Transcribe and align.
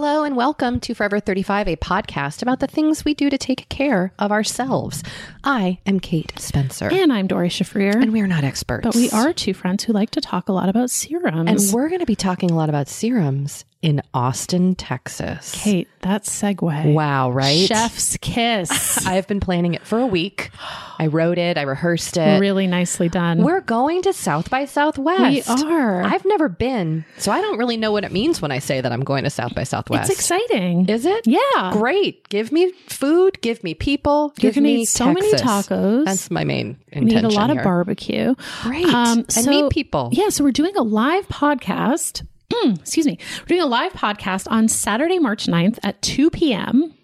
Hello 0.00 0.22
and 0.22 0.36
welcome 0.36 0.78
to 0.78 0.94
Forever 0.94 1.18
35, 1.18 1.66
a 1.66 1.74
podcast 1.74 2.40
about 2.40 2.60
the 2.60 2.68
things 2.68 3.04
we 3.04 3.14
do 3.14 3.28
to 3.28 3.36
take 3.36 3.68
care 3.68 4.12
of 4.16 4.30
ourselves. 4.30 5.02
I 5.42 5.80
am 5.86 5.98
Kate 5.98 6.32
Spencer. 6.38 6.88
and 6.88 7.12
I'm 7.12 7.26
Doree 7.26 7.48
Shafrir. 7.48 8.00
and 8.00 8.12
we 8.12 8.20
are 8.20 8.28
not 8.28 8.44
experts. 8.44 8.84
but 8.86 8.94
we 8.94 9.10
are 9.10 9.32
two 9.32 9.54
friends 9.54 9.82
who 9.82 9.92
like 9.92 10.10
to 10.10 10.20
talk 10.20 10.48
a 10.48 10.52
lot 10.52 10.68
about 10.68 10.90
serums. 10.90 11.50
And 11.50 11.74
we're 11.74 11.88
going 11.88 11.98
to 11.98 12.06
be 12.06 12.14
talking 12.14 12.52
a 12.52 12.54
lot 12.54 12.68
about 12.68 12.86
serums 12.86 13.64
in 13.80 14.02
Austin, 14.12 14.74
Texas. 14.74 15.52
Kate, 15.54 15.86
that 16.00 16.24
segue. 16.24 16.92
Wow, 16.94 17.30
right? 17.30 17.66
Chef's 17.68 18.16
kiss. 18.16 19.06
I've 19.06 19.28
been 19.28 19.38
planning 19.38 19.74
it 19.74 19.86
for 19.86 19.98
a 20.00 20.06
week. 20.06 20.50
I 20.98 21.06
wrote 21.06 21.38
it, 21.38 21.56
I 21.56 21.62
rehearsed 21.62 22.16
it. 22.16 22.40
really 22.40 22.66
nicely 22.66 23.08
done. 23.08 23.44
We're 23.44 23.60
going 23.60 24.02
to 24.02 24.12
South 24.12 24.50
by 24.50 24.64
Southwest. 24.64 25.48
We 25.62 25.70
are. 25.72 26.02
I've 26.02 26.24
never 26.24 26.48
been, 26.48 27.04
so 27.18 27.30
I 27.30 27.40
don't 27.40 27.56
really 27.56 27.76
know 27.76 27.92
what 27.92 28.02
it 28.02 28.10
means 28.10 28.42
when 28.42 28.50
I 28.50 28.58
say 28.58 28.80
that 28.80 28.90
I'm 28.90 29.04
going 29.04 29.22
to 29.22 29.30
South 29.30 29.54
by 29.54 29.62
Southwest. 29.62 30.10
it's 30.10 30.18
exciting. 30.18 30.88
Is 30.88 31.06
it? 31.06 31.24
Yeah. 31.24 31.70
Great. 31.72 32.28
Give 32.28 32.50
me 32.50 32.72
food, 32.88 33.40
give 33.42 33.62
me 33.62 33.74
people, 33.74 34.32
You're 34.40 34.50
give 34.50 34.60
me 34.60 34.82
eat 34.82 34.86
so 34.86 35.12
many 35.12 35.32
tacos. 35.34 36.04
That's 36.04 36.32
my 36.32 36.42
main 36.42 36.78
We 36.92 37.02
intention 37.02 37.22
need 37.28 37.32
a 37.32 37.38
lot 37.38 37.50
here. 37.50 37.60
of 37.60 37.64
barbecue. 37.64 38.34
Great. 38.62 38.86
Um, 38.86 39.24
and 39.36 39.46
meet 39.46 39.70
people. 39.70 40.08
Yeah, 40.10 40.30
so 40.30 40.42
we're 40.42 40.50
doing 40.50 40.76
a 40.76 40.82
live 40.82 41.28
podcast. 41.28 42.26
Excuse 42.52 43.06
me. 43.06 43.18
We're 43.40 43.46
doing 43.46 43.60
a 43.62 43.66
live 43.66 43.92
podcast 43.92 44.46
on 44.50 44.68
Saturday, 44.68 45.18
March 45.18 45.46
9th 45.46 45.78
at 45.82 46.00
2 46.02 46.30
p.m. 46.30 46.94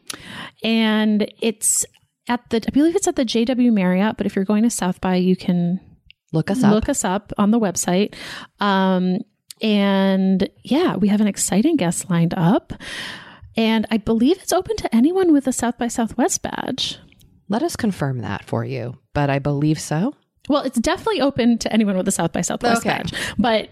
And 0.63 1.31
it's 1.41 1.85
at 2.29 2.49
the, 2.51 2.63
I 2.67 2.71
believe 2.71 2.97
it's 2.97 3.07
at 3.07 3.17
the 3.17 3.25
JW 3.25 3.73
Marriott, 3.73 4.17
but 4.17 4.27
if 4.27 4.35
you're 4.37 4.45
going 4.45 4.63
to 4.65 4.71
South 4.71 5.01
by, 5.01 5.17
you 5.17 5.37
can 5.37 5.81
Look 6.33 6.51
us 6.51 6.65
up. 6.65 6.73
look 6.73 6.89
us 6.89 7.05
up 7.05 7.33
on 7.39 7.51
the 7.51 7.61
website. 7.61 8.15
Um, 8.59 9.19
and 9.63 10.49
yeah, 10.65 10.97
we 10.97 11.09
have 11.09 11.21
an 11.21 11.29
exciting 11.29 11.77
guest 11.77 12.11
lined 12.11 12.35
up. 12.35 12.73
And 13.57 13.87
I 13.91 13.99
believe 13.99 14.39
it's 14.43 14.53
open 14.53 14.77
to 14.79 14.93
anyone 14.95 15.33
with 15.33 15.47
a 15.47 15.53
South 15.53 15.79
by 15.79 15.87
Southwest 15.89 16.43
badge. 16.43 16.99
Let 17.49 17.63
us 17.63 17.77
confirm 17.77 18.21
that 18.23 18.45
for 18.45 18.65
you, 18.65 18.99
but 19.13 19.31
I 19.31 19.39
believe 19.39 19.79
so. 19.79 20.15
Well, 20.49 20.63
it's 20.63 20.79
definitely 20.81 21.21
open 21.21 21.59
to 21.59 21.73
anyone 21.73 21.97
with 21.97 22.09
a 22.09 22.13
South 22.13 22.33
by 22.33 22.41
Southwest 22.41 22.81
Okay. 22.85 22.89
badge, 22.97 23.13
but 23.39 23.69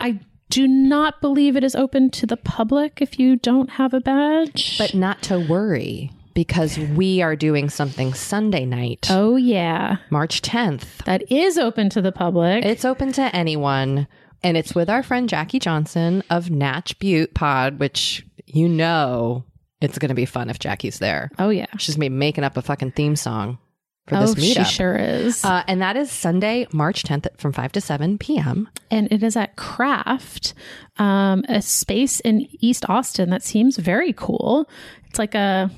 I 0.00 0.18
do 0.50 0.66
not 0.68 1.20
believe 1.20 1.56
it 1.56 1.64
is 1.64 1.74
open 1.74 2.10
to 2.10 2.26
the 2.26 2.36
public 2.36 3.00
if 3.00 3.18
you 3.18 3.36
don't 3.36 3.70
have 3.70 3.94
a 3.94 4.00
badge. 4.00 4.78
But 4.78 4.94
not 4.94 5.22
to 5.24 5.38
worry 5.38 6.12
because 6.34 6.78
we 6.78 7.22
are 7.22 7.36
doing 7.36 7.68
something 7.68 8.12
Sunday 8.12 8.64
night, 8.64 9.06
oh 9.10 9.36
yeah, 9.36 9.96
March 10.10 10.42
10th. 10.42 11.04
that 11.04 11.30
is 11.30 11.56
open 11.58 11.88
to 11.90 12.02
the 12.02 12.12
public. 12.12 12.64
It's 12.64 12.84
open 12.84 13.12
to 13.12 13.34
anyone, 13.34 14.06
and 14.42 14.56
it's 14.56 14.74
with 14.74 14.90
our 14.90 15.02
friend 15.02 15.28
Jackie 15.28 15.60
Johnson 15.60 16.22
of 16.30 16.50
Natch 16.50 16.98
Beaut 16.98 17.34
Pod, 17.34 17.78
which 17.78 18.26
you 18.46 18.68
know 18.68 19.44
it's 19.80 19.98
going 19.98 20.08
to 20.08 20.14
be 20.14 20.26
fun 20.26 20.50
if 20.50 20.58
Jackie's 20.58 20.98
there. 20.98 21.30
oh 21.38 21.50
yeah, 21.50 21.66
She's 21.78 21.94
going 21.96 22.06
to 22.06 22.10
be 22.10 22.16
making 22.18 22.44
up 22.44 22.56
a 22.56 22.62
fucking 22.62 22.92
theme 22.92 23.16
song 23.16 23.58
for 24.06 24.16
oh 24.16 24.26
this 24.34 24.44
she 24.44 24.64
sure 24.64 24.96
is. 24.96 25.44
Uh, 25.44 25.62
and 25.66 25.80
that 25.80 25.96
is 25.96 26.10
Sunday, 26.10 26.66
March 26.72 27.02
10th 27.04 27.26
from 27.38 27.52
5 27.52 27.72
to 27.72 27.80
7 27.80 28.18
p.m. 28.18 28.68
and 28.90 29.10
it 29.10 29.22
is 29.22 29.36
at 29.36 29.56
Craft, 29.56 30.54
um, 30.98 31.44
a 31.48 31.62
space 31.62 32.20
in 32.20 32.46
East 32.60 32.84
Austin 32.88 33.30
that 33.30 33.42
seems 33.42 33.76
very 33.76 34.12
cool. 34.12 34.68
It's 35.06 35.18
like 35.18 35.34
a, 35.34 35.70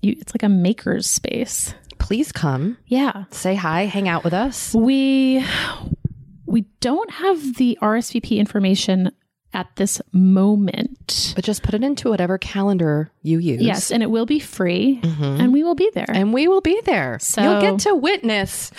you, 0.00 0.16
it's 0.20 0.34
like 0.34 0.42
a 0.42 0.48
maker's 0.48 1.08
space. 1.08 1.74
Please 1.98 2.32
come, 2.32 2.78
Yeah, 2.86 3.24
say 3.30 3.54
hi, 3.54 3.86
hang 3.86 4.08
out 4.08 4.24
with 4.24 4.34
us. 4.34 4.74
we 4.74 5.44
we 6.46 6.62
don't 6.80 7.10
have 7.12 7.56
the 7.56 7.78
RSVP 7.80 8.36
information 8.36 9.12
at 9.54 9.74
this 9.76 10.00
moment. 10.12 11.32
But 11.34 11.44
just 11.44 11.62
put 11.62 11.74
it 11.74 11.82
into 11.82 12.10
whatever 12.10 12.38
calendar 12.38 13.10
you 13.22 13.38
use. 13.38 13.62
Yes, 13.62 13.90
and 13.90 14.02
it 14.02 14.10
will 14.10 14.26
be 14.26 14.38
free, 14.38 15.00
mm-hmm. 15.02 15.22
and 15.22 15.52
we 15.52 15.62
will 15.62 15.74
be 15.74 15.90
there. 15.94 16.06
And 16.08 16.32
we 16.32 16.48
will 16.48 16.60
be 16.60 16.80
there. 16.84 17.18
So- 17.20 17.42
You'll 17.42 17.60
get 17.60 17.80
to 17.80 17.94
witness 17.94 18.70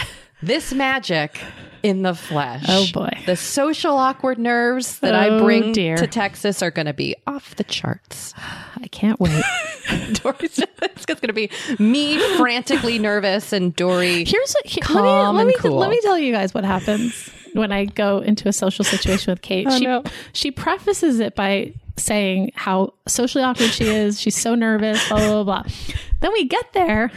this 0.42 0.74
magic 0.74 1.40
in 1.84 2.02
the 2.02 2.14
flesh. 2.16 2.66
Oh, 2.68 2.86
boy. 2.94 3.10
The 3.26 3.36
social 3.36 3.98
awkward 3.98 4.40
nerves 4.40 5.00
that 5.00 5.14
I 5.14 5.30
Oh, 5.30 5.44
bring 5.44 5.74
dear. 5.74 5.98
to 5.98 6.08
Texas 6.08 6.62
are 6.62 6.72
going 6.72 6.86
to 6.86 6.94
be 6.94 7.16
off 7.28 7.56
the 7.56 7.64
charts. 7.66 8.34
I 8.82 8.88
can't 8.88 9.20
wait. 9.20 9.44
Doree's, 10.14 10.60
it's 10.82 11.06
going 11.06 11.20
to 11.28 11.34
be 11.34 11.50
me 11.80 12.20
frantically 12.38 13.00
nervous 13.00 13.52
and 13.54 13.76
Doree. 13.76 14.26
Here's 14.26 14.54
what, 14.54 14.66
here, 14.66 14.82
Calm 14.82 14.96
let 14.96 15.04
me, 15.04 15.20
and 15.30 15.38
let 15.38 15.48
me, 15.48 15.54
cool. 15.56 15.78
let 15.78 15.90
me 15.90 16.00
tell 16.02 16.18
you 16.18 16.32
guys 16.32 16.54
what 16.54 16.64
happens 16.64 17.30
when 17.54 17.72
I 17.72 17.86
go 17.86 18.20
into 18.20 18.48
a 18.48 18.54
social 18.54 18.84
situation 18.86 19.32
with 19.32 19.42
Kate. 19.42 19.68
Oh, 19.74 19.78
she, 19.78 19.86
no. 19.86 20.04
she 20.34 20.52
prefaces 20.52 21.20
it 21.20 21.36
by 21.36 21.74
saying 21.98 22.52
how 22.56 22.94
socially 23.08 23.44
awkward 23.44 23.70
she 23.72 23.86
is. 23.86 24.20
She's 24.20 24.36
so 24.40 24.56
nervous, 24.56 25.08
blah, 25.08 25.18
blah, 25.18 25.44
blah, 25.44 25.44
blah. 25.44 25.64
Then 26.20 26.34
we 26.34 26.46
get 26.46 26.74
there. 26.74 27.12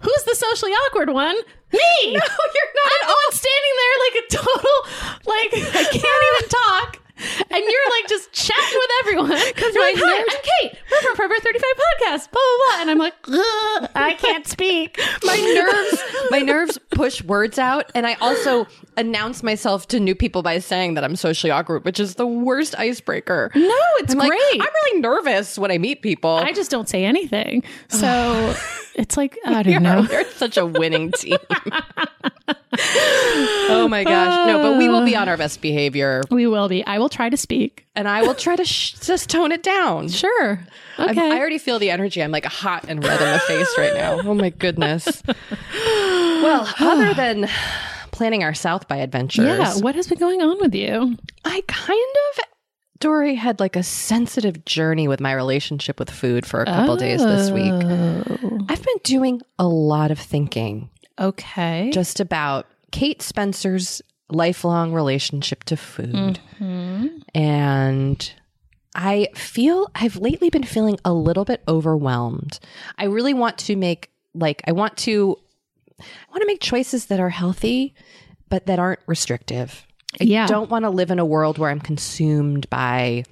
Who's 0.00 0.22
the 0.24 0.34
socially 0.34 0.72
awkward 0.72 1.10
one? 1.10 1.36
Me. 1.72 1.80
No, 2.02 2.12
you're 2.12 2.72
not. 2.74 2.92
I'm 3.04 3.32
standing 3.32 3.74
there 3.76 3.96
like 4.06 4.24
a 4.24 4.26
total, 4.36 4.76
like 5.26 5.74
I 5.74 5.84
can't 5.90 6.24
even 6.36 6.48
talk. 6.48 6.98
And 7.18 7.64
you're 7.64 7.90
like 7.90 8.08
just 8.08 8.32
chatting 8.32 8.78
with 8.78 8.90
everyone. 9.00 9.30
Because 9.56 9.74
you're 9.74 9.84
like, 9.84 9.94
hi, 9.98 10.18
I'm 10.18 10.70
Kate. 10.70 10.78
We're 10.90 11.00
from 11.02 11.16
Forever 11.16 11.34
35 11.40 11.62
Podcast, 11.62 12.30
blah, 12.30 12.40
blah, 12.40 12.74
blah. 12.74 12.80
And 12.82 12.90
I'm 12.90 12.98
like, 12.98 13.14
"Ugh, 13.28 13.90
I 13.94 14.14
can't 14.18 14.46
speak. 14.46 15.00
my 15.24 15.36
nerves 15.36 16.02
my 16.30 16.38
nerves 16.40 16.78
push 16.90 17.22
words 17.22 17.58
out 17.58 17.90
and 17.94 18.06
i 18.06 18.14
also 18.14 18.66
announce 18.96 19.42
myself 19.42 19.86
to 19.88 20.00
new 20.00 20.14
people 20.14 20.42
by 20.42 20.58
saying 20.58 20.94
that 20.94 21.04
i'm 21.04 21.14
socially 21.16 21.50
awkward 21.50 21.84
which 21.84 22.00
is 22.00 22.14
the 22.16 22.26
worst 22.26 22.76
icebreaker 22.78 23.50
No, 23.54 23.74
it's 23.98 24.12
I'm 24.12 24.18
like, 24.18 24.28
great. 24.28 24.60
i'm 24.60 24.68
really 24.84 25.00
nervous 25.00 25.58
when 25.58 25.70
i 25.70 25.78
meet 25.78 26.02
people 26.02 26.30
I 26.30 26.52
just 26.52 26.70
don't 26.70 26.88
say 26.88 27.04
anything. 27.04 27.62
So 27.88 28.54
it's 28.96 29.16
like, 29.16 29.36
I 29.46 29.62
don't 29.64 29.82
know. 29.82 30.02
you're 30.10 30.24
such 30.32 30.56
a 30.56 30.66
winning 30.66 31.12
team 31.12 31.38
oh 32.78 33.86
my 33.90 34.04
gosh 34.04 34.46
no 34.46 34.62
but 34.62 34.78
we 34.78 34.88
will 34.88 35.04
be 35.04 35.16
on 35.16 35.28
our 35.28 35.36
best 35.36 35.60
behavior 35.60 36.22
We 36.30 36.46
will 36.46 36.68
be. 36.68 36.84
I 36.84 36.98
will 36.98 37.08
try 37.08 37.28
to 37.30 37.36
speak. 37.36 37.86
and 37.94 38.06
i 38.08 38.22
will 38.22 38.34
try 38.34 38.56
to 38.56 38.64
sh- 38.64 38.92
just 39.00 39.30
tone 39.30 39.52
it 39.52 39.62
down 39.62 40.08
Sure. 40.08 40.60
I'm- 40.98 41.10
Okay. 41.10 41.30
I 41.32 41.38
already 41.38 41.58
feel 41.58 41.78
the 41.78 41.90
energy. 41.90 42.22
I'm 42.22 42.30
like 42.30 42.46
hot 42.46 42.86
and 42.88 43.04
red 43.04 43.20
in 43.20 43.30
the 43.32 43.38
face 43.40 43.68
right 43.76 43.92
now. 43.94 44.20
Oh 44.24 44.32
my 44.34 44.48
goodness. 44.48 45.22
well, 45.74 46.66
other 46.80 47.12
than 47.22 47.48
planning 48.12 48.42
our 48.42 48.54
South 48.54 48.88
by 48.88 48.96
adventures, 48.96 49.44
yeah. 49.44 49.74
What 49.76 49.94
has 49.94 50.06
been 50.06 50.18
going 50.18 50.40
on 50.40 50.58
with 50.58 50.74
you? 50.74 51.16
I 51.44 51.62
kind 51.66 52.16
of, 52.32 52.44
Doree, 52.98 53.34
had 53.34 53.60
like 53.60 53.76
a 53.76 53.82
sensitive 53.82 54.64
journey 54.64 55.08
with 55.08 55.20
my 55.20 55.32
relationship 55.32 55.98
with 55.98 56.10
food 56.10 56.46
for 56.46 56.62
a 56.62 56.66
couple 56.66 56.96
days 56.96 57.20
this 57.20 57.50
week. 57.50 57.72
Oh. 57.72 58.66
I've 58.68 58.82
been 58.82 58.98
doing 59.02 59.42
a 59.58 59.66
lot 59.66 60.10
of 60.10 60.18
thinking 60.18 60.90
Okay. 61.18 61.90
just 61.92 62.20
about 62.20 62.66
Kate 62.92 63.20
Spencer's 63.22 64.02
lifelong 64.30 64.92
relationship 64.92 65.64
to 65.64 65.76
food. 65.76 66.40
Mm-hmm. 66.58 67.06
And 67.34 68.32
I 68.94 69.28
feel 69.34 69.90
I've 69.94 70.16
lately 70.16 70.50
been 70.50 70.64
feeling 70.64 70.98
a 71.04 71.12
little 71.12 71.44
bit 71.44 71.62
overwhelmed. 71.68 72.58
I 72.98 73.04
really 73.04 73.34
want 73.34 73.58
to 73.58 73.76
make 73.76 74.10
like 74.34 74.62
I 74.66 74.72
want 74.72 74.96
to 74.98 75.36
I 76.00 76.04
want 76.30 76.42
to 76.42 76.46
make 76.46 76.60
choices 76.60 77.06
that 77.06 77.20
are 77.20 77.30
healthy 77.30 77.94
but 78.48 78.66
that 78.66 78.78
aren't 78.78 79.00
restrictive. 79.06 79.85
I 80.20 80.24
Yeah. 80.24 80.46
don't 80.46 80.70
want 80.70 80.84
to 80.84 80.90
live 80.90 81.10
in 81.10 81.18
a 81.18 81.24
world 81.24 81.58
where 81.58 81.70
I'm 81.70 81.80
consumed 81.80 82.68
by 82.70 83.24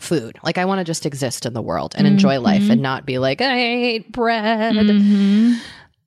food. 0.00 0.38
Like 0.42 0.58
I 0.58 0.64
want 0.64 0.78
to 0.78 0.84
just 0.84 1.04
exist 1.06 1.44
in 1.46 1.52
the 1.52 1.62
world 1.62 1.94
and 1.96 2.06
enjoy 2.06 2.40
life 2.40 2.70
and 2.70 2.80
not 2.80 3.04
be 3.06 3.18
like 3.18 3.40
I 3.40 3.56
hate 3.56 4.12
bread. 4.12 4.74
Mhm. 4.74 5.58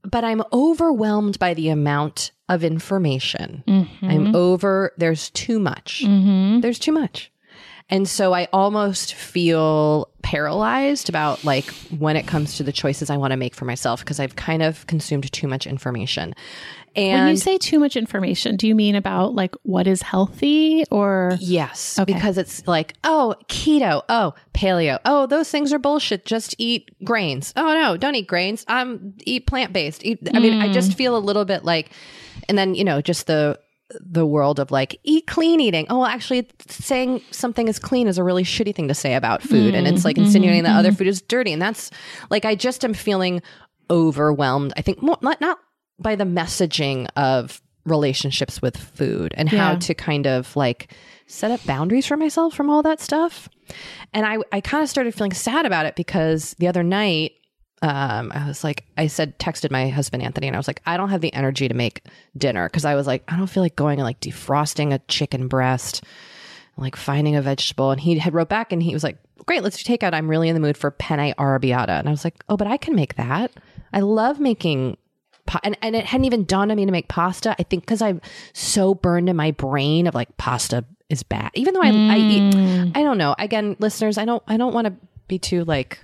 But 0.03 0.23
I'm 0.23 0.43
overwhelmed 0.53 1.39
by 1.39 1.53
the 1.53 1.69
amount 1.69 2.31
of 2.49 2.63
information. 2.63 3.63
Mm-hmm. 3.67 4.05
I'm 4.09 4.35
over 4.35 4.91
there's 4.97 5.29
too 5.31 5.59
much. 5.59 6.03
Mhm. 6.05 6.61
There's 6.61 6.79
too 6.79 6.91
much. 6.91 7.31
And 7.89 8.07
so 8.07 8.33
I 8.33 8.47
almost 8.51 9.13
feel 9.13 10.09
paralyzed 10.25 11.07
about 11.07 11.43
like 11.43 11.65
when 11.99 12.17
it 12.17 12.25
comes 12.25 12.57
to 12.57 12.63
the 12.63 12.71
choices 12.71 13.11
I 13.11 13.17
want 13.17 13.29
to 13.31 13.37
make 13.37 13.53
for 13.53 13.65
myself 13.65 13.99
because 13.99 14.19
I've 14.19 14.35
kind 14.35 14.63
of 14.63 14.87
consumed 14.87 15.31
too 15.31 15.47
much 15.47 15.67
information. 15.67 16.33
And 16.95 17.25
When 17.25 17.29
you 17.29 17.37
say 17.37 17.57
too 17.59 17.77
much 17.77 17.95
information, 17.95 18.55
do 18.55 18.67
you 18.67 18.73
mean 18.73 18.95
about 18.95 19.35
like 19.35 19.53
what 19.61 19.85
is 19.85 20.01
healthy 20.01 20.83
or 20.89 21.37
Yes, 21.39 21.99
Okay. 21.99 22.11
because 22.11 22.39
it's 22.39 22.67
like, 22.67 22.93
oh, 23.03 23.35
keto, 23.49 24.01
oh, 24.09 24.33
paleo, 24.55 24.97
oh, 25.05 25.27
those 25.27 25.51
things 25.51 25.71
are 25.71 25.77
bullshit. 25.79 26.25
Just 26.25 26.55
eat 26.57 26.89
grains. 27.03 27.53
Oh 27.55 27.73
no, 27.75 27.95
don't 27.95 28.15
eat 28.15 28.27
grains. 28.27 28.65
Um, 28.67 29.13
eat 29.25 29.45
plant 29.45 29.73
based. 29.73 30.03
Eat. 30.03 30.27
I 30.33 30.39
mean, 30.39 30.59
I 30.59 30.71
just 30.73 30.95
feel 30.97 31.15
a 31.15 31.19
little 31.19 31.45
bit 31.45 31.63
like, 31.63 31.91
and 32.49 32.57
then 32.57 32.73
you 32.73 32.83
know, 32.83 32.99
just 32.99 33.27
the 33.27 33.59
the 33.99 34.25
world 34.25 34.59
of 34.59 34.71
like 34.71 34.99
eat 35.03 35.27
clean 35.27 35.59
eating. 35.59 35.85
Oh, 35.89 35.99
well, 35.99 36.07
actually, 36.07 36.47
saying 36.67 37.21
something 37.31 37.67
is 37.67 37.79
clean 37.79 38.07
is 38.07 38.17
a 38.17 38.23
really 38.23 38.43
shitty 38.43 38.75
thing 38.75 38.87
to 38.87 38.95
say 38.95 39.15
about 39.15 39.41
food, 39.41 39.75
and 39.75 39.87
it's 39.87 40.05
like 40.05 40.15
mm-hmm, 40.15 40.25
insinuating 40.25 40.63
that 40.63 40.77
other 40.77 40.89
mm-hmm. 40.89 40.97
food 40.97 41.07
is 41.07 41.21
dirty, 41.21 41.53
and 41.53 41.61
that's 41.61 41.91
like 42.29 42.45
I 42.45 42.55
just 42.55 42.83
am 42.83 42.93
feeling 42.93 43.41
overwhelmed. 43.89 44.73
I 44.77 44.81
think 44.81 45.01
more, 45.01 45.17
not 45.21 45.39
not 45.41 45.59
by 45.99 46.15
the 46.15 46.23
messaging 46.23 47.07
of 47.15 47.61
relationships 47.85 48.61
with 48.61 48.75
food 48.75 49.33
and 49.37 49.47
how 49.47 49.75
to 49.75 49.93
kind 49.93 50.25
of 50.25 50.55
like 50.55 50.91
set 51.27 51.51
up 51.51 51.63
boundaries 51.65 52.07
for 52.07 52.17
myself 52.17 52.53
from 52.53 52.69
all 52.69 52.81
that 52.81 52.99
stuff. 52.99 53.47
And 54.13 54.25
I, 54.25 54.37
I 54.51 54.61
kind 54.61 54.83
of 54.83 54.89
started 54.89 55.13
feeling 55.13 55.33
sad 55.33 55.65
about 55.65 55.85
it 55.85 55.95
because 55.95 56.55
the 56.57 56.67
other 56.67 56.83
night, 56.83 57.33
um, 57.85 58.31
I 58.33 58.47
was 58.47 58.63
like, 58.63 58.83
I 58.97 59.05
said, 59.05 59.37
texted 59.37 59.69
my 59.69 59.89
husband 59.89 60.23
Anthony, 60.23 60.47
and 60.47 60.55
I 60.55 60.59
was 60.59 60.67
like, 60.67 60.81
I 60.87 60.97
don't 60.97 61.09
have 61.09 61.21
the 61.21 61.33
energy 61.33 61.67
to 61.67 61.73
make 61.75 62.01
dinner 62.35 62.67
because 62.67 62.83
I 62.83 62.95
was 62.95 63.05
like, 63.05 63.23
I 63.27 63.37
don't 63.37 63.47
feel 63.47 63.61
like 63.61 63.75
going 63.75 63.99
and 63.99 64.05
like 64.05 64.19
defrosting 64.19 64.91
a 64.91 64.99
chicken 65.07 65.47
breast, 65.47 66.03
like 66.77 66.95
finding 66.95 67.35
a 67.35 67.43
vegetable. 67.43 67.91
And 67.91 68.01
he 68.01 68.17
had 68.17 68.33
wrote 68.33 68.49
back 68.49 68.71
and 68.71 68.81
he 68.81 68.93
was 68.93 69.03
like, 69.03 69.17
Great, 69.45 69.61
let's 69.61 69.83
do 69.83 69.95
takeout. 69.97 70.15
I'm 70.15 70.27
really 70.27 70.49
in 70.49 70.55
the 70.55 70.59
mood 70.59 70.75
for 70.75 70.89
penne 70.89 71.35
arrabbiata. 71.37 71.99
And 71.99 72.07
I 72.07 72.11
was 72.11 72.23
like, 72.23 72.43
Oh, 72.49 72.57
but 72.57 72.65
I 72.65 72.77
can 72.77 72.95
make 72.95 73.15
that. 73.15 73.51
I 73.93 73.99
love 73.99 74.39
making 74.39 74.97
pa- 75.45 75.59
and, 75.63 75.77
and 75.83 75.95
it 75.95 76.05
hadn't 76.05 76.25
even 76.25 76.45
dawned 76.45 76.71
on 76.71 76.77
me 76.77 76.85
to 76.87 76.91
make 76.91 77.07
pasta. 77.07 77.55
I 77.59 77.63
think 77.63 77.83
because 77.83 78.01
I'm 78.01 78.19
so 78.53 78.95
burned 78.95 79.29
in 79.29 79.35
my 79.35 79.51
brain 79.51 80.07
of 80.07 80.15
like 80.15 80.35
pasta 80.37 80.83
is 81.09 81.21
bad. 81.21 81.51
Even 81.53 81.75
though 81.75 81.83
I, 81.83 81.89
I 81.89 82.17
eat, 82.17 82.55
I 82.95 83.03
don't 83.03 83.19
know. 83.19 83.35
Again, 83.37 83.75
listeners, 83.77 84.17
I 84.17 84.25
don't, 84.25 84.41
I 84.47 84.57
don't 84.57 84.73
want 84.73 84.87
to 84.87 84.93
be 85.27 85.37
too 85.37 85.63
like, 85.65 85.99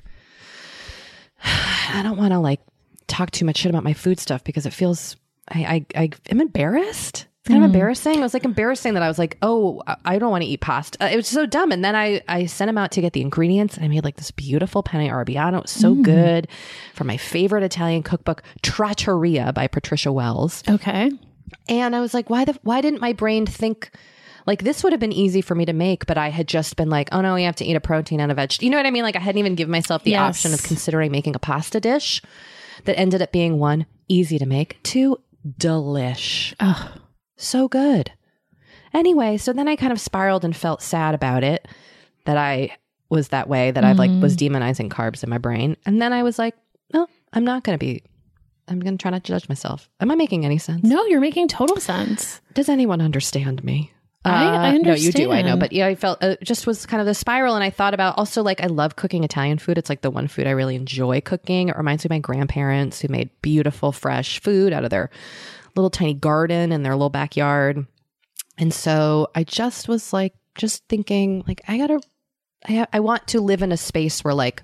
I 1.93 2.01
don't 2.03 2.17
want 2.17 2.31
to 2.33 2.39
like 2.39 2.61
talk 3.07 3.31
too 3.31 3.45
much 3.45 3.57
shit 3.57 3.69
about 3.69 3.83
my 3.83 3.93
food 3.93 4.19
stuff 4.19 4.43
because 4.43 4.65
it 4.65 4.73
feels, 4.73 5.15
I, 5.49 5.85
I, 5.95 6.01
I 6.03 6.09
am 6.29 6.39
embarrassed. 6.41 7.27
It's 7.43 7.47
kind 7.47 7.63
of 7.63 7.71
embarrassing. 7.73 8.19
It 8.19 8.21
was 8.21 8.35
like 8.35 8.45
embarrassing 8.45 8.93
that 8.93 9.01
I 9.01 9.07
was 9.07 9.17
like, 9.17 9.35
oh, 9.41 9.81
I- 10.05 10.19
don't 10.19 10.29
want 10.29 10.43
to 10.43 10.47
eat 10.47 10.61
pasta. 10.61 11.03
Uh, 11.03 11.07
It 11.07 11.15
was 11.15 11.27
so 11.27 11.47
dumb. 11.47 11.71
And 11.71 11.83
then 11.83 11.95
I, 11.95 12.21
I 12.27 12.45
sent 12.45 12.69
him 12.69 12.77
out 12.77 12.91
to 12.91 13.01
get 13.01 13.13
the 13.13 13.21
ingredients 13.21 13.75
and 13.77 13.83
I 13.83 13.87
made 13.87 14.03
like 14.03 14.17
this 14.17 14.29
beautiful 14.29 14.83
penne 14.83 15.09
arrabbiata. 15.09 15.57
It 15.57 15.61
was 15.63 15.71
so 15.71 15.95
good 15.95 16.47
from 16.93 17.07
my 17.07 17.17
favorite 17.17 17.63
Italian 17.63 18.03
cookbook, 18.03 18.43
Trattoria 18.61 19.51
by 19.53 19.65
Patricia 19.67 20.11
Wells. 20.11 20.63
okay? 20.69 21.11
And 21.67 21.95
I 21.95 21.99
was 21.99 22.13
like, 22.13 22.29
why 22.29 22.45
the 22.45 22.57
why 22.61 22.79
didn't 22.81 23.01
my 23.01 23.11
brain 23.13 23.45
think 23.47 23.89
like 24.45 24.63
this 24.63 24.83
would 24.83 24.93
have 24.93 24.99
been 24.99 25.11
easy 25.11 25.41
for 25.41 25.55
me 25.55 25.65
to 25.65 25.73
make, 25.73 26.05
but 26.05 26.17
I 26.17 26.29
had 26.29 26.47
just 26.47 26.75
been 26.75 26.89
like, 26.89 27.09
oh 27.11 27.21
no, 27.21 27.35
you 27.35 27.45
have 27.45 27.55
to 27.57 27.65
eat 27.65 27.75
a 27.75 27.81
protein 27.81 28.19
and 28.19 28.31
a 28.31 28.35
vegetable. 28.35 28.65
You 28.65 28.71
know 28.71 28.77
what 28.77 28.85
I 28.85 28.91
mean? 28.91 29.03
Like 29.03 29.15
I 29.15 29.19
hadn't 29.19 29.39
even 29.39 29.55
given 29.55 29.71
myself 29.71 30.03
the 30.03 30.11
Yes. 30.11 30.37
option 30.37 30.53
of 30.53 30.63
considering 30.63 31.11
making 31.11 31.35
a 31.35 31.39
pasta 31.39 31.79
dish 31.79 32.21
that 32.85 32.97
ended 32.99 33.21
up 33.21 33.31
being 33.31 33.59
one, 33.59 33.85
easy 34.07 34.39
to 34.39 34.45
make, 34.45 34.81
two, 34.83 35.17
delish. 35.59 36.53
Ugh. 36.59 36.99
So 37.37 37.67
good. 37.67 38.11
Anyway, 38.93 39.37
so 39.37 39.53
then 39.53 39.67
I 39.67 39.75
kind 39.75 39.93
of 39.93 39.99
spiraled 39.99 40.43
and 40.43 40.55
felt 40.55 40.81
sad 40.81 41.15
about 41.15 41.43
it 41.43 41.67
that 42.25 42.37
I 42.37 42.77
was 43.09 43.29
that 43.29 43.47
way, 43.47 43.71
that 43.71 43.83
I 43.83 43.93
like 43.93 44.11
was 44.21 44.35
mm-hmm. 44.35 44.55
demonizing 44.55 44.89
carbs 44.89 45.23
in 45.23 45.29
my 45.29 45.37
brain. 45.37 45.75
And 45.85 46.01
then 46.01 46.13
I 46.13 46.23
was 46.23 46.39
like, 46.39 46.55
no, 46.93 47.07
I'm 47.33 47.43
not 47.43 47.63
going 47.63 47.77
to 47.77 47.79
be, 47.79 48.03
I'm 48.67 48.79
going 48.79 48.97
to 48.97 49.01
try 49.01 49.11
not 49.11 49.23
to 49.23 49.31
judge 49.31 49.49
myself. 49.49 49.89
Am 49.99 50.11
I 50.11 50.15
making 50.15 50.45
any 50.45 50.57
sense? 50.57 50.83
No, 50.83 51.05
you're 51.05 51.19
making 51.21 51.47
total 51.47 51.77
sense. 51.77 52.41
Does 52.53 52.69
anyone 52.69 53.01
understand 53.01 53.63
me? 53.63 53.91
I- 54.23 54.67
I 54.73 54.77
No, 54.77 54.93
you 54.93 55.11
do. 55.11 55.31
I 55.31 55.41
know. 55.41 55.57
But 55.57 55.71
yeah, 55.73 55.87
I 55.87 55.95
felt 55.95 56.23
uh, 56.23 56.35
it 56.39 56.43
just 56.43 56.67
was 56.67 56.85
kind 56.85 57.01
of 57.01 57.07
the 57.07 57.13
spiral. 57.15 57.55
And 57.55 57.63
I 57.63 57.69
thought 57.69 57.93
about 57.93 58.17
also 58.17 58.43
like 58.43 58.61
I 58.61 58.67
love 58.67 58.95
cooking 58.95 59.23
Italian 59.23 59.57
food. 59.57 59.77
It's 59.77 59.89
like 59.89 60.01
the 60.01 60.11
one 60.11 60.27
food 60.27 60.45
I 60.47 60.51
really 60.51 60.75
enjoy 60.75 61.21
cooking. 61.21 61.69
It 61.69 61.77
reminds 61.77 62.03
me 62.03 62.07
of 62.07 62.11
my 62.11 62.19
grandparents 62.19 63.01
who 63.01 63.07
made 63.07 63.29
beautiful, 63.41 63.91
fresh 63.91 64.39
food 64.41 64.73
out 64.73 64.83
of 64.83 64.89
their 64.91 65.09
little 65.75 65.89
tiny 65.89 66.13
garden 66.13 66.71
in 66.71 66.83
their 66.83 66.93
little 66.93 67.09
backyard. 67.09 67.85
And 68.57 68.73
so 68.73 69.29
I 69.33 69.43
just 69.43 69.87
was 69.87 70.13
like, 70.13 70.33
just 70.55 70.83
thinking, 70.89 71.43
like, 71.47 71.61
I 71.67 71.77
gotta, 71.77 72.01
I, 72.67 72.85
I 72.91 72.99
want 72.99 73.25
to 73.29 73.39
live 73.39 73.61
in 73.61 73.71
a 73.71 73.77
space 73.77 74.23
where 74.23 74.33
like 74.33 74.61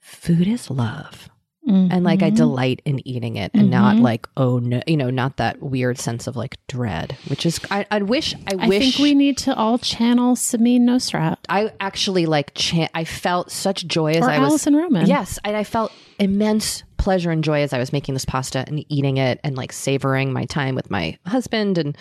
food 0.00 0.48
is 0.48 0.70
love 0.70 1.28
and 1.66 2.02
like 2.04 2.22
I 2.22 2.26
Mm-hmm. 2.28 2.36
delight 2.36 2.82
in 2.84 3.06
eating 3.06 3.36
it 3.36 3.50
and 3.54 3.70
not 3.70 3.96
like 3.96 4.26
oh 4.36 4.58
no 4.58 4.82
you 4.86 4.96
know 4.96 5.10
not 5.10 5.36
that 5.36 5.62
weird 5.62 5.96
sense 5.98 6.26
of 6.26 6.34
like 6.36 6.56
dread 6.66 7.16
which 7.28 7.46
is 7.46 7.60
I, 7.70 7.86
I 7.90 8.02
wish 8.02 8.34
I, 8.46 8.54
I 8.58 8.66
wish 8.68 8.82
think 8.96 8.98
we 9.02 9.14
need 9.14 9.38
to 9.38 9.54
all 9.54 9.78
channel 9.78 10.34
Samin 10.34 10.80
Nosrat 10.82 11.36
I 11.48 11.72
actually 11.80 12.26
like 12.26 12.52
chan- 12.54 12.90
I 12.94 13.04
felt 13.04 13.50
such 13.50 13.86
joy 13.86 14.12
as 14.12 14.22
or 14.24 14.30
I 14.30 14.38
was 14.40 14.50
Alison 14.50 14.74
Roman. 14.76 15.06
yes 15.06 15.38
and 15.44 15.56
I 15.56 15.64
felt 15.64 15.92
immense 16.18 16.82
pleasure 16.96 17.30
and 17.30 17.42
joy 17.44 17.62
as 17.62 17.72
I 17.72 17.78
was 17.78 17.92
making 17.92 18.14
this 18.14 18.24
pasta 18.24 18.64
and 18.66 18.84
eating 18.88 19.16
it 19.16 19.40
and 19.42 19.56
like 19.56 19.72
savoring 19.72 20.32
my 20.32 20.44
time 20.44 20.74
with 20.76 20.88
my 20.90 21.18
husband. 21.26 21.76
And 21.76 21.98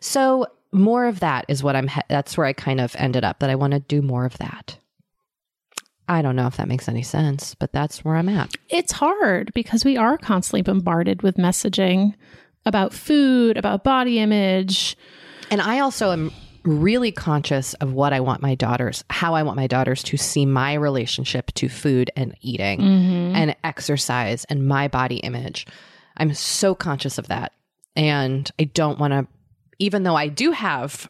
so 0.00 0.46
more 0.72 1.06
of 1.06 1.18
that 1.20 1.44
is 1.48 1.64
what 1.64 1.74
I'm, 1.74 1.90
that's 2.08 2.36
where 2.38 2.46
I 2.46 2.52
kind 2.52 2.80
of 2.80 2.94
ended 2.96 3.24
up 3.24 3.40
that 3.40 3.50
I 3.50 3.56
want 3.56 3.72
to 3.72 3.80
do 3.80 4.02
more 4.02 4.24
of 4.24 4.38
that. 4.38 4.78
I 6.08 6.22
don't 6.22 6.36
know 6.36 6.46
if 6.46 6.56
that 6.56 6.68
makes 6.68 6.88
any 6.88 7.02
sense, 7.02 7.54
but 7.54 7.72
that's 7.72 8.04
where 8.04 8.16
I'm 8.16 8.28
at. 8.28 8.54
It's 8.68 8.92
hard 8.92 9.52
because 9.54 9.84
we 9.84 9.96
are 9.96 10.16
constantly 10.16 10.62
bombarded 10.62 11.22
with 11.22 11.36
messaging 11.36 12.14
about 12.64 12.92
food, 12.92 13.56
about 13.56 13.84
body 13.84 14.18
image. 14.18 14.96
And 15.50 15.60
I 15.60 15.80
also 15.80 16.12
am 16.12 16.32
really 16.64 17.12
conscious 17.12 17.74
of 17.74 17.92
what 17.92 18.12
I 18.12 18.20
want 18.20 18.42
my 18.42 18.54
daughters, 18.54 19.04
how 19.08 19.34
I 19.34 19.42
want 19.42 19.56
my 19.56 19.66
daughters 19.66 20.02
to 20.04 20.16
see 20.16 20.46
my 20.46 20.74
relationship 20.74 21.52
to 21.54 21.68
food 21.68 22.10
and 22.16 22.36
eating 22.40 22.80
mm-hmm. 22.80 23.36
and 23.36 23.56
exercise 23.62 24.44
and 24.46 24.66
my 24.66 24.88
body 24.88 25.18
image. 25.18 25.66
I'm 26.16 26.34
so 26.34 26.74
conscious 26.74 27.18
of 27.18 27.28
that. 27.28 27.52
And 27.94 28.50
I 28.58 28.64
don't 28.64 28.98
want 28.98 29.12
to, 29.12 29.26
even 29.78 30.02
though 30.02 30.16
I 30.16 30.28
do 30.28 30.50
have 30.50 31.08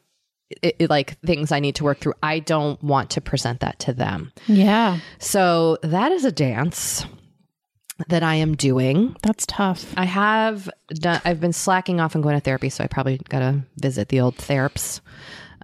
it, 0.51 0.77
it- 0.79 0.91
like 0.91 1.19
things 1.21 1.53
I 1.53 1.61
need 1.61 1.75
to 1.77 1.85
work 1.85 1.99
through, 1.99 2.15
I 2.23 2.39
don't 2.39 2.83
want 2.83 3.11
to 3.11 3.21
present 3.21 3.61
that 3.61 3.79
to 3.81 3.93
them. 3.93 4.33
Yeah, 4.47 4.99
So 5.19 5.79
that 5.83 6.13
is 6.13 6.25
a 6.25 6.33
dance 6.33 7.05
that 8.09 8.23
I 8.23 8.35
am 8.37 8.55
doing. 8.57 9.17
that's 9.23 9.47
tough. 9.47 9.93
I 9.97 10.05
have 10.05 10.69
done. 10.91 11.21
I've 11.25 11.41
been 11.41 11.53
slacking 11.55 11.99
off 12.01 12.15
and 12.15 12.23
going 12.23 12.37
to 12.37 12.41
therapy, 12.41 12.69
so 12.69 12.85
I 12.85 12.89
probably 12.89 13.19
gotta 13.31 13.63
visit 13.81 14.11
the 14.11 14.21
old 14.21 14.37
theraps 14.37 15.01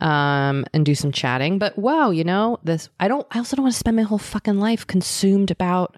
um, 0.00 0.64
and 0.72 0.84
do 0.86 0.94
some 0.94 1.12
chatting. 1.12 1.58
But 1.58 1.78
wow, 1.78 2.08
you 2.10 2.24
know 2.24 2.58
this. 2.64 2.88
I 2.98 3.08
don't. 3.08 3.26
I 3.30 3.38
also 3.38 3.54
don't 3.56 3.64
want 3.64 3.74
to 3.74 3.78
spend 3.78 3.96
my 3.98 4.02
whole 4.02 4.16
fucking 4.18 4.58
life 4.58 4.86
consumed 4.86 5.50
about 5.50 5.96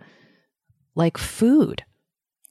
like 0.96 1.18
food. 1.18 1.84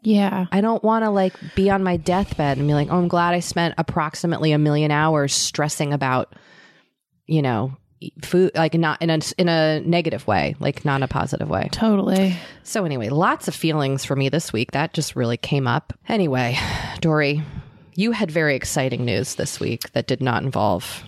Yeah. 0.04 0.46
I 0.52 0.62
don't 0.62 0.84
want 0.84 1.04
to 1.06 1.10
like 1.10 1.34
be 1.56 1.70
on 1.70 1.84
my 1.84 1.98
deathbed 1.98 2.58
and 2.58 2.68
be 2.68 2.74
like, 2.74 2.90
oh, 2.92 2.98
I'm 2.98 3.08
glad 3.08 3.34
I 3.34 3.40
spent 3.40 3.74
approximately 3.78 4.52
a 4.52 4.58
million 4.58 4.92
hours 4.92 5.34
stressing 5.34 5.94
about, 5.94 6.34
you 7.26 7.42
know, 7.42 7.76
food, 8.22 8.52
like 8.54 8.74
not 8.74 9.02
in 9.02 9.10
a 9.10 9.20
in 9.38 9.48
a 9.48 9.80
negative 9.82 10.28
way, 10.28 10.56
like 10.60 10.84
not 10.84 10.98
in 10.98 11.04
a 11.04 11.08
positive 11.08 11.50
way. 11.50 11.70
Totally. 11.72 12.36
So 12.64 12.84
anyway, 12.86 13.10
lots 13.10 13.48
of 13.48 13.56
feelings 13.56 14.04
for 14.04 14.16
me 14.16 14.30
this 14.30 14.52
week. 14.52 14.72
That 14.72 14.94
just 14.94 15.16
really 15.16 15.38
came 15.38 15.68
up. 15.68 15.94
Anyway, 16.10 16.58
Doree, 17.00 17.42
you 17.96 18.12
had 18.12 18.30
very 18.30 18.56
exciting 18.56 19.06
news 19.06 19.36
this 19.36 19.60
week 19.60 19.92
that 19.94 20.08
did 20.08 20.22
not 20.22 20.44
involve 20.44 21.06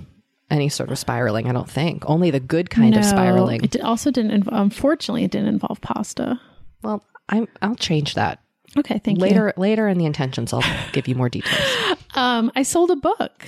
any 0.50 0.70
sort 0.70 0.92
of 0.92 0.98
spiraling, 1.00 1.50
I 1.50 1.52
don't 1.52 1.70
think. 1.70 2.08
Only 2.08 2.32
the 2.32 2.40
good 2.40 2.70
kind 2.70 2.96
of 2.96 3.04
spiraling. 3.04 3.64
It 3.64 3.82
also 3.82 4.12
didn't, 4.12 4.44
inv- 4.44 4.50
unfortunately, 4.52 5.24
it 5.24 5.32
didn't 5.32 5.48
involve 5.48 5.82
pasta. 5.82 6.40
well, 6.84 7.04
I'm 7.28 7.48
I'll 7.64 7.76
change 7.76 8.14
that. 8.14 8.40
Okay, 8.78 9.00
thank 9.00 9.18
you. 9.20 9.24
later 9.24 9.54
later 9.58 9.88
in 9.88 9.98
the 9.98 10.06
intentions 10.06 10.52
I'll 10.54 10.64
give 10.92 11.08
you 11.08 11.16
more 11.16 11.30
details. 11.30 11.98
Um, 12.16 12.50
I 12.56 12.64
sold 12.64 12.92
a 12.92 12.96
book. 12.96 13.46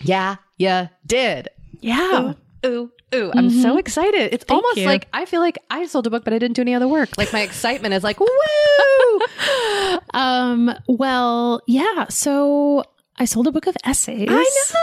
yeah, 0.00 0.36
yeah, 0.56 0.88
did. 1.06 1.48
Yeah. 1.80 2.32
Ooh, 2.64 2.90
ooh, 3.14 3.30
I'm 3.34 3.50
so 3.50 3.76
excited. 3.76 4.32
It's 4.32 4.46
almost 4.48 4.78
you. 4.78 4.86
like 4.86 5.06
I 5.12 5.26
feel 5.26 5.40
like 5.40 5.58
I 5.70 5.84
sold 5.84 6.06
a 6.06 6.10
book 6.10 6.24
but 6.24 6.32
I 6.32 6.38
didn't 6.38 6.56
do 6.56 6.62
any 6.62 6.74
other 6.74 6.88
work. 6.88 7.18
Like 7.18 7.30
my 7.30 7.40
excitement 7.42 7.92
is 7.92 8.02
like, 8.02 8.18
woo! 8.20 8.26
Um, 10.14 10.72
well, 10.88 11.60
yeah. 11.66 12.06
So 12.08 12.84
I 13.18 13.24
sold 13.26 13.46
a 13.46 13.52
book 13.52 13.66
of 13.66 13.76
essays. 13.84 14.28
I 14.30 14.32
know, 14.32 14.44
so 14.44 14.78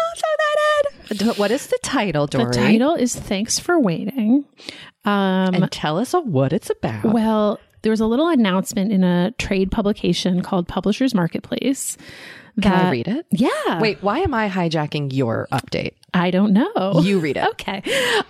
excited. 1.09 1.37
What 1.39 1.51
is 1.51 1.67
the 1.67 1.79
title, 1.81 2.27
Doree? 2.27 2.45
The 2.45 2.51
title 2.51 2.93
is 2.95 3.15
Thanks 3.15 3.57
for 3.59 3.79
Waiting. 3.79 4.45
Um, 5.05 5.53
and 5.53 5.71
tell 5.71 5.97
us 5.99 6.13
what 6.13 6.51
it's 6.53 6.69
about. 6.69 7.05
well, 7.05 7.59
there 7.85 7.91
was 7.91 7.99
a 8.01 8.07
little 8.07 8.27
announcement 8.27 8.91
in 8.91 9.03
a 9.03 9.29
trade 9.37 9.71
publication 9.71 10.41
called 10.41 10.67
Publishers 10.67 11.13
Marketplace. 11.13 11.97
Can 12.59 12.73
I 12.73 12.89
read 12.89 13.07
it? 13.07 13.27
Yeah. 13.29 13.79
Wait, 13.79 14.01
why 14.01 14.19
am 14.19 14.33
I 14.33 14.49
hijacking 14.49 15.13
your 15.13 15.47
update? 15.51 15.91
I 16.11 16.31
don't 16.31 16.51
know. 16.51 16.99
You 17.03 17.19
read 17.19 17.37
it. 17.37 17.43
Okay. 17.51 17.83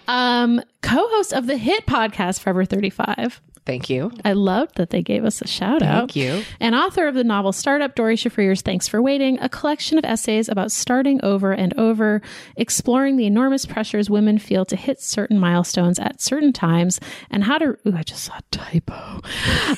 Um, 0.09 0.61
co-host 0.81 1.31
of 1.31 1.47
the 1.47 1.55
hit 1.57 1.85
podcast 1.85 2.41
Forever 2.41 2.65
35. 2.65 3.41
Thank 3.65 3.89
you. 3.89 4.11
I 4.23 4.33
loved 4.33 4.75
that 4.75 4.91
they 4.91 5.01
gave 5.01 5.25
us 5.25 5.41
a 5.41 5.47
shout 5.47 5.81
out. 5.81 6.11
Thank 6.11 6.15
you. 6.15 6.43
And 6.59 6.75
author 6.75 7.07
of 7.07 7.15
the 7.15 7.23
novel 7.23 7.51
Startup, 7.51 7.93
Doree 7.95 8.15
Shafrir's 8.15 8.61
Thanks 8.61 8.87
for 8.87 9.01
Waiting, 9.01 9.39
a 9.39 9.49
collection 9.49 9.97
of 9.97 10.05
essays 10.05 10.47
about 10.47 10.71
starting 10.71 11.19
over 11.23 11.51
and 11.51 11.73
over, 11.77 12.21
exploring 12.57 13.17
the 13.17 13.25
enormous 13.25 13.65
pressures 13.65 14.07
women 14.07 14.37
feel 14.37 14.65
to 14.65 14.75
hit 14.75 15.01
certain 15.01 15.39
milestones 15.39 15.97
at 15.97 16.21
certain 16.21 16.53
times, 16.53 16.99
and 17.31 17.43
how 17.43 17.57
to, 17.57 17.75
ooh, 17.87 17.95
I 17.95 18.03
just 18.03 18.25
saw 18.25 18.37
a 18.37 18.43
typo, 18.51 19.21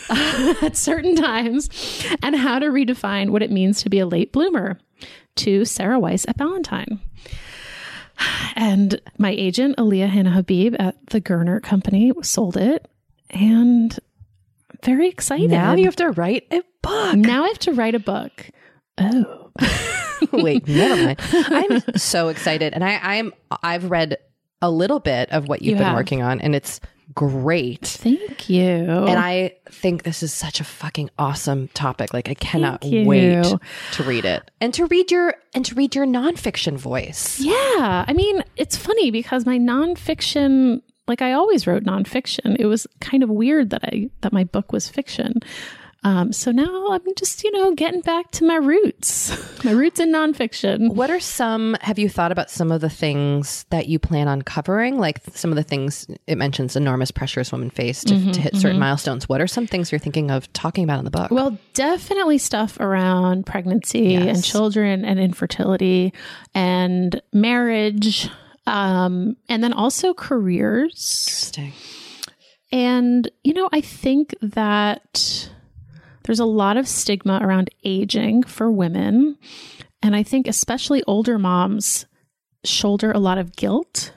at 0.66 0.76
certain 0.76 1.16
times, 1.16 1.70
and 2.22 2.36
how 2.36 2.60
to 2.60 2.68
redefine 2.68 3.30
what 3.30 3.42
it 3.42 3.52
means 3.52 3.82
to 3.84 3.90
be 3.90 4.00
a 4.00 4.06
late 4.06 4.34
bloomer 4.34 4.80
to 5.38 5.64
Sarah 5.64 6.00
Weiss 6.00 6.26
at 6.28 6.38
Ballantine. 6.38 7.00
And 8.56 9.00
my 9.20 9.30
agent, 9.30 9.76
Alia 9.78 10.08
Hanna 10.08 10.32
Habib 10.32 10.76
at 10.80 10.96
the 11.12 11.22
Gernert 11.22 11.62
Company, 11.62 12.12
sold 12.24 12.58
it. 12.58 12.88
And 13.30 13.98
very 14.84 15.08
excited. 15.10 15.50
Now 15.52 15.74
you 15.74 15.86
have 15.86 15.96
to 15.98 16.10
write 16.12 16.46
a 16.52 16.62
book. 16.82 17.16
Now 17.16 17.44
I 17.44 17.48
have 17.48 17.60
to 17.60 17.74
write 17.74 17.96
a 17.96 18.00
book. 18.00 18.50
Oh, 18.98 19.52
Wait, 20.34 20.68
never 20.68 21.04
mind. 21.04 21.20
I'm 21.32 21.82
so 21.96 22.30
excited, 22.30 22.74
and 22.74 22.84
I, 22.84 23.00
I'm 23.02 23.34
I've 23.64 23.90
read 23.92 24.18
a 24.62 24.72
little 24.72 25.00
bit 25.00 25.32
of 25.32 25.48
what 25.48 25.62
you've 25.62 25.72
You 25.72 25.76
been 25.78 25.86
have. 25.88 25.96
working 25.96 26.22
on, 26.24 26.42
and 26.42 26.56
it's 26.56 26.80
great. 27.14 27.86
thank 27.86 28.50
you. 28.50 28.64
And 28.66 29.20
I 29.20 29.54
think 29.70 30.04
this 30.04 30.24
is 30.24 30.34
such 30.34 30.60
a 30.60 30.64
fucking 30.64 31.10
awesome 31.20 31.68
topic. 31.70 32.14
Like 32.14 32.30
I 32.30 32.34
cannot 32.34 32.84
wait 32.84 33.44
to 33.94 34.04
read 34.04 34.26
it 34.26 34.50
and 34.60 34.74
to 34.74 34.86
read 34.88 35.12
your 35.12 35.36
and 35.54 35.64
to 35.66 35.76
read 35.76 35.96
your 35.96 36.06
nonfiction 36.06 36.78
voice. 36.78 37.40
yeah, 37.40 38.06
I 38.08 38.14
mean, 38.14 38.44
it's 38.56 38.76
funny 38.76 39.12
because 39.12 39.46
my 39.46 39.58
nonfiction, 39.60 40.82
like 41.08 41.22
I 41.22 41.34
always 41.34 41.68
wrote 41.68 41.84
nonfiction. 41.84 42.56
It 42.60 42.66
was 42.66 42.88
kind 43.00 43.24
of 43.24 43.30
weird 43.30 43.70
that 43.72 43.84
I 43.84 44.10
that 44.22 44.34
my 44.34 44.44
book 44.44 44.72
was 44.72 44.88
fiction. 44.88 45.40
Um, 46.04 46.32
so 46.32 46.52
now 46.52 46.88
I'm 46.92 47.02
just, 47.18 47.44
you 47.44 47.52
know, 47.52 47.74
getting 47.74 48.02
back 48.02 48.32
to 48.32 48.46
my 48.46 48.56
roots, 48.56 49.36
my 49.66 49.72
roots 49.72 50.00
in 50.00 50.14
nonfiction. 50.14 50.94
What 50.94 51.10
are 51.10 51.20
some, 51.20 51.76
have 51.82 52.00
you 52.00 52.08
thought 52.08 52.32
about 52.32 52.50
some 52.50 52.72
of 52.72 52.82
the 52.82 52.90
things 52.90 53.66
that 53.72 53.88
you 53.88 54.00
plan 54.00 54.28
on 54.28 54.42
covering? 54.42 55.00
Like 55.00 55.22
some 55.34 55.52
of 55.52 55.58
the 55.58 55.64
things 55.64 56.08
it 56.28 56.38
mentions 56.38 56.76
enormous 56.76 57.12
pressures 57.12 57.52
women 57.52 57.70
face 57.72 58.04
to, 58.06 58.32
to 58.32 58.40
hit 58.40 58.56
certain 58.56 58.80
milestones. 58.80 59.28
What 59.28 59.42
are 59.42 59.48
some 59.48 59.68
things 59.68 59.92
you're 59.92 60.00
thinking 60.00 60.32
of 60.32 60.52
talking 60.54 60.84
about 60.84 61.00
in 61.00 61.06
the 61.06 61.12
book? 61.12 61.32
Well, 61.32 61.58
definitely 61.74 62.38
stuff 62.38 62.80
around 62.80 63.46
pregnancy 63.46 64.16
and 64.16 64.42
children 64.44 65.04
and 65.04 65.20
infertility 65.20 66.14
and 66.54 67.22
marriage. 67.34 68.30
Um, 68.68 69.38
and 69.48 69.64
then 69.64 69.74
also 69.74 70.14
careers. 70.14 71.26
Interesting. 71.28 71.74
And, 72.72 73.32
you 73.44 73.54
know, 73.54 73.70
I 73.72 73.80
think 73.80 74.36
that 74.42 75.50
there's 76.24 76.42
a 76.42 76.46
lot 76.46 76.76
of 76.76 76.88
stigma 76.88 77.40
around 77.42 77.70
aging 77.86 78.44
for 78.44 78.70
women. 78.70 79.38
And 80.04 80.16
I 80.16 80.24
think 80.24 80.48
especially 80.48 81.02
older 81.08 81.40
moms 81.40 82.06
shoulder 82.66 83.12
a 83.12 83.20
lot 83.20 83.38
of 83.38 83.56
guilt 83.56 84.14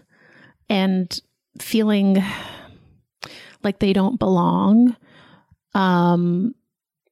and 0.69 1.21
feeling 1.61 2.23
like 3.63 3.79
they 3.79 3.93
don't 3.93 4.19
belong. 4.19 4.97
Um, 5.75 6.57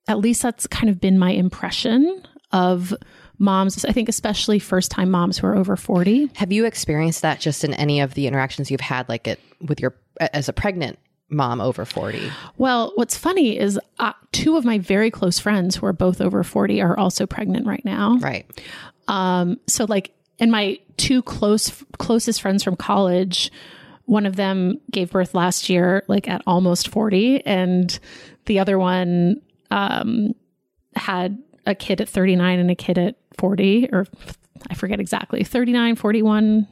at 0.08 0.18
least 0.18 0.42
that's 0.42 0.66
kind 0.66 0.90
of 0.90 1.00
been 1.00 1.18
my 1.18 1.30
impression 1.30 2.26
of 2.50 2.92
moms. 3.38 3.84
I 3.84 3.92
think 3.92 4.08
especially 4.08 4.58
first 4.58 4.90
time 4.90 5.10
moms 5.10 5.38
who 5.38 5.46
are 5.46 5.56
over 5.56 5.76
40. 5.76 6.30
Have 6.36 6.52
you 6.52 6.64
experienced 6.64 7.22
that 7.22 7.40
just 7.40 7.64
in 7.64 7.74
any 7.74 8.00
of 8.00 8.14
the 8.14 8.26
interactions 8.26 8.70
you've 8.70 8.80
had, 8.80 9.08
like 9.08 9.26
it 9.26 9.40
with 9.60 9.80
your, 9.80 9.94
as 10.20 10.48
a 10.48 10.52
pregnant 10.52 10.98
mom 11.28 11.60
over 11.60 11.84
40? 11.84 12.30
Well, 12.56 12.92
what's 12.96 13.16
funny 13.16 13.58
is 13.58 13.78
uh, 13.98 14.12
two 14.32 14.56
of 14.56 14.64
my 14.64 14.78
very 14.78 15.10
close 15.10 15.38
friends 15.38 15.76
who 15.76 15.86
are 15.86 15.92
both 15.92 16.20
over 16.20 16.42
40 16.42 16.80
are 16.80 16.98
also 16.98 17.26
pregnant 17.26 17.66
right 17.66 17.84
now. 17.84 18.18
Right. 18.20 18.46
Um, 19.06 19.58
so 19.66 19.86
like, 19.88 20.12
and 20.38 20.50
my 20.50 20.78
two 20.96 21.22
close 21.22 21.84
closest 21.98 22.40
friends 22.40 22.62
from 22.62 22.76
college, 22.76 23.50
one 24.04 24.24
of 24.24 24.36
them 24.36 24.80
gave 24.90 25.10
birth 25.10 25.34
last 25.34 25.68
year, 25.68 26.04
like 26.08 26.28
at 26.28 26.42
almost 26.46 26.88
40, 26.88 27.44
and 27.44 27.98
the 28.46 28.58
other 28.58 28.78
one 28.78 29.42
um, 29.70 30.34
had 30.94 31.38
a 31.66 31.74
kid 31.74 32.00
at 32.00 32.08
39 32.08 32.58
and 32.58 32.70
a 32.70 32.74
kid 32.74 32.96
at 32.96 33.16
40, 33.38 33.88
or 33.92 34.06
I 34.70 34.74
forget 34.74 35.00
exactly, 35.00 35.44
39, 35.44 35.96
41, 35.96 36.66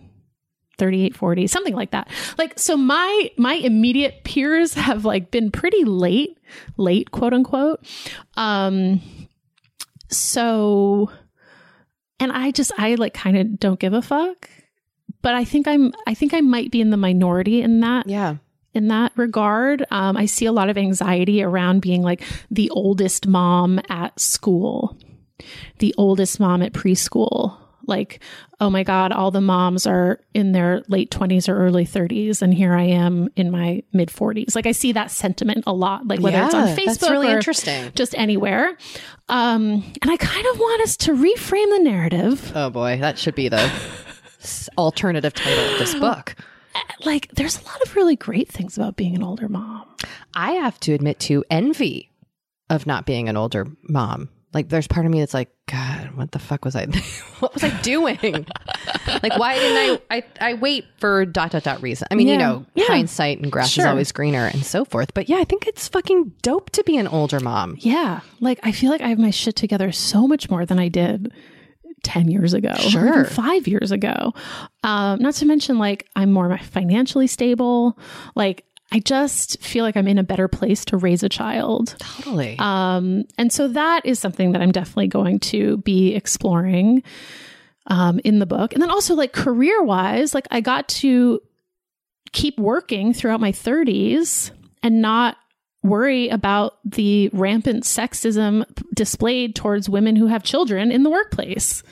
38 0.79 1.17
40 1.17 1.47
something 1.47 1.75
like 1.75 1.93
that 1.93 2.07
like 2.37 2.59
so 2.59 2.77
my 2.77 3.31
my 3.39 3.55
immediate 3.55 4.23
peers 4.25 4.75
have 4.75 5.07
like 5.07 5.31
been 5.31 5.51
pretty 5.51 5.85
late 5.85 6.37
late 6.77 7.11
quote 7.13 7.33
unquote 7.33 7.81
um 8.37 9.01
so 10.11 11.11
and 12.21 12.31
i 12.33 12.51
just 12.51 12.73
i 12.79 12.95
like 12.97 13.15
kind 13.15 13.39
of 13.39 13.59
don't 13.59 13.81
give 13.81 13.95
a 13.95 14.03
fuck 14.03 14.51
but 15.23 15.35
i 15.35 15.45
think 15.45 15.67
i'm 15.67 15.95
i 16.07 16.13
think 16.13 16.35
i 16.35 16.43
might 16.43 16.71
be 16.71 16.83
in 16.83 16.91
the 16.91 16.97
minority 16.99 17.63
in 17.63 17.81
that 17.81 18.07
Yeah. 18.07 18.37
in 18.75 18.89
that 18.89 19.13
regard. 19.17 19.87
Um, 19.91 20.19
I 20.19 20.27
see 20.27 20.45
a 20.45 20.53
lot 20.53 20.69
of 20.69 20.77
anxiety 20.77 21.43
around 21.43 21.81
being 21.81 22.03
like 22.03 22.23
the 22.51 22.69
oldest 22.69 23.27
mom 23.27 23.81
at 23.89 24.21
school, 24.21 24.99
the 25.79 25.95
oldest 25.99 26.41
mom 26.41 26.63
at 26.63 26.73
preschool. 26.73 27.57
Like, 27.89 28.21
oh 28.59 28.69
my 28.69 28.83
God, 28.83 29.13
all 29.13 29.31
the 29.31 29.41
moms 29.41 29.87
are 29.87 30.19
in 30.35 30.51
their 30.51 30.83
late 30.89 31.11
20s 31.13 31.49
or 31.49 31.57
early 31.57 31.87
30s, 31.87 32.43
and 32.43 32.53
here 32.53 32.75
I 32.75 32.83
am 32.83 33.29
in 33.37 33.53
my 33.53 33.85
mid 33.93 34.09
40s. 34.09 34.57
Like, 34.57 34.67
I 34.67 34.73
see 34.73 34.91
that 34.93 35.13
sentiment 35.13 35.65
a 35.69 35.73
lot, 35.73 36.07
like 36.09 36.19
whether 36.19 36.43
it's 36.43 36.55
on 36.55 36.69
Facebook 36.77 37.11
really 37.11 37.29
or 37.29 37.37
interesting. 37.37 37.93
just 37.95 38.17
anywhere. 38.19 38.77
Um, 39.29 39.85
and 40.03 40.11
I 40.11 40.17
kind 40.17 40.47
of 40.47 40.59
want 40.59 40.83
us 40.83 40.97
to 40.99 41.13
reframe 41.13 41.77
the 41.77 41.81
narrative. 41.85 42.53
Oh 42.57 42.71
boy, 42.71 42.99
that 43.01 43.19
should 43.19 43.37
be 43.37 43.49
the 43.49 43.71
alternative 44.77 45.35
title 45.35 45.73
of 45.73 45.79
this 45.79 45.95
book. 45.95 46.35
Like, 47.05 47.29
there's 47.35 47.61
a 47.61 47.65
lot 47.65 47.81
of 47.83 47.97
really 47.97 48.17
great 48.17 48.51
things 48.51 48.77
about 48.77 48.97
being 48.97 49.15
an 49.15 49.23
older 49.23 49.49
mom. 49.49 49.85
I 50.35 50.53
have 50.53 50.79
to 50.81 50.93
admit 50.93 51.19
to 51.21 51.45
envy 51.51 52.11
of 52.69 52.87
not 52.87 53.07
being 53.07 53.29
an 53.29 53.37
older 53.37 53.67
mom. 53.89 54.29
Like, 54.57 54.71
there's 54.71 54.89
part 54.89 55.05
of 55.05 55.13
me 55.13 55.21
that's 55.21 55.35
like, 55.35 55.51
God, 55.71 56.13
what 56.17 56.33
the 56.33 56.39
fuck 56.39 56.65
was 56.65 56.75
I? 56.75 56.87
what 57.41 57.53
was 57.53 57.63
I 57.63 57.69
doing? 57.83 58.17
like, 59.23 59.37
why 59.39 59.57
didn't 59.59 60.01
I, 60.11 60.17
I? 60.17 60.25
I 60.51 60.55
wait 60.55 60.87
for 60.97 61.27
dot 61.27 61.51
dot 61.51 61.63
dot 61.63 61.83
reason. 61.83 62.09
I 62.11 62.15
mean, 62.15 62.27
you 62.27 62.39
know, 62.39 62.65
Yeah. 62.75 62.87
hindsight 62.87 63.39
and 63.41 63.53
grass 63.53 63.71
Sure. 63.73 63.85
is 63.85 63.87
always 63.91 64.13
greener 64.13 64.47
and 64.47 64.65
so 64.65 64.87
forth. 64.87 65.13
But 65.13 65.29
yeah, 65.29 65.37
I 65.37 65.45
think 65.45 65.67
it's 65.67 65.89
fucking 65.89 66.33
dope 66.41 66.71
to 66.71 66.83
be 66.85 66.97
an 66.97 67.07
older 67.07 67.39
mom. 67.39 67.77
Yeah. 67.81 68.21
Like, 68.41 68.59
I 68.63 68.73
feel 68.73 68.91
like 68.91 69.03
I 69.03 69.09
have 69.09 69.19
my 69.19 69.31
shit 69.31 69.57
together 69.57 69.93
so 69.93 70.27
much 70.27 70.49
more 70.49 70.65
than 70.65 70.79
I 70.79 70.89
did 70.89 71.31
10 72.03 72.31
years 72.31 72.55
ago. 72.55 72.71
or 72.71 72.79
Sure. 72.79 73.25
five 73.27 73.69
years 73.69 73.91
ago. 73.93 74.33
Um, 74.85 75.21
not 75.21 75.35
to 75.35 75.45
mention, 75.45 75.79
like, 75.79 76.09
I'm 76.17 76.33
more 76.33 76.57
financially 76.59 77.27
stable. 77.27 77.99
Like, 78.35 78.65
I 78.93 79.01
just 79.01 79.61
feel 79.63 79.85
like 79.85 79.97
I'm 79.97 80.07
in 80.07 80.19
a 80.19 80.23
better 80.23 80.49
place 80.49 80.85
to 80.87 80.97
raise 80.97 81.23
a 81.23 81.29
child. 81.29 81.97
Totally. 81.99 82.57
Um, 82.59 83.25
and 83.37 83.53
so 83.53 83.69
that 83.69 84.07
is 84.07 84.19
something 84.19 84.53
that 84.53 84.63
I'm 84.63 84.71
definitely 84.71 85.09
going 85.09 85.41
to 85.41 85.79
be 85.79 86.15
exploring 86.15 87.03
um, 87.89 88.21
in 88.25 88.39
the 88.39 88.47
book. 88.47 88.73
And 88.73 88.83
then 88.83 88.91
also, 88.91 89.15
like, 89.15 89.33
career 89.33 89.83
wise, 89.83 90.35
like, 90.35 90.47
I 90.51 90.61
got 90.61 90.89
to 90.89 91.41
keep 92.33 92.59
working 92.59 93.13
throughout 93.13 93.41
my 93.41 93.53
30s 93.53 94.51
and 94.83 95.03
not 95.03 95.37
worry 95.83 96.29
about 96.29 96.79
the 96.85 97.29
rampant 97.33 97.85
sexism 97.85 98.65
displayed 98.95 99.55
towards 99.55 99.89
women 99.89 100.17
who 100.17 100.27
have 100.27 100.43
children 100.43 100.91
in 100.91 101.03
the 101.03 101.11
workplace 101.11 101.83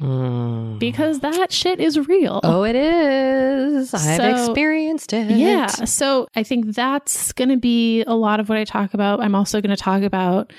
Mm. 0.00 0.78
because 0.78 1.20
that 1.20 1.50
shit 1.52 1.80
is 1.80 2.06
real. 2.06 2.40
oh, 2.44 2.62
it 2.62 2.76
is. 2.76 3.92
I've 3.94 4.16
So- 4.16 4.30
experienced 4.50 5.12
it. 5.12 5.30
Yeah. 5.30 5.66
So 5.66 6.28
I 6.36 6.42
think 6.44 6.74
that's 6.74 7.32
going 7.32 7.48
to 7.50 7.56
be 7.56 8.02
a 8.04 8.14
lot 8.14 8.38
of 8.40 8.48
what 8.48 8.58
I 8.58 8.64
talk 8.64 8.94
about. 8.94 9.20
I'm 9.20 9.34
also 9.34 9.60
going 9.60 9.74
to 9.76 9.82
talk 9.82 10.02
about 10.02 10.52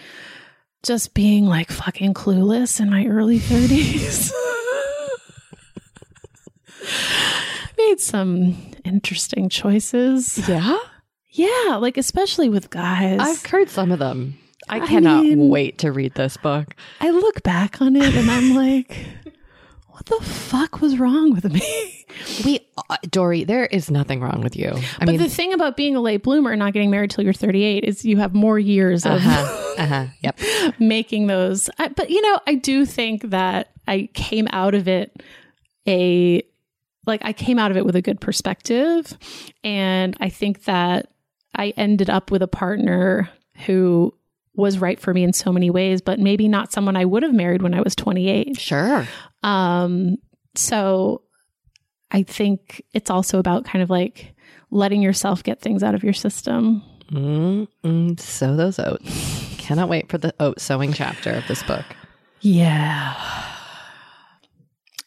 just 0.84 1.13
being 1.13 1.46
like 1.46 1.72
fucking 1.72 2.13
clueless 2.13 2.79
in 2.79 2.89
my 2.89 3.05
early 3.05 3.39
30s. 3.39 4.31
Made 7.77 8.00
some 8.00 8.55
interesting 8.84 9.50
choices. 9.50 10.48
Yeah. 10.50 10.77
Yeah, 11.31 11.77
like 11.79 11.98
especially 11.98 12.50
with 12.50 12.69
guys. 12.69 13.19
I've 13.22 13.46
heard 13.46 13.69
some 13.69 13.91
of 13.91 14.00
them. 14.00 14.38
I 14.67 14.81
I 14.81 14.88
cannot 14.88 15.24
mean- 15.24 15.50
wait 15.50 15.77
to 15.79 15.91
read 15.91 16.13
this 16.15 16.36
book. 16.38 16.75
I 17.00 17.12
look 17.12 17.41
back 17.43 17.81
on 17.81 17.96
it 17.96 18.13
and 18.15 18.29
I'm 18.29 18.53
like, 18.55 18.98
what 20.00 20.20
the 20.20 20.25
fuck 20.25 20.82
was 20.82 20.98
wrong 20.98 21.34
with 21.34 21.51
me? 21.51 21.96
We, 22.44 22.60
uh, 22.89 22.98
Doree, 23.10 23.44
there 23.44 23.65
is 23.65 23.89
nothing 23.91 24.20
wrong 24.20 24.41
with 24.41 24.56
you. 24.56 24.72
I 24.72 25.06
But 25.06 25.10
mean, 25.10 25.18
the 25.20 25.29
thing 25.29 25.53
about 25.53 25.77
being 25.77 25.96
a 25.96 26.01
late 26.01 26.24
bloomer 26.24 26.51
and 26.51 26.60
not 26.60 26.74
getting 26.74 26.89
married 26.89 27.12
till 27.12 27.24
you're 27.24 27.34
38 27.34 27.84
is 27.84 28.03
you 28.03 28.18
have 28.18 28.34
more 28.34 28.58
years 28.58 29.06
of 29.06 29.13
uh-huh, 29.13 29.74
uh-huh, 29.77 30.06
yep. 30.22 30.39
making 30.79 31.27
those. 31.27 31.70
I, 31.77 31.89
but 31.89 32.10
you 32.10 32.22
know, 32.22 32.39
I 32.48 32.56
do 32.56 32.86
think 32.86 33.29
that 33.29 33.72
I 33.88 34.10
came 34.13 34.48
out 34.51 34.74
of 34.74 34.88
it 34.88 35.22
a 35.88 36.44
like 37.06 37.22
I 37.24 37.32
came 37.32 37.60
out 37.60 37.72
of 37.72 37.77
it 37.77 37.86
with 37.86 37.96
a 37.96 38.01
good 38.01 38.20
perspective, 38.20 39.18
and 39.63 40.18
I 40.20 40.29
think 40.29 40.66
that 40.66 41.09
I 41.55 41.70
ended 41.77 42.09
up 42.09 42.31
with 42.31 42.42
a 42.42 42.48
partner 42.48 43.29
who 43.66 44.14
was 44.55 44.79
right 44.79 45.00
for 45.00 45.14
me 45.14 45.24
in 45.24 45.33
so 45.33 45.51
many 45.51 45.70
ways, 45.70 46.01
but 46.01 46.20
maybe 46.20 46.48
not 46.48 46.72
someone 46.72 46.96
I 46.96 47.05
would 47.05 47.24
have 47.24 47.33
married 47.33 47.62
when 47.62 47.74
I 47.74 47.81
was 47.81 47.96
28. 47.96 48.59
Sure. 48.59 49.07
Um, 49.44 50.18
so 50.55 51.22
I 52.12 52.24
think 52.24 52.83
it's 52.94 53.09
also 53.09 53.40
about 53.40 53.66
kind 53.66 53.81
of 53.81 53.90
like 53.90 54.33
letting 54.72 55.01
yourself 55.01 55.44
get 55.44 55.62
things 55.62 55.83
out 55.83 55.96
of 55.96 56.03
your 56.03 56.14
system. 56.14 56.83
mm 57.12 57.68
mm, 57.83 58.20
sow 58.20 58.55
those 58.55 58.79
oats. 58.79 59.55
Cannot 59.57 59.90
wait 59.90 60.09
for 60.09 60.18
the 60.18 60.33
oat 60.40 60.59
sowing 60.59 60.94
chapter 60.94 61.31
of 61.31 61.48
this 61.48 61.64
book. 61.64 61.85
Yeah. 62.42 63.16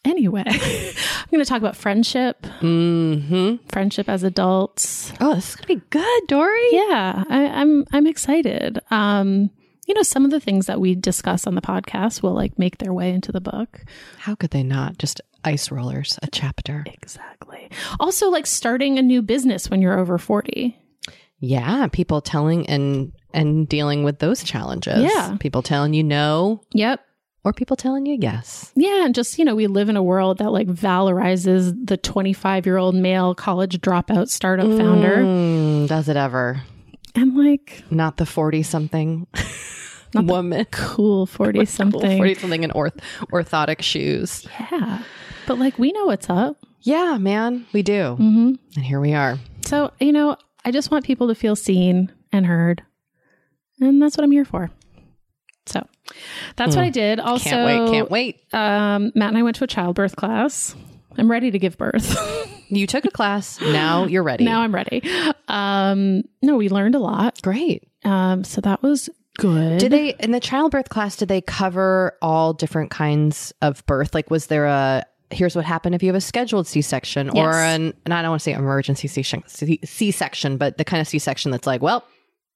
Anyway, 0.05 0.43
I'm 0.47 1.29
going 1.31 1.43
to 1.45 1.49
talk 1.49 1.59
about 1.61 1.77
friendship, 1.77 2.45
hmm 2.59 3.57
friendship 3.69 4.09
as 4.09 4.23
adults. 4.25 5.13
Oh, 5.21 5.35
this 5.37 5.51
is 5.51 5.57
gonna 5.57 5.67
be 5.79 5.83
good, 5.91 6.23
Doree. 6.29 6.69
Yeah, 6.73 7.23
I, 7.29 7.47
I'm 7.47 7.85
I'm 7.93 8.07
excited. 8.07 8.81
Um, 8.91 9.51
you 9.87 9.95
know, 9.95 10.03
some 10.03 10.25
of 10.25 10.31
the 10.31 10.41
things 10.41 10.67
that 10.67 10.81
we 10.81 10.95
discuss 10.95 11.47
on 11.47 11.55
the 11.55 11.61
podcast 11.61 12.23
will 12.23 12.35
like 12.35 12.59
make 12.59 12.79
their 12.79 12.93
way 12.93 13.13
into 13.13 13.31
the 13.33 13.41
book. 13.41 13.85
How 14.19 14.35
could 14.35 14.51
they 14.51 14.63
not? 14.63 14.99
Just 14.99 15.21
ice 15.45 15.71
rollers, 15.71 16.19
a 16.23 16.29
chapter. 16.29 16.85
Exactly. 16.87 17.71
Also, 18.01 18.29
like 18.29 18.47
starting 18.47 18.99
a 18.99 19.03
new 19.03 19.23
business 19.23 19.71
when 19.71 19.83
you're 19.83 19.99
over 19.99 20.19
40. 20.19 20.77
Yeah, 21.39 21.89
people 21.89 22.21
telling 22.21 22.69
and 22.69 23.13
and 23.35 23.69
dealing 23.69 24.05
with 24.05 24.19
those 24.19 24.43
challenges. 24.45 25.03
Yeah. 25.03 25.37
people 25.41 25.63
telling 25.63 25.95
you 25.95 26.05
no 26.05 26.61
Yep. 26.75 27.01
Or 27.45 27.53
people 27.53 27.77
telling 27.77 28.07
you 28.07 28.17
yes. 28.21 28.71
Yeah, 28.77 29.05
and 29.05 29.15
just 29.15 29.39
you 29.39 29.45
know, 29.45 29.55
we 29.55 29.67
live 29.67 29.89
in 29.89 29.97
a 29.97 30.03
world 30.03 30.39
that 30.39 30.51
like 30.53 30.69
valorizes 30.69 31.75
the 31.87 31.97
25 31.97 32.67
year 32.67 32.77
old 32.77 32.95
male 32.95 33.35
college 33.35 33.81
dropout 33.81 34.29
startup 34.29 34.69
founder, 34.79 35.25
Mm, 35.25 35.89
does 35.89 36.09
it 36.09 36.17
ever? 36.17 36.63
and 37.15 37.37
like 37.37 37.85
Not 37.91 38.17
the 38.17 38.25
forty 38.27 38.63
something 38.63 39.27
woman. 40.15 40.65
cool 40.71 41.27
40 41.39 41.65
something. 41.67 42.17
Forty 42.19 42.35
something 42.35 42.63
in 42.63 42.71
orth 42.71 42.99
orthotic 43.33 43.83
shoes. 43.83 44.47
Yeah, 44.71 45.03
but 45.47 45.59
like 45.59 45.79
we 45.79 45.93
know 45.93 46.07
what's 46.07 46.31
up. 46.31 46.57
Yeah, 46.81 47.17
man, 47.19 47.67
we 47.73 47.83
do. 47.83 48.15
hmm 48.17 48.55
And 48.77 48.85
here 48.85 48.99
we 49.01 49.15
are. 49.15 49.39
So 49.67 49.93
you 50.01 50.13
know, 50.13 50.37
I 50.65 50.71
just 50.71 50.91
want 50.91 51.05
people 51.05 51.29
to 51.29 51.35
feel 51.35 51.55
seen 51.57 52.11
and 52.33 52.47
heard, 52.47 52.83
and 53.81 54.01
that's 54.01 54.17
what 54.17 54.25
I'm 54.25 54.31
here 54.33 54.45
for. 54.45 54.71
So 55.67 55.87
that's 56.57 56.75
what 56.77 56.85
I 56.85 56.91
did. 56.91 57.21
Also, 57.21 57.51
Can't 57.51 57.67
wait, 57.67 57.91
can't 57.93 58.11
wait. 58.11 58.41
Um, 58.53 59.13
Matt 59.15 59.29
and 59.29 59.39
I 59.39 59.43
went 59.43 59.57
to 59.57 59.65
a 59.65 59.69
childbirth 59.69 60.17
class. 60.17 60.75
I'm 61.19 61.31
ready 61.31 61.51
to 61.51 61.59
give 61.59 61.77
birth. 61.79 62.17
You 62.69 62.87
took 62.87 63.05
a 63.05 63.11
class. 63.11 63.61
Now 63.61 64.07
you're 64.07 64.23
ready. 64.23 64.45
now 64.47 64.63
I'm 64.63 64.75
ready. 64.75 65.03
Um, 65.47 66.23
no, 66.41 66.57
we 66.57 66.71
learned 66.71 66.95
a 66.95 66.99
lot. 66.99 67.43
Great. 67.43 67.87
Um, 68.03 68.45
so 68.45 68.63
that 68.63 68.83
was 68.83 69.11
good. 69.37 69.79
Did 69.79 69.93
they 69.93 70.15
in 70.19 70.31
the 70.31 70.41
childbirth 70.41 70.89
class? 70.89 71.17
Did 71.17 71.29
they 71.29 71.43
cover 71.43 72.17
all 72.23 72.55
different 72.55 72.91
kinds 72.91 73.53
of 73.61 73.85
birth? 73.85 74.15
Like, 74.15 74.31
was 74.31 74.47
there 74.47 74.65
a 74.65 75.05
here's 75.31 75.55
what 75.55 75.67
happened 75.67 75.95
if 75.95 76.03
you 76.03 76.09
have 76.09 76.17
a 76.17 76.21
scheduled 76.23 76.67
C-section 76.67 77.29
or 77.31 77.53
an 77.53 77.93
and 78.07 78.15
I 78.15 78.23
don't 78.23 78.31
want 78.31 78.41
to 78.41 78.45
say 78.45 78.53
emergency 78.55 79.07
C-section, 79.07 79.79
C-section, 79.85 80.57
but 80.57 80.79
the 80.79 80.85
kind 80.85 81.03
of 81.03 81.09
C-section 81.09 81.51
that's 81.51 81.67
like, 81.67 81.83
well, 81.83 82.07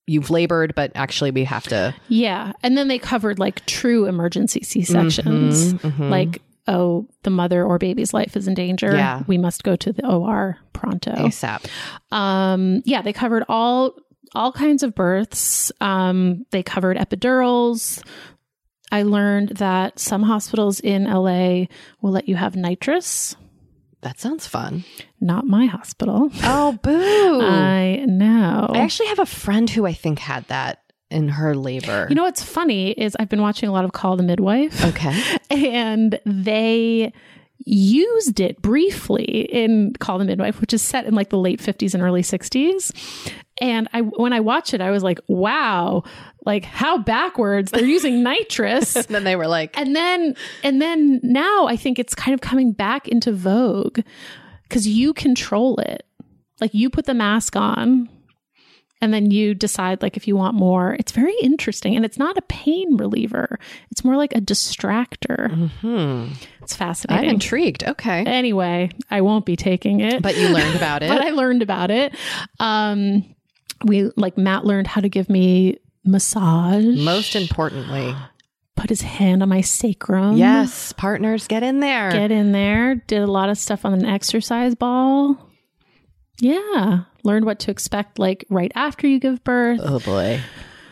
you've 0.07 0.31
labored, 0.31 0.75
but 0.75 0.93
actually 0.95 1.31
we 1.31 1.45
have 1.45 1.65
to. 1.65 1.95
Yeah. 2.09 2.53
And 2.63 2.77
then 2.79 2.89
they 2.89 2.99
covered 2.99 3.39
like 3.39 3.65
true 3.67 4.07
emergency 4.07 4.63
C 4.63 4.83
sections. 4.83 5.75
Mhm. 5.75 6.11
Like, 6.11 6.43
oh, 6.69 7.07
the 7.23 7.31
mother 7.31 7.65
or 7.65 7.79
baby's 7.79 8.15
life 8.15 8.37
is 8.37 8.47
in 8.49 8.55
danger. 8.55 8.95
Yeah. 8.95 9.23
We 9.27 9.39
must 9.39 9.65
go 9.65 9.77
to 9.77 9.93
the 9.93 10.07
OR 10.07 10.59
pronto. 10.73 11.13
ASAP. 11.13 11.65
Um, 12.13 12.83
yeah, 12.85 13.03
they 13.03 13.13
covered 13.13 13.45
all 13.49 13.95
all 14.35 14.53
kinds 14.53 14.83
of 14.83 14.95
births. 14.95 15.73
Um, 15.81 16.45
they 16.51 16.63
covered 16.63 16.97
epidurals. 16.99 18.03
I 18.93 19.03
learned 19.03 19.51
that 19.57 19.99
some 19.99 20.23
hospitals 20.23 20.79
in 20.81 21.05
LA 21.05 21.67
will 22.01 22.13
let 22.13 22.29
you 22.29 22.37
have 22.37 22.55
nitrous. 22.55 23.35
That 24.07 24.21
sounds 24.21 24.47
fun. 24.47 24.85
Not 25.21 25.49
my 25.49 25.67
hospital. 25.67 26.31
Oh, 26.45 26.79
boo! 26.81 27.41
I 27.43 28.05
know. 28.07 28.71
I 28.73 28.79
actually 28.79 29.09
have 29.09 29.19
a 29.19 29.27
friend 29.27 29.69
who 29.69 29.85
I 29.85 29.95
think 29.95 30.21
had 30.21 30.47
that 30.47 30.81
in 31.11 31.29
her 31.31 31.57
labor. 31.57 32.07
you 32.09 32.15
know 32.15 32.23
what's 32.23 32.41
funny 32.41 32.93
is 32.93 33.17
I've 33.19 33.29
been 33.29 33.43
watching 33.43 33.69
a 33.69 33.73
lot 33.73 33.85
of 33.85 33.91
Call 33.91 34.17
the 34.17 34.23
Midwife. 34.23 34.85
okay. 34.85 35.21
and 35.51 36.21
they 36.25 37.13
used 37.65 38.41
it 38.41 38.61
briefly 38.63 39.25
in 39.25 39.93
Call 39.99 40.19
the 40.19 40.25
Midwife, 40.25 40.61
which 40.61 40.73
is 40.73 40.83
set 40.83 41.07
in 41.07 41.15
like 41.15 41.31
the 41.31 41.39
late 41.39 41.61
50s 41.61 41.95
and 41.95 42.03
early 42.03 42.23
60s. 42.23 42.93
And 43.61 43.89
I 43.93 44.03
when 44.03 44.33
I 44.33 44.41
watched 44.41 44.75
it, 44.75 44.81
I 44.81 44.91
was 44.91 45.03
like, 45.03 45.19
wow, 45.29 46.03
like 46.45 46.65
how 46.65 46.99
backwards 46.99 47.71
they're 47.71 47.85
using 47.85 48.23
nitrous. 48.23 48.97
And 48.97 49.07
then 49.09 49.25
they 49.25 49.37
were 49.37 49.47
like, 49.47 49.79
and 49.79 49.97
then 49.97 50.37
and 50.63 50.83
then 50.83 51.21
now 51.23 51.67
I 51.67 51.77
think 51.77 51.99
it's 51.99 52.15
kind 52.15 52.35
of 52.35 52.41
coming 52.41 52.73
back 52.73 53.09
into 53.09 53.33
vogue 53.33 54.01
because 54.65 54.87
you 54.87 55.15
control 55.15 55.79
it. 55.79 56.05
Like 56.61 56.75
you 56.75 56.91
put 56.91 57.07
the 57.07 57.15
mask 57.15 57.57
on 57.57 58.09
and 59.01 59.13
then 59.13 59.31
you 59.31 59.55
decide 59.55 60.03
like 60.03 60.17
if 60.17 60.27
you 60.27 60.37
want 60.37 60.55
more. 60.55 60.95
It's 60.99 61.13
very 61.13 61.35
interesting 61.43 61.97
and 61.97 62.05
it's 62.05 62.19
not 62.19 62.37
a 62.39 62.43
pain 62.43 62.97
reliever. 62.97 63.59
It's 63.91 64.05
more 64.05 64.17
like 64.17 64.35
a 64.35 64.41
distractor. 64.41 65.71
Hmm. 65.81 66.33
It's 66.63 66.75
I'm 66.75 66.79
fascinating. 66.79 67.31
intrigued. 67.31 67.85
Okay. 67.85 68.25
anyway, 68.25 68.91
I 69.11 69.21
won't 69.21 69.45
be 69.47 69.57
taking 69.57 70.01
it. 70.01 70.23
But 70.23 70.37
you 70.37 70.49
learned 70.49 70.77
about 70.77 71.03
it. 71.05 71.09
but 71.09 71.21
I 71.23 71.31
learned 71.31 71.63
about 71.63 71.91
it. 71.91 72.15
Um 72.59 73.25
we 73.85 74.11
like 74.17 74.39
Matt 74.39 74.65
learned 74.65 74.87
how 74.87 75.03
to 75.03 75.09
give 75.09 75.29
me 75.29 75.79
massage. 76.05 76.85
Most 77.05 77.37
importantly, 77.37 78.15
put 78.77 78.89
his 78.89 79.03
hand 79.03 79.43
on 79.43 79.49
my 79.51 79.61
sacrum. 79.61 80.37
yes, 80.39 80.93
partners, 80.95 81.47
get 81.47 81.63
in 81.63 81.81
there. 81.81 82.11
Get 82.11 82.31
in 82.31 82.53
there. 82.53 82.95
Did 82.95 83.21
a 83.23 83.27
lot 83.27 83.51
of 83.51 83.59
stuff 83.59 83.85
on 83.85 83.93
an 83.93 84.07
exercise 84.07 84.75
ball. 84.75 85.37
Yeah. 86.41 87.01
Learned 87.27 87.45
what 87.45 87.59
to 87.61 87.71
expect 87.73 88.19
like 88.21 88.45
right 88.49 88.71
after 88.77 89.07
you 89.07 89.19
give 89.19 89.43
birth. 89.43 89.81
oh 89.83 89.99
boy. 89.99 90.41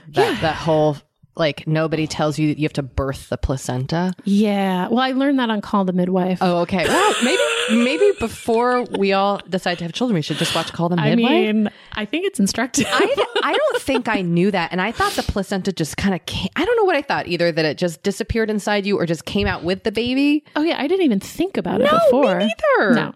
That 0.09 0.41
that 0.43 0.57
whole 0.57 0.97
like 1.37 1.67
nobody 1.67 2.07
tells 2.07 2.39
you 2.39 2.49
that 2.49 2.59
you 2.59 2.65
have 2.65 2.73
to 2.75 2.83
birth 2.83 3.29
the 3.29 3.37
placenta. 3.37 4.13
Yeah. 4.25 4.87
Well, 4.89 5.01
I 5.01 5.13
learned 5.13 5.39
that 5.41 5.51
on 5.51 5.61
Call 5.61 5.85
the 5.85 5.93
Midwife. 5.93 6.39
Oh, 6.41 6.59
okay. 6.63 6.85
Well, 6.87 7.15
maybe 7.25 7.43
maybe 7.85 8.13
before 8.21 8.83
we 8.85 9.13
all 9.13 9.41
decide 9.49 9.79
to 9.79 9.85
have 9.85 9.93
children, 9.93 10.15
we 10.15 10.23
should 10.23 10.37
just 10.37 10.55
watch 10.55 10.73
Call 10.73 10.89
the 10.89 10.97
Midwife. 10.97 11.13
I 11.31 11.53
mean, 11.53 11.71
I 11.93 12.05
think 12.05 12.27
it's 12.27 12.39
instructive. 12.39 12.87
I, 12.89 13.15
I 13.43 13.53
don't 13.53 13.83
think 13.83 14.07
I 14.09 14.23
knew 14.23 14.51
that. 14.51 14.71
And 14.73 14.81
I 14.81 14.93
thought 14.93 15.13
the 15.13 15.23
placenta 15.25 15.73
just 15.73 15.97
kind 15.97 16.15
of 16.15 16.25
came. 16.27 16.51
I 16.57 16.65
don't 16.65 16.77
know 16.77 16.85
what 16.85 16.97
I 16.97 17.03
thought 17.03 17.27
either 17.27 17.51
that 17.51 17.65
it 17.65 17.79
just 17.79 18.03
disappeared 18.03 18.49
inside 18.51 18.87
you 18.87 18.99
or 18.99 19.07
just 19.07 19.25
came 19.25 19.47
out 19.47 19.65
with 19.65 19.83
the 19.85 19.93
baby. 19.93 20.45
oh 20.57 20.63
yeah, 20.63 20.81
I 20.81 20.87
didn't 20.87 21.05
even 21.05 21.21
think 21.21 21.57
about 21.57 21.81
it 21.81 21.91
before. 21.91 22.39
me 22.39 22.53
neither. 22.79 22.95
No. 22.95 23.15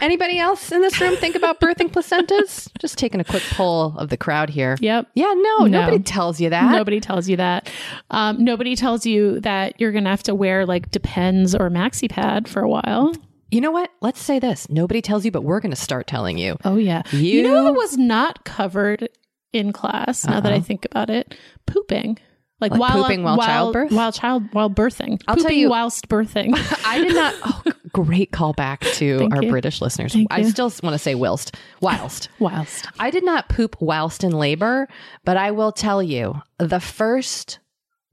Anybody 0.00 0.38
else 0.38 0.72
in 0.72 0.80
this 0.80 1.00
room 1.00 1.16
think 1.16 1.34
about 1.34 1.60
birthing 1.60 1.90
placentas? 1.92 2.68
Just 2.80 2.96
taking 2.96 3.20
a 3.20 3.24
quick 3.24 3.42
poll 3.50 3.94
of 3.98 4.08
the 4.08 4.16
crowd 4.16 4.48
here. 4.50 4.76
Yep. 4.80 5.08
Yeah, 5.14 5.34
no, 5.36 5.58
No. 5.58 5.66
nobody 5.66 5.98
tells 6.02 6.40
you 6.40 6.50
that. 6.50 6.72
Nobody 6.72 7.00
tells 7.00 7.28
you 7.28 7.36
that. 7.36 7.70
Um, 8.10 8.42
nobody 8.42 8.76
tells 8.76 9.04
you 9.04 9.40
that 9.40 9.78
you're 9.80 9.92
going 9.92 10.04
to 10.04 10.10
have 10.10 10.22
to 10.24 10.34
wear 10.34 10.64
like 10.64 10.90
Depends 10.90 11.54
or 11.54 11.68
Maxi 11.70 12.08
Pad 12.08 12.48
for 12.48 12.62
a 12.62 12.68
while. 12.68 13.14
You 13.50 13.60
know 13.60 13.70
what? 13.72 13.90
Let's 14.00 14.22
say 14.22 14.38
this. 14.38 14.68
Nobody 14.70 15.02
tells 15.02 15.24
you, 15.24 15.30
but 15.32 15.42
we're 15.42 15.60
going 15.60 15.72
to 15.72 15.76
start 15.76 16.06
telling 16.06 16.38
you. 16.38 16.56
Oh 16.64 16.76
yeah. 16.76 17.02
You- 17.10 17.42
know 17.42 17.64
what 17.64 17.74
was 17.74 17.98
not 17.98 18.44
covered 18.44 19.08
in 19.52 19.72
class? 19.72 20.24
Now 20.26 20.40
that 20.40 20.52
I 20.52 20.60
think 20.60 20.84
about 20.86 21.10
it, 21.10 21.34
pooping. 21.66 22.18
Like, 22.60 22.72
Like 22.72 22.80
while 22.80 22.98
uh, 23.00 23.02
pooping 23.04 23.22
while 23.22 23.38
childbirth? 23.38 23.90
while 23.92 24.12
child 24.12 24.52
while 24.52 24.68
birthing. 24.70 25.20
I'll 25.26 25.36
tell 25.36 25.44
pooping 25.44 25.58
you- 25.58 25.70
whilst 25.70 26.08
birthing. 26.08 26.52
I 26.86 26.98
did 26.98 27.14
not. 27.14 27.34
Oh, 27.44 27.62
great 27.92 28.30
callback 28.32 28.80
to 28.96 29.28
our 29.32 29.42
you. 29.42 29.50
British 29.50 29.80
listeners. 29.80 30.12
Thank 30.12 30.28
I 30.30 30.40
you. 30.40 30.50
still 30.50 30.72
want 30.82 30.94
to 30.94 30.98
say 30.98 31.14
whilst. 31.14 31.56
Whilst. 31.80 32.28
whilst. 32.38 32.86
I 32.98 33.10
did 33.10 33.24
not 33.24 33.48
poop 33.48 33.76
whilst 33.80 34.22
in 34.24 34.32
labor, 34.32 34.88
but 35.24 35.36
I 35.36 35.50
will 35.52 35.72
tell 35.72 36.02
you 36.02 36.40
the 36.58 36.80
first 36.80 37.58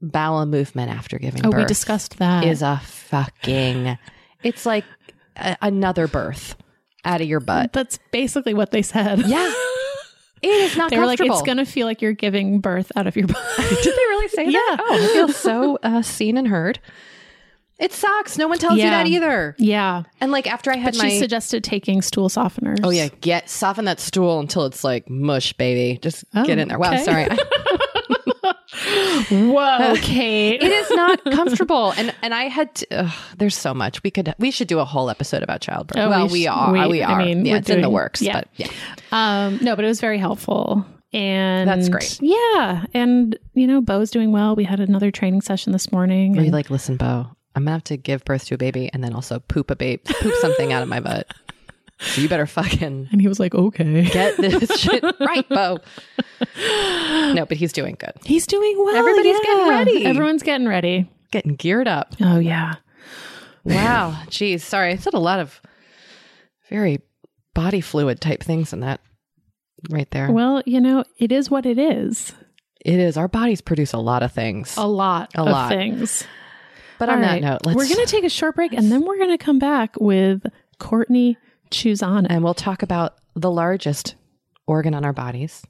bowel 0.00 0.46
movement 0.46 0.90
after 0.92 1.18
giving 1.18 1.44
Oh, 1.44 1.50
birth 1.50 1.60
we 1.62 1.66
discussed 1.66 2.18
that. 2.18 2.44
is 2.44 2.62
a 2.62 2.80
fucking. 2.84 3.98
It's 4.42 4.64
like 4.64 4.84
a, 5.36 5.56
another 5.60 6.06
birth 6.08 6.56
out 7.04 7.20
of 7.20 7.26
your 7.28 7.40
butt. 7.40 7.72
That's 7.72 7.98
basically 8.12 8.54
what 8.54 8.70
they 8.70 8.82
said. 8.82 9.20
Yeah, 9.26 9.52
it 10.42 10.48
is 10.48 10.76
not. 10.76 10.90
They 10.90 10.98
were 10.98 11.06
like, 11.06 11.20
it's 11.20 11.42
going 11.42 11.58
to 11.58 11.64
feel 11.64 11.86
like 11.86 12.00
you're 12.02 12.12
giving 12.12 12.60
birth 12.60 12.90
out 12.96 13.06
of 13.06 13.16
your 13.16 13.26
body. 13.26 13.42
Did 13.58 13.84
they 13.84 13.90
really 13.90 14.28
say 14.28 14.44
that? 14.46 14.52
Yeah. 14.52 14.76
Oh, 14.80 14.94
I 15.02 15.12
feel 15.12 15.28
so 15.28 15.78
uh, 15.82 16.02
seen 16.02 16.36
and 16.36 16.48
heard. 16.48 16.78
It 17.78 17.92
sucks. 17.92 18.36
No 18.36 18.48
one 18.48 18.58
tells 18.58 18.78
you 18.78 18.90
that 18.90 19.06
either. 19.06 19.54
yeah. 19.56 20.02
And 20.20 20.32
like 20.32 20.52
after 20.52 20.72
I 20.72 20.76
had 20.76 20.94
But 20.94 21.04
my 21.04 21.08
she 21.10 21.18
suggested 21.20 21.62
taking 21.62 22.02
stool 22.02 22.28
softeners. 22.28 22.80
Oh 22.82 22.90
yeah, 22.90 23.06
get 23.20 23.48
soften 23.48 23.84
that 23.84 24.00
stool 24.00 24.40
until 24.40 24.64
it's 24.66 24.82
like 24.82 25.08
mush, 25.08 25.52
baby. 25.52 25.96
Just 26.02 26.24
get 26.32 26.48
Oh, 26.48 26.52
in 26.62 26.66
there. 26.68 26.78
Wow, 26.78 26.94
okay. 26.94 27.04
sorry. 27.04 27.26
Whoa, 29.30 29.94
Kate. 30.00 30.62
it 30.62 30.70
is 30.72 30.90
not 30.90 31.22
comfortable, 31.32 31.92
and 31.96 32.14
and 32.22 32.34
I 32.34 32.44
had. 32.44 32.74
To, 32.76 32.86
ugh, 33.04 33.12
there's 33.36 33.56
so 33.56 33.74
much 33.74 34.02
we 34.02 34.10
could. 34.10 34.34
We 34.38 34.50
should 34.50 34.68
do 34.68 34.78
a 34.78 34.84
whole 34.84 35.10
episode 35.10 35.42
about 35.42 35.60
childbirth. 35.60 35.98
Oh, 35.98 36.08
well, 36.10 36.26
we 36.26 36.32
we, 36.32 36.46
are. 36.46 36.72
we- 36.72 36.88
We, 36.88 37.02
I 37.04 37.24
mean, 37.24 37.44
yeah, 37.46 37.56
it's 37.56 37.70
in 37.70 37.80
the 37.80 37.90
works. 37.90 38.22
yeah. 38.22 38.32
But 38.34 38.48
yeah, 38.56 38.68
Um, 39.12 39.58
no, 39.62 39.76
but 39.76 39.84
it 39.84 39.88
was 39.88 40.00
very 40.00 40.18
helpful. 40.18 40.84
And 41.12 41.66
That's 41.68 41.88
great. 41.88 42.18
Yeah. 42.20 42.84
And, 42.92 43.38
you 43.54 43.66
know, 43.66 43.80
Bo's 43.80 44.10
doing 44.10 44.30
well. 44.30 44.54
We 44.54 44.64
had 44.64 44.78
another 44.78 45.10
training 45.10 45.40
session 45.40 45.72
this 45.72 45.90
morning. 45.90 46.32
where 46.32 46.40
you 46.42 46.46
and- 46.48 46.52
like, 46.52 46.68
listen, 46.68 46.96
Bo, 46.98 47.26
I'm 47.54 47.62
gonna 47.64 47.70
have 47.72 47.84
to 47.84 47.96
give 47.96 48.24
birth 48.24 48.44
to 48.46 48.54
a 48.54 48.58
baby, 48.58 48.90
and 48.92 49.02
then 49.02 49.14
also 49.14 49.38
poop 49.40 49.70
a 49.70 49.76
baby, 49.76 50.02
poop 50.06 50.34
something 50.40 50.72
out 50.72 50.82
of 50.82 50.88
my 50.88 51.00
butt. 51.00 51.26
So 52.00 52.20
you 52.20 52.28
better 52.28 52.46
fucking 52.46 53.08
and 53.10 53.20
he 53.20 53.26
was 53.26 53.40
like, 53.40 53.54
okay. 53.54 54.04
get 54.08 54.36
this 54.36 54.70
shit 54.80 55.02
right, 55.20 55.48
Bo. 55.48 55.78
No, 57.34 57.44
but 57.46 57.56
he's 57.56 57.72
doing 57.72 57.96
good. 57.98 58.12
He's 58.24 58.46
doing 58.46 58.76
well. 58.78 58.94
Everybody's 58.94 59.40
getting 59.40 59.68
ready. 59.68 60.04
Everyone's 60.06 60.42
getting 60.42 60.68
ready. 60.68 61.10
Getting 61.32 61.56
geared 61.56 61.88
up. 61.88 62.14
Oh, 62.20 62.38
yeah. 62.38 62.76
Wow. 63.64 64.22
Geez. 64.30 64.62
Sorry. 64.64 64.92
I 64.92 64.96
said 64.96 65.14
a 65.14 65.18
lot 65.18 65.40
of 65.40 65.60
very 66.70 67.00
body 67.54 67.80
fluid 67.80 68.20
type 68.20 68.42
things 68.42 68.72
in 68.72 68.80
that 68.80 69.00
right 69.90 70.10
there. 70.10 70.30
Well, 70.30 70.62
you 70.66 70.80
know, 70.80 71.04
it 71.18 71.32
is 71.32 71.50
what 71.50 71.66
it 71.66 71.78
is. 71.78 72.32
it 72.80 72.98
is. 72.98 73.16
Our 73.16 73.28
bodies 73.28 73.60
produce 73.60 73.92
a 73.92 73.98
lot 73.98 74.22
of 74.22 74.32
things. 74.32 74.76
A 74.76 74.86
lot 74.86 75.32
A 75.34 75.40
of 75.40 75.48
lot. 75.48 75.68
things. 75.70 76.24
but 76.98 77.08
on 77.08 77.16
All 77.16 77.22
that 77.22 77.42
note, 77.42 77.66
let's, 77.66 77.76
We're 77.76 77.88
going 77.88 78.06
to 78.06 78.10
take 78.10 78.24
a 78.24 78.28
short 78.30 78.54
break 78.54 78.72
and 78.72 78.90
then 78.92 79.04
we're 79.04 79.18
going 79.18 79.36
to 79.36 79.44
come 79.44 79.58
back 79.58 79.96
with 80.00 80.42
Courtney 80.78 81.36
Chuzana. 81.70 82.26
and 82.30 82.42
we'll 82.44 82.54
talk 82.54 82.82
about 82.82 83.14
the 83.34 83.50
largest 83.50 84.14
organ 84.66 84.94
on 84.94 85.04
our 85.04 85.12
bodies, 85.12 85.62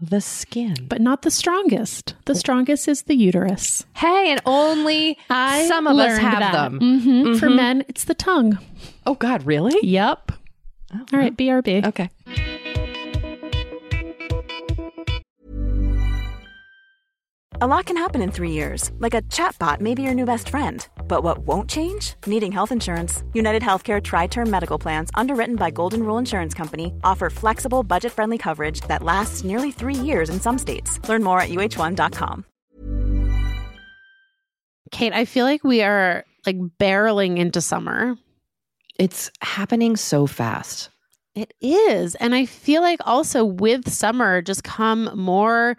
the 0.00 0.20
skin. 0.20 0.74
But 0.88 1.00
not 1.00 1.22
the 1.22 1.30
strongest. 1.30 2.14
The 2.26 2.34
strongest 2.34 2.88
is 2.88 3.02
the 3.02 3.14
uterus. 3.14 3.84
hey, 3.94 4.30
and 4.32 4.40
only 4.44 5.16
I 5.30 5.66
some 5.68 5.86
of 5.86 5.96
us 5.98 6.18
have 6.18 6.40
that. 6.40 6.52
them. 6.52 6.80
Mhm. 6.80 7.38
For 7.38 7.48
men, 7.48 7.84
it's 7.88 8.04
the 8.04 8.14
tongue. 8.14 8.58
Oh 9.06 9.14
God, 9.14 9.44
really? 9.46 9.74
Yep. 9.86 10.32
All 11.12 11.18
right, 11.18 11.36
BRB. 11.36 11.84
Okay. 11.86 12.08
A 17.64 17.66
lot 17.66 17.86
can 17.86 17.96
happen 17.96 18.20
in 18.20 18.30
three 18.30 18.50
years, 18.50 18.90
like 18.98 19.14
a 19.14 19.22
chatbot 19.22 19.80
may 19.80 19.94
be 19.94 20.02
your 20.02 20.12
new 20.12 20.26
best 20.26 20.50
friend. 20.50 20.86
But 21.08 21.22
what 21.22 21.38
won't 21.46 21.70
change? 21.70 22.12
Needing 22.26 22.52
health 22.52 22.70
insurance. 22.70 23.22
United 23.32 23.62
Healthcare 23.62 24.02
Tri 24.02 24.26
Term 24.26 24.50
Medical 24.50 24.78
Plans, 24.78 25.10
underwritten 25.14 25.56
by 25.56 25.70
Golden 25.70 26.02
Rule 26.02 26.18
Insurance 26.18 26.52
Company, 26.52 26.92
offer 27.02 27.30
flexible, 27.30 27.82
budget 27.82 28.12
friendly 28.12 28.36
coverage 28.36 28.82
that 28.82 29.02
lasts 29.02 29.44
nearly 29.44 29.72
three 29.72 29.94
years 29.94 30.28
in 30.28 30.40
some 30.40 30.58
states. 30.58 31.00
Learn 31.08 31.22
more 31.22 31.40
at 31.40 31.48
uh1.com. 31.48 32.44
Kate, 34.90 35.14
I 35.14 35.24
feel 35.24 35.46
like 35.46 35.64
we 35.64 35.80
are 35.80 36.26
like 36.44 36.58
barreling 36.78 37.38
into 37.38 37.62
summer. 37.62 38.18
It's 38.98 39.30
happening 39.40 39.96
so 39.96 40.26
fast. 40.26 40.90
It 41.34 41.54
is. 41.62 42.14
And 42.16 42.34
I 42.34 42.44
feel 42.44 42.82
like 42.82 43.00
also 43.06 43.42
with 43.42 43.90
summer 43.90 44.42
just 44.42 44.64
come 44.64 45.10
more 45.14 45.78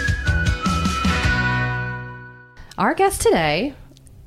Our 2.77 2.93
guest 2.93 3.21
today 3.21 3.73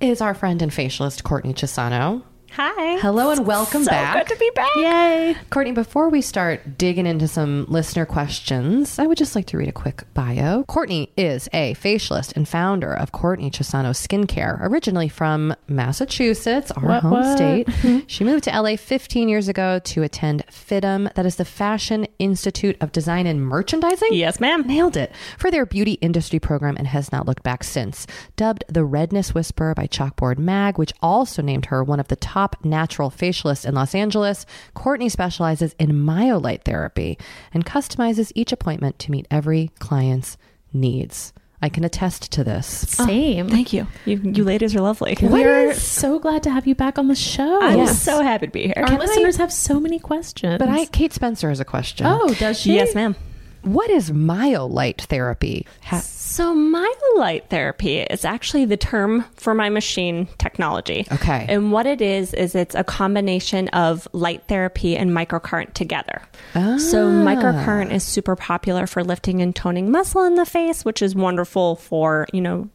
is 0.00 0.20
our 0.20 0.34
friend 0.34 0.60
and 0.60 0.70
facialist 0.70 1.22
Courtney 1.22 1.54
Chisano. 1.54 2.22
Hi. 2.56 2.98
Hello 3.00 3.30
and 3.32 3.44
welcome 3.46 3.84
back. 3.84 4.12
so 4.14 4.18
back. 4.18 4.28
Good 4.28 4.34
to 4.34 4.38
be 4.38 4.50
back. 4.54 4.70
Yay. 4.76 5.36
Courtney, 5.50 5.72
before 5.72 6.08
we 6.08 6.20
start 6.20 6.78
digging 6.78 7.04
into 7.04 7.26
some 7.26 7.64
listener 7.68 8.06
questions, 8.06 8.96
I 9.00 9.06
would 9.08 9.18
just 9.18 9.34
like 9.34 9.46
to 9.46 9.58
read 9.58 9.68
a 9.68 9.72
quick 9.72 10.04
bio. 10.14 10.62
Courtney 10.68 11.10
is 11.16 11.48
a 11.52 11.74
facialist 11.74 12.36
and 12.36 12.48
founder 12.48 12.94
of 12.94 13.10
Courtney 13.10 13.50
Chisano 13.50 13.90
Skincare, 13.90 14.58
originally 14.60 15.08
from 15.08 15.52
Massachusetts, 15.66 16.70
our 16.70 16.84
What, 16.86 17.02
home 17.02 17.10
what? 17.12 17.36
state. 17.36 17.68
Hmm. 17.84 17.98
she 18.06 18.22
moved 18.22 18.44
to 18.44 18.50
LA 18.50 18.76
15 18.76 19.28
years 19.28 19.48
ago 19.48 19.80
to 19.80 20.02
attend 20.04 20.44
FIDM, 20.46 21.12
that 21.14 21.26
is 21.26 21.36
the 21.36 21.44
Fashion 21.44 22.06
Institute 22.20 22.76
of 22.80 22.92
Design 22.92 23.26
and 23.26 23.44
Merchandising. 23.44 24.10
Yes, 24.12 24.38
ma'am. 24.38 24.62
Nailed 24.64 24.96
it 24.96 25.12
for 25.38 25.50
their 25.50 25.66
beauty 25.66 25.94
industry 25.94 26.38
program 26.38 26.76
and 26.78 26.86
has 26.86 27.10
not 27.10 27.26
looked 27.26 27.42
back 27.42 27.64
since. 27.64 28.06
Dubbed 28.36 28.62
the 28.68 28.84
Redness 28.84 29.34
Whisperer 29.34 29.74
by 29.74 29.88
Chalkboard 29.88 30.38
Mag, 30.38 30.78
which 30.78 30.92
also 31.02 31.42
named 31.42 31.66
her 31.66 31.82
one 31.82 31.98
of 31.98 32.06
the 32.08 32.16
top 32.16 32.43
natural 32.64 33.10
facialist 33.10 33.64
in 33.66 33.74
Los 33.74 33.94
Angeles, 33.94 34.44
Courtney 34.74 35.08
specializes 35.08 35.74
in 35.78 35.90
myolite 35.92 36.62
therapy 36.64 37.18
and 37.52 37.64
customizes 37.64 38.32
each 38.34 38.52
appointment 38.52 38.98
to 39.00 39.10
meet 39.10 39.26
every 39.30 39.70
client's 39.78 40.36
needs. 40.72 41.32
I 41.62 41.68
can 41.70 41.82
attest 41.84 42.30
to 42.32 42.44
this. 42.44 42.66
Same. 42.66 43.48
Thank 43.48 43.72
you. 43.72 43.86
You, 44.04 44.18
you 44.22 44.44
ladies 44.44 44.74
are 44.76 44.80
lovely. 44.82 45.16
We're 45.22 45.72
so 45.74 46.18
glad 46.18 46.42
to 46.42 46.50
have 46.50 46.66
you 46.66 46.74
back 46.74 46.98
on 46.98 47.08
the 47.08 47.14
show. 47.14 47.58
I'm 47.62 47.78
Yes. 47.78 48.02
so 48.02 48.22
happy 48.22 48.46
to 48.48 48.52
be 48.52 48.62
here. 48.64 48.74
Our 48.76 48.84
Can 48.84 48.96
I- 49.00 49.04
listeners 49.04 49.36
have 49.36 49.50
so 49.50 49.80
many 49.80 49.98
questions. 49.98 50.58
But 50.58 50.68
I, 50.68 50.84
Kate 50.86 51.12
Spencer 51.14 51.48
has 51.48 51.60
a 51.60 51.64
question. 51.64 52.06
Oh, 52.06 52.34
does 52.34 52.60
she? 52.60 52.74
Yes, 52.74 52.94
ma'am. 52.94 53.16
What 53.62 53.88
is 53.88 54.10
myolite 54.10 55.00
therapy? 55.02 55.66
Ha- 55.84 56.00
So, 56.34 56.52
myolite 56.52 57.46
therapy 57.46 58.00
is 58.00 58.24
actually 58.24 58.64
the 58.64 58.76
term 58.76 59.24
for 59.36 59.54
my 59.54 59.68
machine 59.68 60.26
technology. 60.36 61.06
Okay. 61.12 61.46
And 61.48 61.70
what 61.70 61.86
it 61.86 62.00
is, 62.00 62.34
is 62.34 62.56
it's 62.56 62.74
a 62.74 62.82
combination 62.82 63.68
of 63.68 64.08
light 64.12 64.42
therapy 64.48 64.96
and 64.96 65.12
microcurrent 65.12 65.74
together. 65.74 66.22
Ah. 66.56 66.76
So, 66.78 67.06
microcurrent 67.08 67.92
is 67.92 68.02
super 68.02 68.34
popular 68.34 68.88
for 68.88 69.04
lifting 69.04 69.42
and 69.42 69.54
toning 69.54 69.92
muscle 69.92 70.24
in 70.24 70.34
the 70.34 70.44
face, 70.44 70.84
which 70.84 71.02
is 71.02 71.14
wonderful 71.14 71.76
for, 71.76 72.26
you 72.32 72.40
know, 72.40 72.68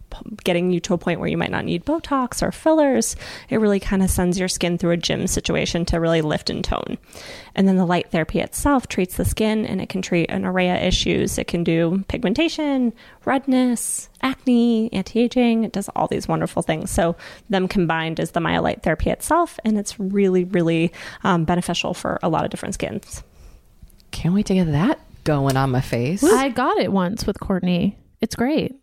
getting 0.44 0.72
you 0.72 0.80
to 0.80 0.94
a 0.94 0.98
point 0.98 1.20
where 1.20 1.30
you 1.30 1.38
might 1.38 1.52
not 1.52 1.66
need 1.66 1.86
Botox 1.86 2.42
or 2.42 2.52
fillers. 2.52 3.16
It 3.50 3.58
really 3.58 3.80
kind 3.80 4.02
of 4.02 4.10
sends 4.10 4.40
your 4.40 4.48
skin 4.48 4.78
through 4.78 4.92
a 4.92 4.98
gym 4.98 5.28
situation 5.28 5.86
to 5.86 6.00
really 6.00 6.22
lift 6.22 6.50
and 6.50 6.64
tone. 6.64 6.98
And 7.56 7.68
then 7.68 7.78
the 7.78 7.86
light 7.86 8.10
therapy 8.12 8.40
itself 8.40 8.88
treats 8.88 9.18
the 9.18 9.26
skin 9.26 9.66
and 9.66 9.82
it 9.82 9.90
can 9.90 10.02
treat 10.02 10.30
an 10.30 10.46
array 10.46 10.70
of 10.70 10.82
issues. 10.82 11.38
It 11.38 11.48
can 11.48 11.64
do 11.64 12.04
pigmentation, 12.08 12.94
redness, 13.30 14.10
acne, 14.22 14.92
anti 14.92 15.22
aging. 15.22 15.64
It 15.64 15.72
does 15.72 15.88
all 15.96 16.08
these 16.08 16.28
wonderful 16.28 16.64
things. 16.64 16.90
So, 16.90 17.16
them 17.50 17.68
combined 17.68 18.20
is 18.20 18.32
the 18.32 18.40
myolite 18.40 18.82
therapy 18.82 19.12
itself. 19.12 19.60
And 19.64 19.78
it's 19.78 20.00
really, 20.00 20.44
really 20.44 20.92
um, 21.24 21.46
beneficial 21.46 21.94
for 21.94 22.20
a 22.24 22.28
lot 22.28 22.44
of 22.44 22.50
different 22.50 22.74
skins. 22.74 23.24
Can't 24.12 24.34
wait 24.34 24.48
to 24.48 24.56
get 24.56 24.72
that 24.72 25.00
going 25.24 25.56
on 25.56 25.70
my 25.70 25.82
face. 25.82 26.24
I 26.24 26.50
got 26.50 26.80
it 26.80 26.92
once 26.92 27.28
with 27.28 27.40
Courtney. 27.40 27.98
It's 28.20 28.36
great. 28.36 28.76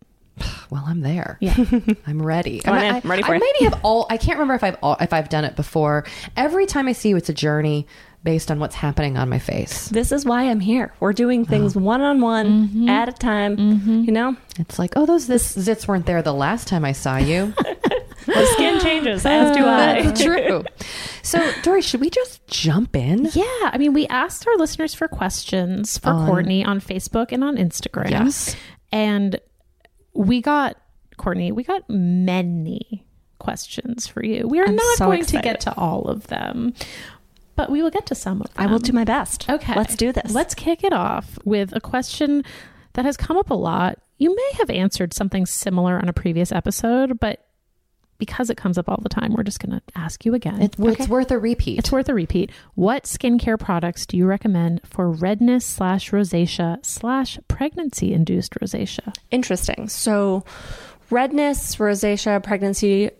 Well, 0.69 0.83
I'm 0.85 1.01
there. 1.01 1.37
Yeah. 1.39 1.55
I'm 2.07 2.21
ready. 2.21 2.59
Come 2.59 2.75
on 2.75 2.83
I, 2.83 2.85
in. 2.85 2.95
I'm 2.95 3.09
ready 3.09 3.23
for 3.23 3.33
I 3.33 3.37
it. 3.37 3.39
maybe 3.39 3.65
have 3.69 3.79
all. 3.83 4.07
I 4.09 4.17
can't 4.17 4.37
remember 4.37 4.55
if 4.55 4.63
I've 4.63 4.77
all, 4.81 4.97
if 4.99 5.13
I've 5.13 5.29
done 5.29 5.45
it 5.45 5.55
before. 5.55 6.05
Every 6.35 6.65
time 6.65 6.87
I 6.87 6.93
see 6.93 7.09
you, 7.09 7.17
it's 7.17 7.29
a 7.29 7.33
journey 7.33 7.87
based 8.23 8.51
on 8.51 8.59
what's 8.59 8.75
happening 8.75 9.17
on 9.17 9.29
my 9.29 9.39
face. 9.39 9.87
This 9.89 10.11
is 10.11 10.25
why 10.25 10.43
I'm 10.49 10.59
here. 10.59 10.93
We're 10.99 11.13
doing 11.13 11.41
oh. 11.41 11.45
things 11.45 11.75
one 11.75 12.01
on 12.01 12.19
one 12.19 12.89
at 12.89 13.07
a 13.07 13.13
time. 13.13 13.55
Mm-hmm. 13.55 14.03
You 14.03 14.11
know, 14.11 14.35
It's 14.59 14.77
like, 14.77 14.93
oh, 14.95 15.05
those 15.05 15.27
this 15.27 15.55
zits 15.55 15.87
weren't 15.87 16.05
there 16.05 16.21
the 16.21 16.33
last 16.33 16.67
time 16.67 16.83
I 16.83 16.91
saw 16.91 17.17
you. 17.17 17.53
the 18.25 18.45
skin 18.53 18.79
changes, 18.81 19.25
as 19.25 19.55
do 19.55 19.63
I. 19.65 20.01
That's 20.01 20.21
true. 20.21 20.65
So, 21.21 21.51
Doree, 21.61 21.81
should 21.81 22.01
we 22.01 22.09
just 22.09 22.45
jump 22.47 22.95
in? 22.95 23.29
Yeah. 23.33 23.43
I 23.63 23.77
mean, 23.77 23.93
we 23.93 24.07
asked 24.07 24.45
our 24.47 24.57
listeners 24.57 24.93
for 24.93 25.07
questions 25.07 25.97
for 25.97 26.09
On- 26.09 26.27
Courtney 26.27 26.65
on 26.65 26.81
Facebook 26.81 27.31
and 27.31 27.43
on 27.43 27.55
Instagram. 27.57 28.09
Yes. 28.09 28.55
And 28.91 29.39
we 30.17 30.41
got, 30.41 30.77
Courtney, 31.17 31.51
we 31.51 31.63
got 31.63 31.87
many 31.89 33.05
questions 33.39 34.07
for 34.07 34.23
you. 34.23 34.47
We 34.47 34.59
are 34.59 34.67
I'm 34.67 34.75
not 34.75 34.97
so 34.97 35.05
going 35.05 35.21
excited. 35.21 35.37
to 35.37 35.43
get 35.43 35.61
to 35.61 35.77
all 35.77 36.05
of 36.05 36.27
them, 36.27 36.73
but 37.55 37.69
we 37.69 37.81
will 37.81 37.91
get 37.91 38.05
to 38.07 38.15
some 38.15 38.41
of 38.41 38.53
them. 38.53 38.67
I 38.67 38.71
will 38.71 38.79
do 38.79 38.91
my 38.91 39.03
best. 39.03 39.49
Okay. 39.49 39.75
Let's 39.75 39.95
do 39.95 40.11
this. 40.11 40.33
Let's 40.33 40.55
kick 40.55 40.83
it 40.83 40.93
off 40.93 41.37
with 41.45 41.75
a 41.75 41.79
question 41.79 42.43
that 42.93 43.05
has 43.05 43.15
come 43.15 43.37
up 43.37 43.49
a 43.51 43.55
lot. 43.55 43.99
You 44.17 44.35
may 44.35 44.51
have 44.57 44.69
answered 44.71 45.13
something 45.13 45.45
similar 45.45 45.99
on 45.99 46.09
a 46.09 46.13
previous 46.13 46.51
episode, 46.51 47.19
but 47.19 47.46
because 48.17 48.49
it 48.49 48.57
comes 48.57 48.77
up 48.77 48.89
all 48.89 48.99
the 49.01 49.09
time, 49.09 49.33
we're 49.33 49.43
just 49.43 49.59
going 49.59 49.79
to 49.79 49.81
ask 49.95 50.25
you 50.25 50.33
again. 50.33 50.61
It, 50.61 50.75
It's 50.79 51.07
worth 51.07 51.31
a 51.31 51.37
repeat. 51.39 51.79
It's 51.79 51.91
worth 51.91 52.09
a 52.09 52.13
repeat. 52.13 52.51
What 52.75 53.03
skincare 53.03 53.59
products 53.59 54.05
do 54.05 54.17
you 54.17 54.25
recommend 54.25 54.81
for 54.85 55.09
redness 55.09 55.65
slash 55.65 56.11
rosacea 56.11 56.85
slash 56.85 57.39
pregnancy 57.47 58.13
induced 58.13 58.53
rosacea? 58.55 59.13
Interesting. 59.31 59.87
So, 59.89 60.43
redness, 61.09 61.75
rosacea, 61.77 62.43
pregnancy 62.43 63.11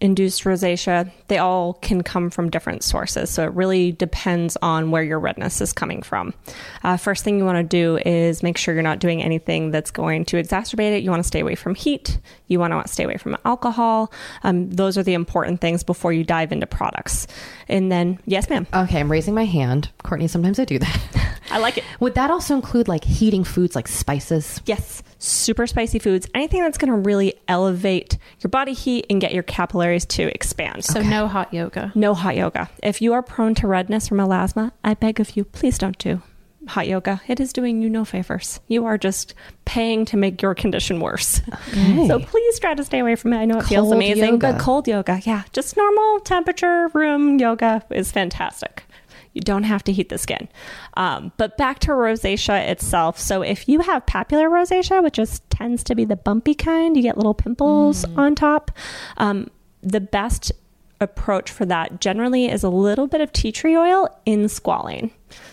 induced 0.00 0.44
rosacea, 0.44 1.10
they 1.28 1.38
all 1.38 1.74
can 1.74 2.02
come 2.02 2.30
from 2.30 2.50
different 2.50 2.82
sources. 2.82 3.30
So, 3.30 3.44
it 3.44 3.52
really 3.52 3.92
depends 3.92 4.56
on 4.62 4.90
where 4.90 5.02
your 5.02 5.20
redness 5.20 5.60
is 5.60 5.72
coming 5.72 6.02
from. 6.02 6.34
Uh, 6.82 6.96
first 6.96 7.24
thing 7.24 7.38
you 7.38 7.44
want 7.44 7.58
to 7.58 7.62
do 7.62 7.98
is 7.98 8.42
make 8.42 8.58
sure 8.58 8.74
you're 8.74 8.82
not 8.82 8.98
doing 8.98 9.22
anything 9.22 9.70
that's 9.70 9.90
going 9.90 10.24
to 10.26 10.36
exacerbate 10.36 10.96
it. 10.96 11.02
You 11.02 11.10
want 11.10 11.22
to 11.22 11.26
stay 11.26 11.40
away 11.40 11.54
from 11.54 11.74
heat, 11.74 12.18
you 12.46 12.58
want 12.58 12.72
to 12.72 12.92
stay 12.92 13.04
away 13.04 13.16
from 13.16 13.36
alcohol. 13.44 14.12
Um, 14.42 14.70
those 14.70 14.96
are 14.98 15.02
the 15.02 15.14
important 15.14 15.60
things 15.60 15.82
before 15.82 16.12
you 16.12 16.24
dive 16.24 16.52
into 16.52 16.66
products. 16.66 17.26
And 17.68 17.90
then, 17.90 18.18
yes, 18.26 18.48
ma'am. 18.48 18.66
okay, 18.74 19.00
I'm 19.00 19.10
raising 19.10 19.34
my 19.34 19.44
hand. 19.44 19.90
Courtney, 20.02 20.28
sometimes 20.28 20.58
I 20.58 20.64
do 20.64 20.78
that. 20.78 21.00
I 21.50 21.58
like 21.58 21.78
it. 21.78 21.84
Would 21.98 22.14
that 22.14 22.30
also 22.30 22.54
include 22.54 22.88
like 22.88 23.04
heating 23.04 23.44
foods 23.44 23.74
like 23.74 23.88
spices? 23.88 24.60
Yes, 24.66 25.02
super 25.18 25.66
spicy 25.66 25.98
foods. 25.98 26.28
Anything 26.34 26.62
that's 26.62 26.78
going 26.78 26.92
to 26.92 26.98
really 26.98 27.34
elevate 27.48 28.18
your 28.40 28.50
body 28.50 28.72
heat 28.72 29.06
and 29.10 29.20
get 29.20 29.34
your 29.34 29.42
capillaries 29.90 30.06
to 30.06 30.34
expand. 30.34 30.84
So, 30.84 31.02
no 31.02 31.28
hot 31.28 31.52
yoga. 31.52 31.92
no 31.94 32.14
hot 32.14 32.36
yoga. 32.36 32.68
If 32.82 33.02
you 33.02 33.12
are 33.12 33.22
prone 33.22 33.54
to 33.56 33.66
redness 33.66 34.10
or 34.10 34.14
melasma, 34.16 34.72
I 34.84 34.94
beg 34.94 35.20
of 35.20 35.36
you, 35.36 35.44
please 35.44 35.78
don't 35.78 35.98
do 35.98 36.22
hot 36.68 36.86
yoga. 36.86 37.20
It 37.26 37.40
is 37.40 37.52
doing 37.52 37.82
you 37.82 37.88
no 37.88 38.04
favors. 38.04 38.60
You 38.68 38.84
are 38.84 38.98
just 38.98 39.34
paying 39.64 40.04
to 40.06 40.16
make 40.16 40.42
your 40.42 40.54
condition 40.54 41.00
worse. 41.00 41.40
Okay. 41.70 42.06
So 42.06 42.18
please 42.18 42.58
try 42.60 42.74
to 42.74 42.84
stay 42.84 42.98
away 42.98 43.16
from 43.16 43.32
it. 43.32 43.38
I 43.38 43.44
know 43.44 43.58
it 43.58 43.64
feels 43.64 43.90
amazing, 43.90 44.34
yoga. 44.34 44.52
but 44.52 44.60
cold 44.60 44.86
yoga, 44.86 45.20
yeah, 45.24 45.44
just 45.52 45.76
normal 45.76 46.20
temperature 46.20 46.88
room 46.94 47.38
yoga 47.38 47.82
is 47.90 48.12
fantastic. 48.12 48.84
You 49.32 49.40
don't 49.40 49.62
have 49.62 49.84
to 49.84 49.92
heat 49.92 50.08
the 50.08 50.18
skin. 50.18 50.48
Um, 50.94 51.32
but 51.36 51.56
back 51.56 51.78
to 51.80 51.92
rosacea 51.92 52.68
itself. 52.68 53.18
So 53.18 53.42
if 53.42 53.68
you 53.68 53.80
have 53.80 54.04
papular 54.06 54.48
rosacea, 54.50 55.02
which 55.02 55.14
just 55.14 55.48
tends 55.50 55.84
to 55.84 55.94
be 55.94 56.04
the 56.04 56.16
bumpy 56.16 56.54
kind, 56.54 56.96
you 56.96 57.02
get 57.02 57.16
little 57.16 57.34
pimples 57.34 58.04
on 58.16 58.34
top. 58.34 58.72
Um, 59.18 59.48
the 59.82 60.00
best 60.00 60.52
approach 61.00 61.50
for 61.50 61.64
that 61.64 62.00
generally 62.00 62.46
is 62.46 62.62
a 62.62 62.68
little 62.68 63.06
bit 63.06 63.20
of 63.20 63.32
tea 63.32 63.50
tree 63.52 63.76
oil 63.76 64.08
in 64.26 64.44
squalane. 64.44 65.10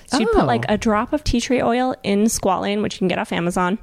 So 0.08 0.20
you 0.20 0.28
Oh. 0.30 0.34
put 0.34 0.46
like 0.46 0.66
oh. 0.68 0.74
a 0.74 0.78
drop 0.78 1.14
of 1.14 1.24
tea 1.24 1.40
tree 1.40 1.62
oil 1.62 1.96
in 2.04 2.24
squalane, 2.24 2.82
which 2.82 2.96
you 2.96 3.00
can 3.00 3.08
get 3.08 3.20
off 3.20 3.32
Amazon. 3.32 3.78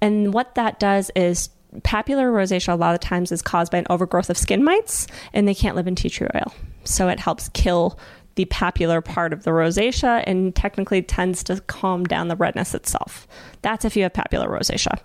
And 0.00 0.34
what 0.34 0.54
that 0.56 0.78
does 0.78 1.10
is 1.16 1.48
papular 1.82 2.30
rosacea 2.30 2.72
a 2.72 2.76
lot 2.76 2.94
of 2.94 3.00
times 3.00 3.32
is 3.32 3.42
caused 3.42 3.72
by 3.72 3.78
an 3.78 3.86
overgrowth 3.90 4.30
of 4.30 4.38
skin 4.38 4.64
mites 4.64 5.06
and 5.32 5.46
they 5.46 5.54
can't 5.54 5.76
live 5.76 5.86
in 5.86 5.94
tea 5.94 6.10
tree 6.10 6.28
oil. 6.34 6.52
So 6.84 7.08
it 7.08 7.20
helps 7.20 7.48
kill 7.50 7.98
the 8.36 8.44
papular 8.46 9.00
part 9.00 9.32
of 9.32 9.42
the 9.42 9.50
rosacea 9.50 10.22
and 10.26 10.54
technically 10.54 11.02
tends 11.02 11.42
to 11.44 11.60
calm 11.62 12.04
down 12.04 12.28
the 12.28 12.36
redness 12.36 12.74
itself. 12.74 13.26
That's 13.62 13.84
if 13.84 13.96
you 13.96 14.04
have 14.04 14.12
papular 14.12 14.48
rosacea. 14.48 14.98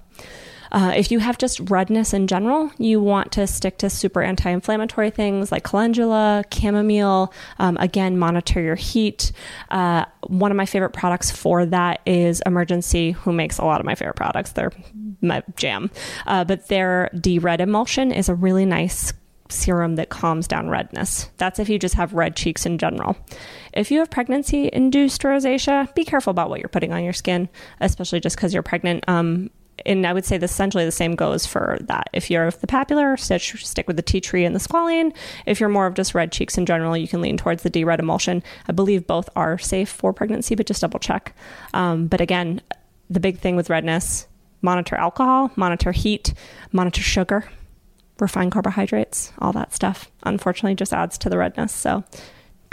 Uh, 0.73 0.91
if 0.95 1.11
you 1.11 1.19
have 1.19 1.37
just 1.37 1.59
redness 1.69 2.13
in 2.13 2.27
general, 2.27 2.71
you 2.77 2.99
want 2.99 3.31
to 3.31 3.45
stick 3.47 3.77
to 3.77 3.89
super 3.89 4.21
anti 4.21 4.49
inflammatory 4.49 5.11
things 5.11 5.51
like 5.51 5.63
calendula, 5.63 6.43
chamomile. 6.51 7.31
Um, 7.59 7.77
again, 7.77 8.17
monitor 8.17 8.61
your 8.61 8.75
heat. 8.75 9.31
Uh, 9.69 10.05
one 10.27 10.51
of 10.51 10.57
my 10.57 10.65
favorite 10.65 10.91
products 10.91 11.31
for 11.31 11.65
that 11.67 12.01
is 12.05 12.41
Emerginc, 12.45 13.13
who 13.13 13.31
makes 13.31 13.59
a 13.59 13.65
lot 13.65 13.79
of 13.79 13.85
my 13.85 13.95
favorite 13.95 14.15
products. 14.15 14.53
They're 14.53 14.71
my 15.21 15.43
jam. 15.55 15.91
Uh, 16.25 16.43
but 16.43 16.67
their 16.67 17.09
D 17.19 17.39
Red 17.39 17.61
emulsion 17.61 18.11
is 18.11 18.27
a 18.27 18.35
really 18.35 18.65
nice 18.65 19.13
serum 19.49 19.95
that 19.95 20.09
calms 20.09 20.47
down 20.47 20.69
redness. 20.69 21.29
That's 21.37 21.59
if 21.59 21.69
you 21.69 21.77
just 21.77 21.95
have 21.95 22.13
red 22.13 22.35
cheeks 22.35 22.65
in 22.65 22.77
general. 22.77 23.15
If 23.73 23.91
you 23.91 23.99
have 23.99 24.09
pregnancy 24.09 24.69
induced 24.73 25.21
rosacea, 25.21 25.93
be 25.93 26.05
careful 26.05 26.31
about 26.31 26.49
what 26.49 26.59
you're 26.59 26.69
putting 26.69 26.93
on 26.93 27.03
your 27.03 27.13
skin, 27.13 27.49
especially 27.79 28.19
just 28.19 28.35
because 28.35 28.53
you're 28.53 28.63
pregnant. 28.63 29.03
Um, 29.07 29.51
and 29.85 30.05
I 30.05 30.13
would 30.13 30.25
say 30.25 30.37
essentially 30.37 30.85
the 30.85 30.91
same 30.91 31.15
goes 31.15 31.45
for 31.45 31.77
that. 31.81 32.09
If 32.13 32.29
you're 32.29 32.47
of 32.47 32.59
the 32.61 32.67
papular, 32.67 33.17
stitch, 33.17 33.65
stick 33.65 33.87
with 33.87 33.95
the 33.95 34.01
tea 34.03 34.21
tree 34.21 34.45
and 34.45 34.55
the 34.55 34.59
squalane. 34.59 35.15
If 35.45 35.59
you're 35.59 35.69
more 35.69 35.87
of 35.87 35.95
just 35.95 36.13
red 36.15 36.31
cheeks 36.31 36.57
in 36.57 36.65
general, 36.65 36.95
you 36.95 37.07
can 37.07 37.21
lean 37.21 37.37
towards 37.37 37.63
the 37.63 37.69
D 37.69 37.83
red 37.83 37.99
emulsion. 37.99 38.43
I 38.67 38.71
believe 38.71 39.07
both 39.07 39.29
are 39.35 39.57
safe 39.57 39.89
for 39.89 40.13
pregnancy, 40.13 40.55
but 40.55 40.67
just 40.67 40.81
double 40.81 40.99
check. 40.99 41.35
Um, 41.73 42.07
but 42.07 42.21
again, 42.21 42.61
the 43.09 43.19
big 43.19 43.39
thing 43.39 43.55
with 43.55 43.69
redness 43.69 44.27
monitor 44.61 44.95
alcohol, 44.95 45.51
monitor 45.57 45.91
heat, 45.91 46.33
monitor 46.71 47.01
sugar, 47.01 47.49
refined 48.19 48.51
carbohydrates, 48.51 49.33
all 49.39 49.51
that 49.51 49.73
stuff. 49.73 50.09
Unfortunately, 50.23 50.73
just 50.73 50.93
adds 50.93 51.17
to 51.17 51.29
the 51.29 51.37
redness. 51.37 51.73
So 51.73 52.03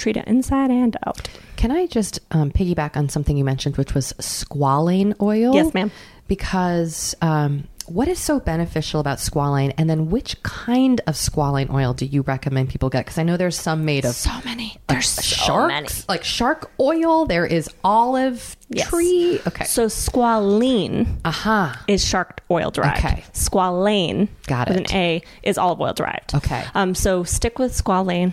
treat 0.00 0.16
it 0.16 0.26
inside 0.26 0.70
and 0.70 0.96
out. 1.06 1.28
Can 1.56 1.70
I 1.70 1.86
just 1.86 2.18
um, 2.32 2.50
piggyback 2.50 2.96
on 2.96 3.08
something 3.08 3.36
you 3.36 3.44
mentioned, 3.44 3.76
which 3.76 3.94
was 3.94 4.12
squalane 4.14 5.14
oil? 5.20 5.54
Yes, 5.54 5.72
ma'am. 5.74 5.90
Because 6.26 7.14
um, 7.22 7.64
what 7.86 8.06
is 8.08 8.18
so 8.20 8.38
beneficial 8.40 9.00
about 9.00 9.18
squalane? 9.18 9.74
And 9.76 9.90
then 9.90 10.08
which 10.10 10.40
kind 10.44 11.00
of 11.08 11.14
squalane 11.14 11.70
oil 11.72 11.92
do 11.92 12.06
you 12.06 12.22
recommend 12.22 12.68
people 12.70 12.88
get? 12.88 13.04
Because 13.04 13.18
I 13.18 13.24
know 13.24 13.36
there's 13.36 13.58
some 13.58 13.84
made 13.84 14.04
of 14.04 14.14
So 14.14 14.30
many. 14.44 14.78
There's 14.88 15.08
so 15.08 15.22
sharks, 15.22 15.68
many. 15.72 15.88
like 16.08 16.24
shark 16.24 16.70
oil. 16.80 17.26
There 17.26 17.44
is 17.44 17.68
olive 17.84 18.56
Yes. 18.68 18.88
tree. 18.88 19.40
Okay. 19.46 19.64
So 19.64 19.86
squalene 19.86 21.18
Aha. 21.24 21.82
is 21.88 22.04
shark 22.04 22.40
oil 22.50 22.70
derived. 22.70 23.04
Okay. 23.04 23.24
Squalane 23.32 24.28
Got 24.46 24.68
it. 24.68 24.72
with 24.72 24.80
it. 24.82 24.90
an 24.92 24.96
A 24.96 25.22
is 25.42 25.58
olive 25.58 25.80
oil 25.80 25.92
derived. 25.92 26.34
Okay. 26.36 26.64
Um, 26.74 26.94
so 26.94 27.24
stick 27.24 27.58
with 27.58 27.72
squalane. 27.72 28.32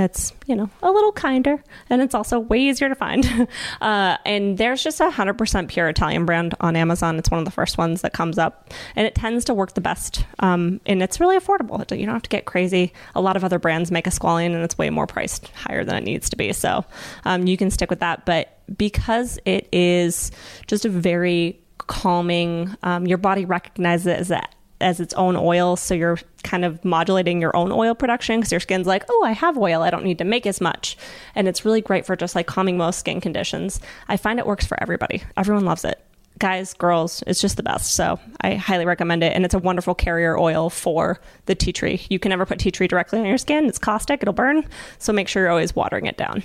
It's 0.00 0.32
you 0.46 0.56
know 0.56 0.70
a 0.82 0.90
little 0.90 1.12
kinder, 1.12 1.62
and 1.90 2.00
it's 2.00 2.14
also 2.14 2.38
way 2.38 2.58
easier 2.58 2.88
to 2.88 2.94
find. 2.94 3.48
uh, 3.82 4.16
and 4.24 4.56
there's 4.56 4.82
just 4.82 4.98
a 5.00 5.10
hundred 5.10 5.34
percent 5.34 5.68
pure 5.68 5.90
Italian 5.90 6.24
brand 6.24 6.54
on 6.58 6.74
Amazon. 6.74 7.18
It's 7.18 7.30
one 7.30 7.38
of 7.38 7.44
the 7.44 7.50
first 7.50 7.76
ones 7.76 8.00
that 8.00 8.14
comes 8.14 8.38
up, 8.38 8.72
and 8.96 9.06
it 9.06 9.14
tends 9.14 9.44
to 9.44 9.54
work 9.54 9.74
the 9.74 9.82
best. 9.82 10.24
Um, 10.38 10.80
and 10.86 11.02
it's 11.02 11.20
really 11.20 11.38
affordable. 11.38 11.78
You 11.96 12.06
don't 12.06 12.14
have 12.14 12.22
to 12.22 12.30
get 12.30 12.46
crazy. 12.46 12.94
A 13.14 13.20
lot 13.20 13.36
of 13.36 13.44
other 13.44 13.58
brands 13.58 13.90
make 13.90 14.06
a 14.06 14.10
squalane, 14.10 14.54
and 14.54 14.64
it's 14.64 14.78
way 14.78 14.88
more 14.88 15.06
priced 15.06 15.48
higher 15.48 15.84
than 15.84 15.96
it 15.96 16.04
needs 16.04 16.30
to 16.30 16.36
be. 16.36 16.54
So 16.54 16.86
um, 17.26 17.46
you 17.46 17.58
can 17.58 17.70
stick 17.70 17.90
with 17.90 18.00
that. 18.00 18.24
But 18.24 18.58
because 18.76 19.38
it 19.44 19.68
is 19.70 20.32
just 20.66 20.86
a 20.86 20.88
very 20.88 21.60
calming, 21.76 22.74
um, 22.82 23.06
your 23.06 23.18
body 23.18 23.44
recognizes 23.44 24.06
it 24.06 24.28
that 24.28 24.54
as 24.80 25.00
its 25.00 25.14
own 25.14 25.36
oil 25.36 25.76
so 25.76 25.94
you're 25.94 26.18
kind 26.42 26.64
of 26.64 26.84
modulating 26.84 27.40
your 27.40 27.54
own 27.56 27.70
oil 27.70 27.94
production 27.94 28.40
because 28.40 28.50
your 28.50 28.60
skin's 28.60 28.86
like 28.86 29.04
oh 29.10 29.24
i 29.24 29.32
have 29.32 29.58
oil 29.58 29.82
i 29.82 29.90
don't 29.90 30.04
need 30.04 30.18
to 30.18 30.24
make 30.24 30.46
as 30.46 30.60
much. 30.60 30.96
And 31.34 31.48
it's 31.48 31.64
really 31.64 31.80
great 31.80 32.06
for 32.06 32.16
just 32.16 32.34
like 32.34 32.46
calming 32.46 32.76
most 32.76 33.00
skin 33.00 33.20
conditions. 33.20 33.80
I 34.08 34.16
find 34.16 34.38
it 34.38 34.46
works 34.46 34.66
for 34.66 34.80
everybody. 34.80 35.22
Everyone 35.36 35.64
loves 35.64 35.84
it. 35.84 36.02
Guys 36.38 36.72
girls 36.74 37.22
it's 37.26 37.40
just 37.40 37.56
the 37.56 37.62
best. 37.62 37.94
So 37.94 38.18
i 38.40 38.54
highly 38.54 38.84
recommend 38.84 39.22
it 39.22 39.34
and 39.34 39.44
it's 39.44 39.54
a 39.54 39.58
wonderful 39.58 39.94
carrier 39.94 40.38
oil 40.38 40.70
for 40.70 41.20
the 41.46 41.54
tea 41.54 41.72
tree. 41.72 42.06
You 42.08 42.18
can 42.18 42.30
never 42.30 42.46
put 42.46 42.58
tea 42.58 42.70
tree 42.70 42.88
directly 42.88 43.18
on 43.18 43.26
your 43.26 43.38
skin. 43.38 43.66
It's 43.66 43.78
caustic 43.78 44.22
it'll 44.22 44.34
burn 44.34 44.66
so 44.98 45.12
make 45.12 45.28
sure 45.28 45.42
you're 45.42 45.50
always 45.50 45.74
watering 45.74 46.06
it 46.06 46.16
down. 46.16 46.42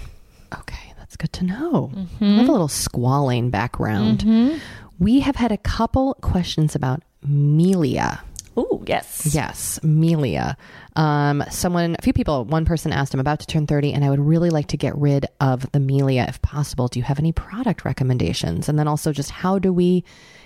Okay, 0.53 0.93
that's 0.97 1.15
good 1.17 1.33
to 1.33 1.45
know. 1.45 1.91
Mm-hmm. 1.93 2.23
I 2.23 2.37
have 2.37 2.49
a 2.49 2.51
little 2.51 2.67
squalane 2.67 3.51
background. 3.51 4.19
Mm-hmm. 4.19 4.57
We 4.97 5.19
have 5.21 5.35
had 5.35 5.51
a 5.51 5.57
couple 5.57 6.13
questions 6.21 6.75
about 6.75 7.03
Milia. 7.25 8.19
Oh, 8.57 8.83
yes 8.87 9.15
Yes, 9.33 9.79
Milia. 9.83 10.55
Um, 10.95 11.43
someone, 11.49 11.95
a 11.97 12.01
few 12.01 12.13
people, 12.13 12.45
one 12.45 12.65
person 12.65 12.91
asked, 12.91 13.13
I'm 13.13 13.19
about 13.19 13.39
to 13.39 13.47
turn 13.47 13.67
30 13.67 13.93
and 13.93 14.05
I 14.05 14.09
would 14.09 14.19
really 14.19 14.49
like 14.49 14.67
to 14.67 14.77
get 14.77 14.95
rid 14.97 15.25
of 15.39 15.69
the 15.71 15.79
milia 15.79 16.27
if 16.29 16.41
possible. 16.41 16.87
Do 16.87 16.99
you 16.99 17.03
have 17.03 17.19
any 17.19 17.31
product 17.31 17.83
recommendations? 17.83 18.69
And 18.69 18.77
then 18.77 18.87
also, 18.87 19.11
just 19.11 19.31
how 19.31 19.59
do 19.59 19.73
we 19.73 20.03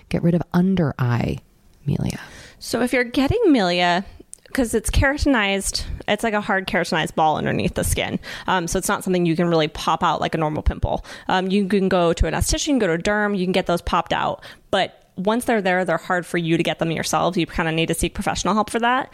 get 0.08 0.22
rid 0.22 0.34
of 0.34 0.42
under 0.52 0.94
eye 0.98 1.38
milia? 1.86 2.18
So 2.58 2.82
if 2.82 2.92
you're 2.92 3.04
getting 3.04 3.40
milia, 3.46 4.04
because 4.46 4.74
it's 4.74 4.90
keratinized, 4.90 5.84
it's 6.08 6.24
like 6.24 6.34
a 6.34 6.40
hard 6.40 6.66
keratinized 6.66 7.14
ball 7.14 7.36
underneath 7.36 7.74
the 7.74 7.84
skin. 7.84 8.18
Um, 8.48 8.66
so 8.66 8.78
it's 8.78 8.88
not 8.88 9.04
something 9.04 9.24
you 9.24 9.36
can 9.36 9.48
really 9.48 9.68
pop 9.68 10.02
out 10.02 10.20
like 10.20 10.34
a 10.34 10.38
normal 10.38 10.62
pimple. 10.62 11.04
Um, 11.28 11.48
you 11.48 11.68
can 11.68 11.88
go 11.88 12.12
to 12.12 12.26
an 12.26 12.34
esthetician, 12.34 12.80
go 12.80 12.88
to 12.88 12.94
a 12.94 12.98
derm, 12.98 13.38
you 13.38 13.44
can 13.44 13.52
get 13.52 13.66
those 13.66 13.80
popped 13.80 14.12
out. 14.12 14.42
But 14.72 14.99
once 15.24 15.44
they're 15.44 15.62
there, 15.62 15.84
they're 15.84 15.98
hard 15.98 16.26
for 16.26 16.38
you 16.38 16.56
to 16.56 16.62
get 16.62 16.78
them 16.78 16.90
yourselves. 16.90 17.36
You 17.36 17.46
kind 17.46 17.68
of 17.68 17.74
need 17.74 17.86
to 17.86 17.94
seek 17.94 18.14
professional 18.14 18.54
help 18.54 18.70
for 18.70 18.80
that. 18.80 19.12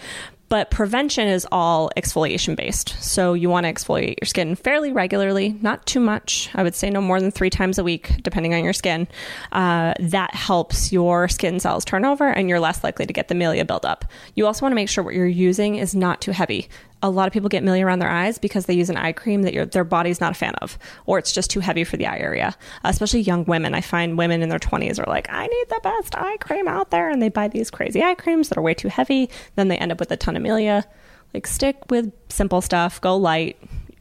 But 0.48 0.70
prevention 0.70 1.26
is 1.26 1.46
all 1.50 1.90
exfoliation 1.96 2.54
based. 2.54 2.90
So 3.02 3.34
you 3.34 3.50
want 3.50 3.66
to 3.66 3.72
exfoliate 3.72 4.20
your 4.20 4.26
skin 4.26 4.54
fairly 4.54 4.92
regularly, 4.92 5.59
not 5.61 5.84
too 5.86 5.98
much. 5.98 6.50
I 6.54 6.62
would 6.62 6.74
say 6.74 6.88
no 6.88 7.00
more 7.00 7.20
than 7.20 7.32
three 7.32 7.50
times 7.50 7.78
a 7.78 7.84
week, 7.84 8.22
depending 8.22 8.54
on 8.54 8.62
your 8.62 8.72
skin. 8.72 9.09
Uh, 9.50 9.94
that 9.98 10.34
helps 10.34 10.92
your 10.92 11.26
skin 11.28 11.59
cells 11.59 11.84
turn 11.84 12.04
over 12.04 12.28
and 12.28 12.48
you're 12.48 12.61
less 12.61 12.84
likely 12.84 13.07
to 13.07 13.12
get 13.12 13.26
the 13.26 13.34
milia 13.34 13.66
buildup. 13.66 14.04
You 14.34 14.46
also 14.46 14.64
want 14.64 14.70
to 14.70 14.76
make 14.76 14.88
sure 14.88 15.02
what 15.02 15.14
you're 15.14 15.26
using 15.26 15.76
is 15.76 15.96
not 15.96 16.20
too 16.20 16.30
heavy. 16.30 16.68
A 17.07 17.11
lot 17.11 17.28
of 17.28 17.32
people 17.32 17.48
get 17.48 17.62
milia 17.62 17.84
around 17.84 18.00
their 18.00 18.11
eyes 18.11 18.38
because 18.38 18.66
they 18.66 18.74
use 18.74 18.90
an 18.90 18.96
eye 18.96 19.12
cream 19.12 19.42
that 19.42 19.72
their 19.72 19.84
body's 19.84 20.20
not 20.20 20.32
a 20.32 20.34
fan 20.34 20.54
of, 20.57 20.76
or 21.07 21.18
it's 21.18 21.32
just 21.32 21.50
too 21.50 21.61
heavy 21.61 21.84
for 21.84 21.96
the 21.96 22.07
eye 22.07 22.18
area. 22.18 22.57
especially 22.84 23.20
young 23.20 23.44
women. 23.44 23.74
I 23.74 23.80
find 23.80 24.18
women 24.18 24.42
in 24.42 24.48
their 24.48 24.59
20s 24.59 24.98
are 24.98 25.09
like, 25.09 25.28
I 25.30 25.46
need 25.46 25.64
the 25.68 25.80
best 25.82 26.16
eye 26.16 26.36
cream 26.38 26.66
out 26.66 26.90
there. 26.90 27.09
And 27.09 27.22
they 27.22 27.28
buy 27.28 27.48
these 27.48 27.70
crazy 27.70 28.02
eye 28.02 28.16
creams 28.16 28.48
that 28.48 28.59
are 28.59 28.62
way 28.62 28.74
too 28.74 28.88
heavy. 28.88 29.30
Then 29.54 29.68
they 29.68 29.78
end 29.78 29.92
up 29.92 30.00
with 30.00 30.11
a 30.11 30.16
ton 30.16 30.36
of 30.36 30.42
milia. 30.42 30.84
Like, 31.32 31.46
stick 31.46 31.76
with 31.90 32.12
simple 32.28 32.61
stuff, 32.61 33.00
go 33.00 33.16
light. 33.16 33.57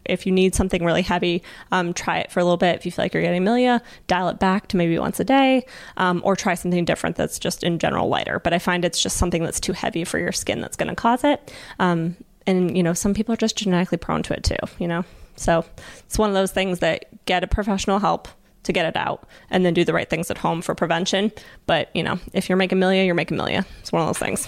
If 0.06 0.26
you 0.26 0.32
need 0.32 0.54
something 0.54 0.84
really 0.84 1.02
heavy, 1.02 1.44
um, 1.72 1.94
try 1.94 2.20
it 2.20 2.32
for 2.32 2.40
a 2.40 2.44
little 2.44 2.58
bit. 2.58 2.76
If 2.76 2.86
you 2.86 2.92
feel 2.92 3.06
like 3.06 3.14
you're 3.14 3.24
getting 3.24 3.44
milia, 3.44 3.82
dial 4.08 4.30
it 4.30 4.40
back 4.40 4.68
to 4.70 4.78
maybe 4.78 4.98
once 5.00 5.20
a 5.20 5.24
day, 5.24 5.66
um, 5.98 6.22
or 6.24 6.36
try 6.36 6.54
something 6.54 6.86
different 6.86 7.16
that's 7.16 7.40
just 7.40 7.64
in 7.64 7.80
general 7.80 8.08
lighter. 8.08 8.40
But 8.40 8.54
I 8.54 8.60
find 8.60 8.86
it's 8.86 9.02
just 9.02 9.18
something 9.18 9.44
that's 9.44 9.60
too 9.60 9.74
heavy 9.74 10.04
for 10.04 10.20
your 10.20 10.32
skin 10.32 10.62
that's 10.62 10.76
going 10.76 10.90
to 10.90 10.96
cause 10.96 11.24
it. 11.24 11.52
Um, 11.80 12.18
and 12.48 12.76
you 12.76 12.84
know, 12.84 12.94
some 12.94 13.14
people 13.14 13.34
are 13.34 13.38
just 13.38 13.58
genetically 13.58 13.98
prone 13.98 14.24
to 14.24 14.34
it 14.34 14.44
too. 14.44 14.56
You 14.80 14.88
know, 14.88 15.06
so 15.36 15.66
it's 16.06 16.18
one 16.18 16.30
of 16.30 16.34
those 16.34 16.52
things 16.52 16.80
that 16.80 17.06
get 17.26 17.44
a 17.44 17.48
professional 17.48 18.00
help 18.00 18.28
to 18.64 18.74
get 18.74 18.86
it 18.86 18.96
out, 18.96 19.28
and 19.50 19.66
then 19.66 19.74
do 19.74 19.86
the 19.86 19.94
right 19.94 20.10
things 20.10 20.32
at 20.32 20.40
home 20.40 20.62
for 20.62 20.74
prevention. 20.74 21.32
But 21.66 21.90
you 21.96 22.04
know, 22.04 22.20
if 22.34 22.50
you're 22.50 22.58
making 22.58 22.80
milia, 22.80 23.06
you're 23.06 23.16
making 23.16 23.38
milia. 23.38 23.66
It's 23.80 23.92
one 23.92 24.02
of 24.02 24.08
those 24.08 24.18
things. 24.18 24.48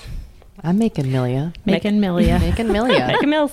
I'm 0.63 0.79
making 0.79 1.05
milia. 1.05 1.55
Making 1.65 1.99
milia. 1.99 2.39
Making 2.39 2.67
milia. 2.67 3.07
Making 3.13 3.29
mills. 3.29 3.51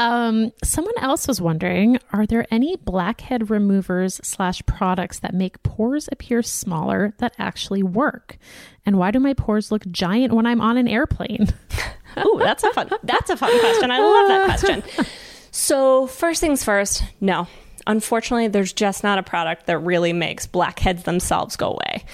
Um, 0.00 0.50
someone 0.64 0.98
else 0.98 1.28
was 1.28 1.42
wondering, 1.42 1.98
are 2.10 2.24
there 2.24 2.46
any 2.50 2.76
blackhead 2.76 3.50
removers 3.50 4.18
slash 4.24 4.64
products 4.64 5.18
that 5.18 5.34
make 5.34 5.62
pores 5.62 6.08
appear 6.10 6.42
smaller 6.42 7.12
that 7.18 7.34
actually 7.38 7.82
work? 7.82 8.38
And 8.86 8.96
why 8.96 9.10
do 9.10 9.20
my 9.20 9.34
pores 9.34 9.70
look 9.70 9.86
giant 9.90 10.32
when 10.32 10.46
I'm 10.46 10.62
on 10.62 10.78
an 10.78 10.88
airplane? 10.88 11.48
oh, 12.16 12.38
that's 12.38 12.64
a 12.64 12.72
fun. 12.72 12.88
That's 13.02 13.28
a 13.28 13.36
fun 13.36 13.60
question. 13.60 13.90
I 13.90 13.98
love 13.98 14.28
that 14.28 14.44
question. 14.46 15.06
So 15.50 16.06
first 16.06 16.40
things 16.40 16.64
first, 16.64 17.04
no. 17.20 17.46
Unfortunately, 17.86 18.48
there's 18.48 18.72
just 18.72 19.02
not 19.02 19.18
a 19.18 19.22
product 19.22 19.66
that 19.66 19.80
really 19.80 20.14
makes 20.14 20.46
blackheads 20.46 21.02
themselves 21.02 21.56
go 21.56 21.72
away. 21.72 22.06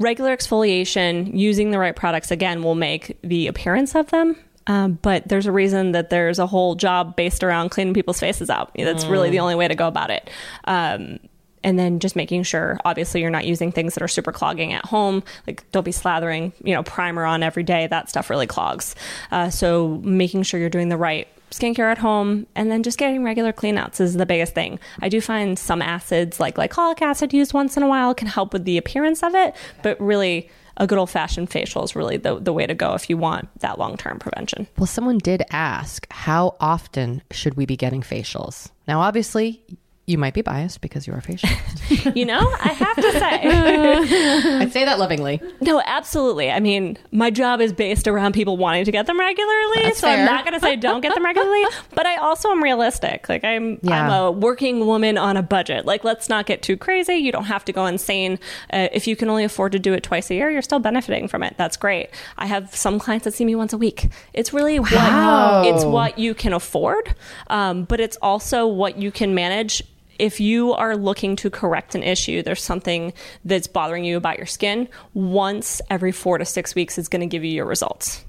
Regular 0.00 0.36
exfoliation, 0.36 1.38
using 1.38 1.70
the 1.70 1.78
right 1.78 1.94
products 1.94 2.32
again, 2.32 2.64
will 2.64 2.74
make 2.74 3.16
the 3.22 3.46
appearance 3.46 3.94
of 3.94 4.10
them. 4.10 4.36
Um, 4.66 4.98
but 5.02 5.28
there's 5.28 5.46
a 5.46 5.52
reason 5.52 5.92
that 5.92 6.10
there's 6.10 6.38
a 6.38 6.46
whole 6.46 6.74
job 6.74 7.16
based 7.16 7.44
around 7.44 7.70
cleaning 7.70 7.94
people's 7.94 8.20
faces 8.20 8.50
out. 8.50 8.72
That's 8.76 9.06
really 9.06 9.30
the 9.30 9.38
only 9.38 9.54
way 9.54 9.68
to 9.68 9.74
go 9.74 9.86
about 9.86 10.10
it. 10.10 10.28
Um, 10.64 11.18
and 11.66 11.78
then 11.78 11.98
just 11.98 12.16
making 12.16 12.44
sure 12.44 12.78
obviously 12.84 13.20
you're 13.20 13.30
not 13.30 13.44
using 13.44 13.72
things 13.72 13.94
that 13.94 14.02
are 14.02 14.08
super 14.08 14.32
clogging 14.32 14.72
at 14.72 14.84
home 14.86 15.22
like 15.46 15.70
don't 15.72 15.84
be 15.84 15.90
slathering 15.90 16.52
you 16.62 16.72
know 16.72 16.82
primer 16.84 17.24
on 17.24 17.42
every 17.42 17.64
day 17.64 17.86
that 17.88 18.08
stuff 18.08 18.30
really 18.30 18.46
clogs 18.46 18.94
uh, 19.32 19.50
so 19.50 20.00
making 20.02 20.42
sure 20.42 20.60
you're 20.60 20.70
doing 20.70 20.88
the 20.88 20.96
right 20.96 21.28
skincare 21.50 21.90
at 21.90 21.98
home 21.98 22.46
and 22.54 22.70
then 22.70 22.82
just 22.82 22.98
getting 22.98 23.22
regular 23.22 23.52
cleanouts 23.52 24.00
is 24.00 24.14
the 24.14 24.26
biggest 24.26 24.54
thing 24.54 24.78
i 25.00 25.08
do 25.08 25.20
find 25.20 25.58
some 25.58 25.82
acids 25.82 26.38
like 26.40 26.56
glycolic 26.56 27.02
acid 27.02 27.32
used 27.32 27.52
once 27.52 27.76
in 27.76 27.82
a 27.82 27.88
while 27.88 28.14
can 28.14 28.28
help 28.28 28.52
with 28.52 28.64
the 28.64 28.78
appearance 28.78 29.22
of 29.22 29.34
it 29.34 29.54
but 29.82 30.00
really 30.00 30.48
a 30.76 30.86
good 30.86 30.98
old-fashioned 30.98 31.50
facial 31.50 31.84
is 31.84 31.96
really 31.96 32.16
the, 32.16 32.38
the 32.38 32.52
way 32.52 32.66
to 32.66 32.74
go 32.74 32.94
if 32.94 33.08
you 33.08 33.16
want 33.16 33.48
that 33.60 33.78
long-term 33.78 34.18
prevention 34.18 34.66
Well, 34.78 34.86
someone 34.86 35.18
did 35.18 35.42
ask, 35.50 36.06
how 36.10 36.56
often 36.60 37.22
should 37.30 37.54
we 37.54 37.66
be 37.66 37.76
getting 37.76 38.02
facials? 38.02 38.70
Now, 38.86 39.00
obviously, 39.00 39.62
you 40.06 40.18
might 40.18 40.34
be 40.34 40.42
biased 40.42 40.80
because 40.80 41.06
you're 41.06 41.16
a 41.16 41.22
facialist. 41.22 42.14
you 42.16 42.24
know 42.24 42.38
i 42.60 42.68
have 42.68 42.94
to 42.96 43.12
say 43.12 43.40
I 44.60 44.66
I 44.66 44.68
say 44.68 44.84
that 44.84 44.98
lovingly. 44.98 45.40
No, 45.60 45.80
absolutely. 45.84 46.50
I 46.50 46.60
mean, 46.60 46.96
my 47.12 47.30
job 47.30 47.60
is 47.60 47.72
based 47.72 48.08
around 48.08 48.32
people 48.32 48.56
wanting 48.56 48.84
to 48.84 48.92
get 48.92 49.06
them 49.06 49.18
regularly, 49.18 49.82
That's 49.82 49.98
so 50.00 50.08
I'm 50.08 50.24
not 50.24 50.44
going 50.44 50.54
to 50.54 50.60
say 50.60 50.76
don't 50.76 51.00
get 51.00 51.14
them 51.14 51.24
regularly. 51.24 51.64
but 51.94 52.06
I 52.06 52.16
also 52.16 52.50
am 52.50 52.62
realistic. 52.62 53.28
Like 53.28 53.44
I'm, 53.44 53.78
Yeah. 53.82 54.04
I'm 54.04 54.10
a 54.10 54.30
working 54.30 54.86
woman 54.86 55.18
on 55.18 55.36
a 55.36 55.42
budget. 55.42 55.86
Like 55.86 56.04
let's 56.04 56.28
not 56.28 56.46
get 56.46 56.62
too 56.62 56.76
crazy. 56.76 57.14
You 57.14 57.32
don't 57.32 57.44
have 57.44 57.64
to 57.66 57.72
go 57.72 57.86
insane. 57.86 58.38
Uh, 58.72 58.88
if 58.92 59.06
you 59.06 59.14
can 59.16 59.28
only 59.28 59.44
afford 59.44 59.72
to 59.72 59.78
do 59.78 59.92
it 59.92 60.02
twice 60.02 60.30
a 60.30 60.34
year, 60.34 60.50
you're 60.50 60.62
still 60.62 60.80
benefiting 60.80 61.28
from 61.28 61.42
it. 61.42 61.54
That's 61.56 61.76
great. 61.76 62.10
I 62.38 62.46
have 62.46 62.74
some 62.74 62.98
clients 62.98 63.24
that 63.24 63.34
see 63.34 63.44
me 63.44 63.54
once 63.54 63.72
a 63.72 63.78
week. 63.78 64.08
It's 64.32 64.52
really 64.52 64.78
Wow. 64.80 65.62
what 65.62 65.74
it's 65.74 65.84
what 65.84 66.18
you 66.18 66.34
can 66.34 66.52
afford, 66.52 67.14
um, 67.48 67.84
but 67.84 68.00
it's 68.00 68.16
also 68.22 68.66
what 68.66 68.98
you 68.98 69.10
can 69.10 69.34
manage 69.34 69.82
if 70.18 70.40
you 70.40 70.72
are 70.72 70.96
looking 70.96 71.36
to 71.36 71.50
correct 71.50 71.94
an 71.94 72.02
issue, 72.02 72.42
there's 72.42 72.62
something 72.62 73.12
that's 73.44 73.66
bothering 73.66 74.04
you 74.04 74.16
about 74.16 74.36
your 74.36 74.46
skin, 74.46 74.88
once 75.14 75.80
every 75.90 76.12
four 76.12 76.38
to 76.38 76.44
six 76.44 76.74
weeks 76.74 76.98
is 76.98 77.08
going 77.08 77.20
to 77.20 77.26
give 77.26 77.44
you 77.44 77.50
your 77.50 77.66
results. 77.66 78.24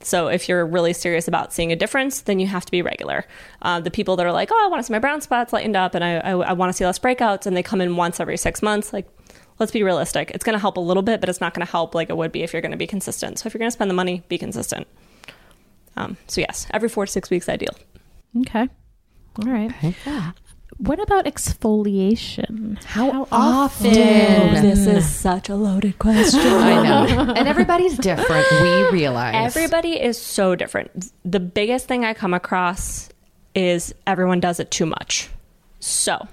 So 0.00 0.28
if 0.28 0.48
you're 0.48 0.66
really 0.66 0.92
serious 0.92 1.26
about 1.26 1.52
seeing 1.52 1.72
a 1.72 1.76
difference, 1.76 2.20
then 2.20 2.38
you 2.38 2.46
have 2.46 2.64
to 2.66 2.70
be 2.70 2.82
regular. 2.82 3.24
Uh, 3.62 3.80
the 3.80 3.90
people 3.90 4.16
that 4.16 4.26
are 4.26 4.32
like, 4.32 4.50
oh, 4.52 4.62
I 4.64 4.68
want 4.68 4.80
to 4.80 4.86
see 4.86 4.92
my 4.92 4.98
brown 4.98 5.20
spots 5.20 5.52
lightened 5.52 5.74
up 5.74 5.94
and 5.94 6.04
I, 6.04 6.16
I, 6.18 6.30
I 6.32 6.52
want 6.52 6.68
to 6.68 6.74
see 6.74 6.84
less 6.84 6.98
breakouts, 6.98 7.46
and 7.46 7.56
they 7.56 7.62
come 7.62 7.80
in 7.80 7.96
once 7.96 8.20
every 8.20 8.36
six 8.36 8.62
months, 8.62 8.92
like, 8.92 9.08
let's 9.58 9.72
be 9.72 9.82
realistic. 9.82 10.30
It's 10.32 10.44
going 10.44 10.54
to 10.54 10.60
help 10.60 10.76
a 10.76 10.80
little 10.80 11.02
bit, 11.02 11.20
but 11.20 11.30
it's 11.30 11.40
not 11.40 11.54
going 11.54 11.66
to 11.66 11.70
help 11.70 11.94
like 11.94 12.10
it 12.10 12.16
would 12.16 12.30
be 12.30 12.42
if 12.42 12.52
you're 12.52 12.62
going 12.62 12.72
to 12.72 12.76
be 12.76 12.86
consistent. 12.86 13.38
So 13.38 13.46
if 13.46 13.54
you're 13.54 13.58
going 13.58 13.70
to 13.70 13.72
spend 13.72 13.90
the 13.90 13.94
money, 13.94 14.22
be 14.28 14.36
consistent. 14.36 14.86
Um, 15.96 16.18
so 16.26 16.42
yes, 16.42 16.66
every 16.72 16.90
four 16.90 17.06
to 17.06 17.10
six 17.10 17.30
weeks, 17.30 17.48
ideal. 17.48 17.74
Okay. 18.42 18.68
All 19.38 19.50
right. 19.50 19.72
What 20.78 21.00
about 21.00 21.24
exfoliation? 21.24 22.82
How 22.84 23.26
often? 23.32 23.92
This 23.92 24.86
is 24.86 25.08
such 25.08 25.48
a 25.48 25.54
loaded 25.54 25.98
question. 25.98 26.40
I 26.40 26.82
know. 26.82 27.32
And 27.36 27.48
everybody's 27.48 27.96
different. 27.96 28.46
We 28.60 28.90
realize. 28.90 29.56
Everybody 29.56 30.00
is 30.00 30.20
so 30.20 30.54
different. 30.54 31.12
The 31.24 31.40
biggest 31.40 31.86
thing 31.88 32.04
I 32.04 32.12
come 32.14 32.34
across 32.34 33.08
is 33.54 33.94
everyone 34.06 34.40
does 34.40 34.60
it 34.60 34.70
too 34.70 34.86
much. 34.86 35.30
So, 35.80 36.28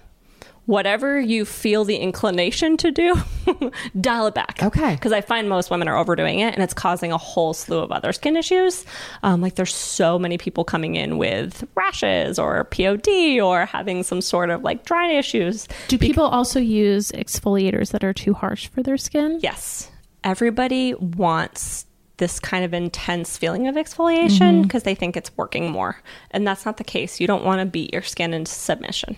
whatever 0.66 1.20
you 1.20 1.46
feel 1.46 1.84
the 1.84 1.98
inclination 1.98 2.78
to 2.78 2.92
do, 2.92 3.16
dial 4.02 4.28
it 4.28 4.36
back. 4.36 4.60
Okay. 4.62 4.96
Because 4.96 5.12
I 5.12 5.22
find 5.22 5.50
most 5.50 5.70
women 5.70 5.88
are 5.88 5.98
overdoing 5.98 6.40
it 6.40 6.54
and 6.54 6.64
it's 6.64 6.74
causing 6.74 7.12
a 7.12 7.18
whole 7.18 7.54
slew 7.54 7.80
of 7.80 7.92
other 7.92 8.14
skin 8.14 8.38
issues. 8.38 8.86
Um, 9.24 9.42
like, 9.42 9.56
there's 9.56 9.76
so 9.76 10.18
many 10.18 10.38
people 10.38 10.64
coming 10.64 10.96
in 10.96 11.18
with 11.18 11.64
rashes 11.76 12.40
or 12.40 12.64
POD 12.66 13.40
or 13.42 13.66
having 13.66 14.04
some 14.04 14.22
sort 14.22 14.50
of 14.50 14.64
like 14.64 14.86
dry 14.86 15.12
issues. 15.12 15.68
Do 15.88 15.98
people 15.98 16.24
also 16.24 16.60
use 16.60 17.12
exfoliators 17.12 17.92
that 17.92 18.04
are 18.04 18.14
too 18.14 18.34
harsh 18.34 18.68
for 18.68 18.84
their 18.84 18.98
skin? 18.98 19.40
Yes. 19.42 19.90
Everybody 20.24 20.94
wants 20.96 21.86
this 22.24 22.40
kind 22.40 22.64
of 22.64 22.74
intense 22.74 23.38
feeling 23.38 23.68
of 23.68 23.76
exfoliation 23.76 24.62
because 24.64 24.84
they 24.84 24.96
think 24.96 25.18
it's 25.18 25.30
working 25.36 25.70
more. 25.70 26.02
And 26.32 26.48
that's 26.48 26.66
not 26.66 26.78
the 26.78 26.86
case. 26.86 27.20
You 27.20 27.28
don't 27.28 27.44
want 27.44 27.60
to 27.60 27.66
beat 27.66 27.92
your 27.92 28.02
skin 28.02 28.34
into 28.34 28.50
submission. 28.50 29.18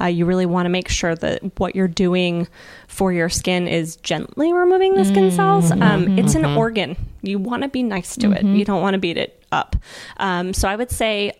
Uh, 0.00 0.06
you 0.06 0.26
really 0.26 0.44
want 0.44 0.66
to 0.66 0.70
make 0.70 0.88
sure 0.88 1.14
that 1.14 1.60
what 1.60 1.76
you're 1.76 1.86
doing 1.86 2.48
for 2.88 3.12
your 3.12 3.28
skin 3.28 3.68
is 3.68 3.94
gently 3.94 4.52
removing 4.52 4.96
the 4.96 5.04
skin 5.04 5.30
cells. 5.30 5.70
Um, 5.70 6.18
it's 6.18 6.34
an 6.34 6.44
organ. 6.44 6.96
You 7.22 7.38
want 7.38 7.62
to 7.62 7.68
be 7.68 7.84
nice 7.84 8.16
to 8.16 8.32
it, 8.32 8.42
you 8.44 8.64
don't 8.64 8.82
want 8.82 8.94
to 8.94 8.98
beat 8.98 9.16
it 9.18 9.44
up. 9.52 9.76
Um, 10.16 10.52
so 10.52 10.68
I 10.68 10.74
would 10.74 10.90
say 10.90 11.34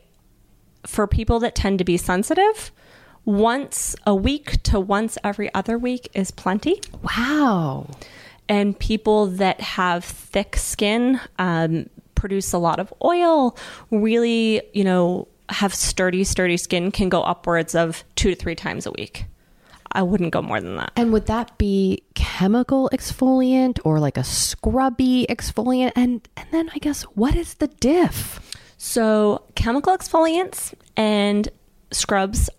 for 0.87 1.09
people 1.09 1.41
that 1.41 1.57
tend 1.57 1.81
to 1.81 1.85
be 1.85 1.97
sensitive, 1.97 2.71
once 3.25 3.97
a 4.07 4.15
week 4.15 4.63
to 4.63 4.79
once 4.79 5.19
every 5.25 5.53
other 5.53 5.77
week 5.79 6.09
is 6.15 6.31
plenty 6.31 6.81
wow. 7.03 7.89
And 8.49 8.79
people 8.79 9.27
that 9.27 9.61
have 9.61 10.05
thick 10.05 10.57
skin 10.57 11.21
um, 11.39 11.89
produce 12.15 12.53
a 12.53 12.59
lot 12.59 12.79
of 12.79 12.93
oil 13.05 13.57
really 13.91 14.63
you 14.73 14.85
know 14.85 15.27
have 15.49 15.75
sturdy 15.75 16.25
sturdy 16.25 16.57
skin 16.57 16.91
can 16.91 17.09
go 17.09 17.23
upwards 17.23 17.75
of 17.75 18.05
two 18.15 18.31
to 18.31 18.37
three 18.37 18.55
times 18.55 18.87
a 18.87 18.91
week 18.93 19.25
i 19.93 20.03
wouldn't 20.03 20.33
go 20.33 20.41
more 20.41 20.61
than 20.61 20.77
that 20.77 20.93
And 20.97 21.13
would 21.13 21.27
that 21.27 21.59
be 21.59 22.03
chemical 22.15 22.89
exfoliant 22.93 23.79
or 23.85 23.99
like 24.01 24.17
a 24.17 24.25
scrubby 24.25 25.27
exfoliant? 25.29 25.93
And 25.97 26.27
and 26.37 26.47
then 26.51 26.71
I 26.75 26.79
guess 26.79 27.03
what 27.03 27.35
is 27.35 27.55
the 27.55 27.69
diff? 27.69 28.41
So, 28.79 29.45
chemical 29.55 29.97
exfoliants 29.97 30.75
and 30.97 31.49
scrubs, 31.93 32.51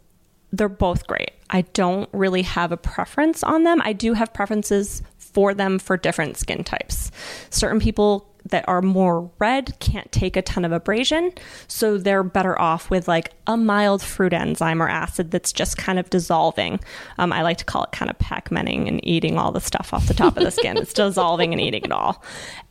they're 0.51 0.69
both 0.69 1.05
great. 1.07 1.31
I 1.49 1.61
don't 1.73 2.07
really 2.13 2.43
have 2.43 2.71
a 2.71 2.77
preference 2.77 3.43
on 3.43 3.63
them. 3.63 3.81
I 3.83 3.93
do 3.93 4.13
have 4.13 4.33
preferences 4.33 5.01
for 5.33 5.53
them 5.53 5.79
for 5.79 5.97
different 5.97 6.37
skin 6.37 6.63
types. 6.63 7.11
Certain 7.49 7.79
people 7.79 8.29
that 8.45 8.67
are 8.67 8.81
more 8.81 9.31
red 9.39 9.77
can't 9.79 10.11
take 10.11 10.35
a 10.35 10.41
ton 10.41 10.65
of 10.65 10.71
abrasion, 10.71 11.31
so 11.67 11.97
they're 11.97 12.23
better 12.23 12.59
off 12.59 12.89
with 12.89 13.07
like 13.07 13.31
a 13.47 13.55
mild 13.55 14.01
fruit 14.01 14.33
enzyme 14.33 14.81
or 14.81 14.89
acid 14.89 15.31
that's 15.31 15.53
just 15.53 15.77
kind 15.77 15.97
of 15.97 16.09
dissolving. 16.09 16.79
Um, 17.17 17.31
I 17.31 17.41
like 17.41 17.57
to 17.57 17.65
call 17.65 17.83
it 17.83 17.91
kind 17.91 18.11
of 18.11 18.19
pac-manning 18.19 18.87
and 18.87 18.99
eating 19.07 19.37
all 19.37 19.51
the 19.51 19.61
stuff 19.61 19.93
off 19.93 20.07
the 20.07 20.13
top 20.13 20.37
of 20.37 20.43
the 20.43 20.51
skin. 20.51 20.77
It's 20.77 20.93
dissolving 20.93 21.53
and 21.53 21.61
eating 21.61 21.83
it 21.83 21.91
all. 21.91 22.21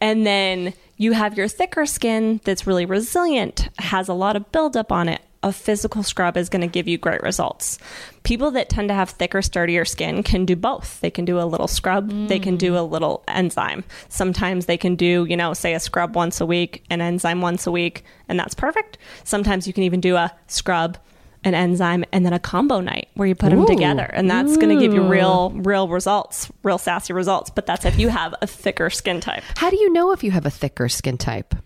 And 0.01 0.27
then 0.27 0.75
you 0.99 1.13
have 1.13 1.37
your 1.37 1.49
thicker 1.49 1.87
skin 1.87 2.41
that's 2.45 2.67
really 2.67 2.85
resilient, 2.85 3.69
has 3.79 4.09
a 4.09 4.15
lot 4.15 4.37
of 4.37 4.53
buildup 4.53 4.93
on 4.93 5.09
it. 5.09 5.23
A 5.45 5.53
physical 5.53 6.03
scrub 6.03 6.37
is 6.37 6.49
going 6.49 6.61
to 6.61 6.69
give 6.69 6.87
you 6.87 6.99
great 6.99 7.23
results. 7.23 7.79
People 8.23 8.53
that 8.53 8.69
tend 8.69 8.89
to 8.89 8.95
have 8.95 9.11
thicker, 9.11 9.43
sturdier 9.43 9.85
skin 9.85 10.23
can 10.23 10.47
do 10.47 10.55
both. 10.55 11.01
They 11.01 11.11
can 11.11 11.25
do 11.25 11.41
a 11.41 11.43
little 11.45 11.67
scrub, 11.67 12.29
they 12.29 12.39
can 12.39 12.57
do 12.57 12.77
a 12.79 12.83
little 12.83 13.25
enzyme. 13.27 13.83
Sometimes 14.09 14.67
they 14.67 14.77
can 14.77 14.95
do, 14.95 15.27
you 15.29 15.37
know, 15.37 15.53
say 15.53 15.75
a 15.75 15.81
scrub 15.81 16.15
once 16.15 16.41
a 16.41 16.47
week, 16.47 16.85
an 16.91 17.01
enzyme 17.01 17.41
once 17.41 17.67
a 17.67 17.73
week, 17.73 18.05
and 18.29 18.39
that's 18.39 18.55
perfect. 18.55 18.99
Sometimes 19.25 19.67
you 19.67 19.73
can 19.73 19.83
even 19.83 20.01
do 20.01 20.15
a 20.15 20.33
scrub, 20.47 20.97
an 21.43 21.55
enzyme, 21.55 22.05
and 22.13 22.25
then 22.25 22.33
a 22.33 22.39
combo 22.39 22.79
night 22.81 23.09
where 23.15 23.27
you 23.27 23.35
put 23.35 23.51
them 23.51 23.67
together, 23.67 24.09
and 24.15 24.31
that's 24.31 24.57
going 24.57 24.69
to 24.69 24.81
give 24.81 24.95
you 24.95 25.03
real, 25.03 25.51
real 25.51 25.89
results, 25.89 26.53
real 26.63 26.79
sassy 26.79 27.13
results. 27.13 27.51
But 27.51 27.67
that's 27.67 27.85
if 27.85 27.99
you 27.99 28.11
have 28.11 28.33
a 28.41 28.47
thicker 28.47 28.91
skin 28.91 29.21
type. 29.21 29.43
How 29.57 29.69
do 29.71 29.77
you 29.77 29.93
know 29.93 30.13
if 30.13 30.23
you 30.23 30.31
have 30.31 30.47
a 30.47 30.51
thicker 30.51 30.89
skin 30.89 31.19
type? 31.19 31.57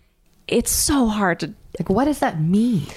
It's 0.47 0.71
so 0.71 1.05
hard 1.07 1.41
to 1.41 1.53
Like 1.79 1.89
what 1.89 2.05
does 2.05 2.19
that 2.19 2.41
mean? 2.41 2.87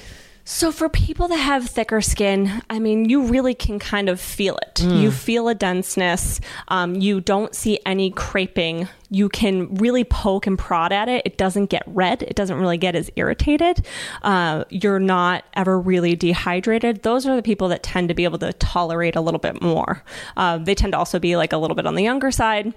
So, 0.53 0.73
for 0.73 0.89
people 0.89 1.29
that 1.29 1.37
have 1.37 1.69
thicker 1.69 2.01
skin, 2.01 2.61
I 2.69 2.81
mean, 2.81 3.09
you 3.09 3.23
really 3.23 3.55
can 3.55 3.79
kind 3.79 4.09
of 4.09 4.21
feel 4.21 4.59
it. 4.59 4.83
You 4.83 5.13
feel 5.13 5.47
a 5.49 5.55
denseness. 5.55 6.41
Um, 6.67 6.97
you 6.97 7.21
don't 7.21 7.55
see 7.55 7.79
any 7.87 8.11
creping. 8.11 8.89
You 9.11 9.29
can 9.29 9.77
really 9.77 10.03
poke 10.03 10.49
and 10.49 10.59
prod 10.59 10.91
at 10.91 11.09
it. 11.09 11.23
It 11.25 11.39
doesn't 11.39 11.67
get 11.67 11.85
red. 11.87 12.25
It 12.25 12.35
doesn't 12.35 12.57
really 12.59 12.79
get 12.79 12.97
as 12.97 13.13
irritated. 13.15 13.87
Uh, 14.23 14.65
you're 14.71 14.99
not 14.99 15.45
ever 15.55 15.79
really 15.79 16.17
dehydrated. 16.17 17.05
Those 17.05 17.29
are 17.29 17.37
the 17.37 17.43
people 17.43 17.69
that 17.69 17.85
tend 17.85 18.09
to 18.09 18.15
be 18.15 18.25
able 18.25 18.39
to 18.41 18.53
tolerate 18.55 19.15
a 19.15 19.21
little 19.21 19.41
bit 19.41 19.63
more. 19.63 20.03
Uh, 20.37 20.59
they 20.59 20.75
tend 20.75 20.95
to 20.95 20.99
also 20.99 21.21
be 21.21 21.37
like 21.37 21.53
a 21.53 21.59
little 21.59 21.77
bit 21.77 21.87
on 21.87 21.95
the 21.95 22.03
younger 22.03 22.33
side 22.33 22.75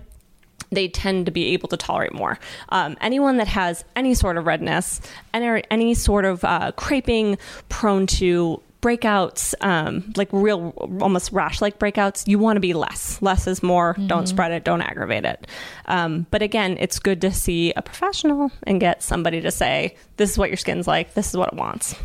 they 0.74 0.88
tend 0.88 1.26
to 1.26 1.32
be 1.32 1.54
able 1.54 1.70
to 1.70 1.78
tolerate 1.78 2.14
more. 2.14 2.40
Um, 2.70 2.98
anyone 3.02 3.38
that 3.38 3.48
has 3.48 3.86
any 3.96 4.14
sort 4.14 4.38
of 4.38 4.46
redness, 4.46 5.02
any, 5.34 5.64
any 5.70 5.94
sort 5.94 6.26
of 6.26 6.44
uh, 6.44 6.72
creping, 6.76 7.38
prone 7.70 8.08
to 8.08 8.62
breakouts, 8.82 9.54
um, 9.62 10.12
like 10.18 10.28
real 10.34 10.74
almost 11.02 11.32
rash 11.32 11.62
like 11.62 11.80
breakouts, 11.80 12.28
you 12.28 12.38
want 12.38 12.58
to 12.58 12.60
be 12.60 12.74
less. 12.74 13.22
Less 13.22 13.48
is 13.48 13.64
more. 13.64 13.96
Don't 14.08 14.28
spread 14.28 14.52
it, 14.52 14.66
don't 14.66 14.82
aggravate 14.82 15.24
it. 15.24 15.48
Um, 15.86 16.28
but 16.32 16.42
again, 16.42 16.78
it's 16.80 17.00
good 17.00 17.22
to 17.22 17.32
see 17.32 17.72
a 17.78 17.82
professional 17.82 18.52
and 18.64 18.82
get 18.82 19.02
somebody 19.02 19.40
to 19.40 19.52
say, 19.52 19.96
this 20.18 20.32
is 20.32 20.38
what 20.38 20.50
your 20.50 20.58
skin's 20.58 20.86
like, 20.86 21.14
this 21.14 21.30
is 21.30 21.38
what 21.38 21.54
it 21.54 21.58
wants. 21.58 21.96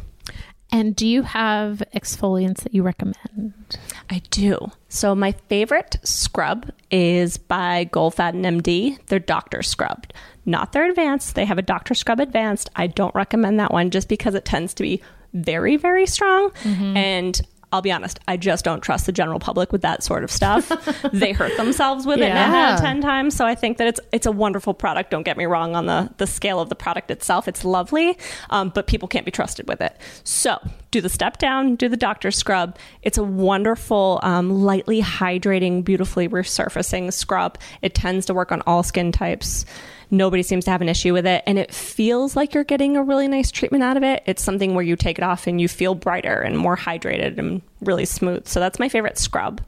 And 0.71 0.95
do 0.95 1.07
you 1.07 1.23
have 1.23 1.83
exfoliants 1.95 2.63
that 2.63 2.75
you 2.75 2.83
recommend? 2.83 3.79
I 4.11 4.21
do. 4.31 4.71
So 4.89 5.15
my 5.15 5.33
favorite 5.33 5.97
scrub 6.03 6.71
is 6.91 7.39
by 7.39 7.89
Goldfaden 7.91 8.43
MD. 8.43 9.05
Their 9.07 9.19
Doctor 9.19 9.63
Scrub, 9.63 10.07
not 10.45 10.73
their 10.73 10.89
Advanced. 10.89 11.35
They 11.35 11.47
have 11.47 11.59
a 11.59 11.63
Doctor 11.63 11.95
Scrub 11.95 12.21
Advanced. 12.21 12.69
I 12.77 12.87
don't 12.87 13.15
recommend 13.15 13.59
that 13.61 13.73
one 13.73 13.91
just 13.91 14.09
because 14.09 14.35
it 14.35 14.45
tends 14.45 14.75
to 14.75 14.83
be 14.83 15.03
very, 15.33 15.77
very 15.77 16.07
strong. 16.07 16.51
Mm-hmm. 16.63 16.97
And 16.97 17.41
I'll 17.71 17.83
be 17.83 17.93
honest, 17.93 18.19
I 18.27 18.37
just 18.37 18.65
don't 18.65 18.81
trust 18.81 19.07
the 19.07 19.13
general 19.13 19.39
public 19.39 19.73
with 19.73 19.83
that 19.83 20.03
sort 20.03 20.25
of 20.25 20.31
stuff. 20.31 20.69
they 21.13 21.33
hurt 21.33 21.57
themselves 21.57 22.07
with 22.07 22.19
it 22.19 22.29
nine 22.29 22.55
out 22.55 22.75
of 22.75 22.81
ten 22.81 23.03
times. 23.03 23.37
So 23.37 23.45
I 23.47 23.55
think 23.55 23.77
that 23.79 23.89
it's 23.89 24.01
it's 24.11 24.27
a 24.27 24.33
wonderful 24.33 24.73
product. 24.73 25.11
Don't 25.11 25.23
get 25.23 25.37
me 25.37 25.45
wrong 25.45 25.77
on 25.77 25.87
the 25.87 26.11
the 26.17 26.27
scale 26.27 26.61
of 26.61 26.71
the 26.71 26.75
product 26.75 27.11
itself. 27.11 27.47
It's 27.47 27.65
lovely, 27.65 28.19
um, 28.51 28.71
but 28.71 28.87
people 28.87 29.07
can't 29.07 29.27
be 29.27 29.31
trusted 29.31 29.69
with 29.69 29.81
it. 29.83 29.97
So 30.25 30.59
do 30.91 31.01
the 31.01 31.09
step 31.09 31.39
down, 31.39 31.77
do 31.77 31.89
the 31.89 31.97
doctor 31.97 32.31
scrub. 32.31 32.79
It's 33.03 33.19
a 33.19 33.23
wonderful, 33.23 34.21
um, 34.23 34.63
lightly 34.63 35.03
hydrating, 35.03 35.85
beautifully 35.85 36.29
resurfacing 36.29 37.13
scrub. 37.13 37.59
It 37.83 37.95
tends 37.95 38.27
to 38.27 38.35
work 38.35 38.53
on 38.53 38.63
all 38.67 38.83
skin 38.83 39.13
types. 39.13 39.67
Nobody 40.11 40.43
seems 40.43 40.65
to 40.65 40.71
have 40.71 40.81
an 40.81 40.89
issue 40.89 41.13
with 41.13 41.27
it, 41.27 41.43
and 41.47 41.59
it 41.59 41.75
feels 41.75 42.35
like 42.35 42.55
you're 42.55 42.65
getting 42.65 42.97
a 42.97 43.03
really 43.03 43.29
nice 43.29 43.51
treatment 43.51 43.85
out 43.85 43.97
of 43.97 44.03
it. 44.03 44.23
It's 44.27 44.43
something 44.43 44.75
where 44.75 44.85
you 44.85 44.97
take 44.97 45.19
it 45.19 45.25
off 45.25 45.47
and 45.47 45.61
you 45.61 45.69
feel 45.69 45.95
brighter 45.95 46.41
and 46.41 46.57
more 46.57 46.77
hydrated 46.77 47.39
and 47.39 47.61
really 47.81 48.07
smooth. 48.07 48.47
So 48.47 48.59
that's 48.59 48.79
my 48.79 48.89
favorite 48.89 49.19
scrub. 49.19 49.61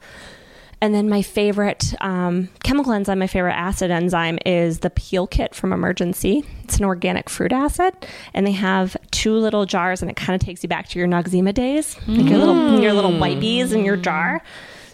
And 0.83 0.95
then 0.95 1.09
my 1.09 1.21
favorite 1.21 1.93
um, 2.01 2.49
chemical 2.63 2.91
enzyme, 2.91 3.19
my 3.19 3.27
favorite 3.27 3.53
acid 3.53 3.91
enzyme 3.91 4.39
is 4.47 4.79
the 4.79 4.89
Peel 4.89 5.27
Kit 5.27 5.53
from 5.53 5.69
Emerginc. 5.69 6.43
It's 6.63 6.77
an 6.77 6.85
organic 6.85 7.29
fruit 7.29 7.51
acid, 7.51 7.93
and 8.33 8.47
they 8.47 8.51
have 8.53 8.97
two 9.11 9.35
little 9.35 9.67
jars, 9.67 10.01
and 10.01 10.09
it 10.09 10.17
kind 10.17 10.33
of 10.33 10.43
takes 10.43 10.63
you 10.63 10.69
back 10.69 10.89
to 10.89 10.97
your 10.97 11.07
Noxzema 11.07 11.53
days, 11.53 11.95
like 12.07 12.27
your 12.27 12.39
little 12.39 12.81
your 12.81 12.93
little 12.93 13.15
white 13.15 13.39
bees 13.39 13.73
in 13.73 13.85
your 13.85 13.95
jar. 13.95 14.41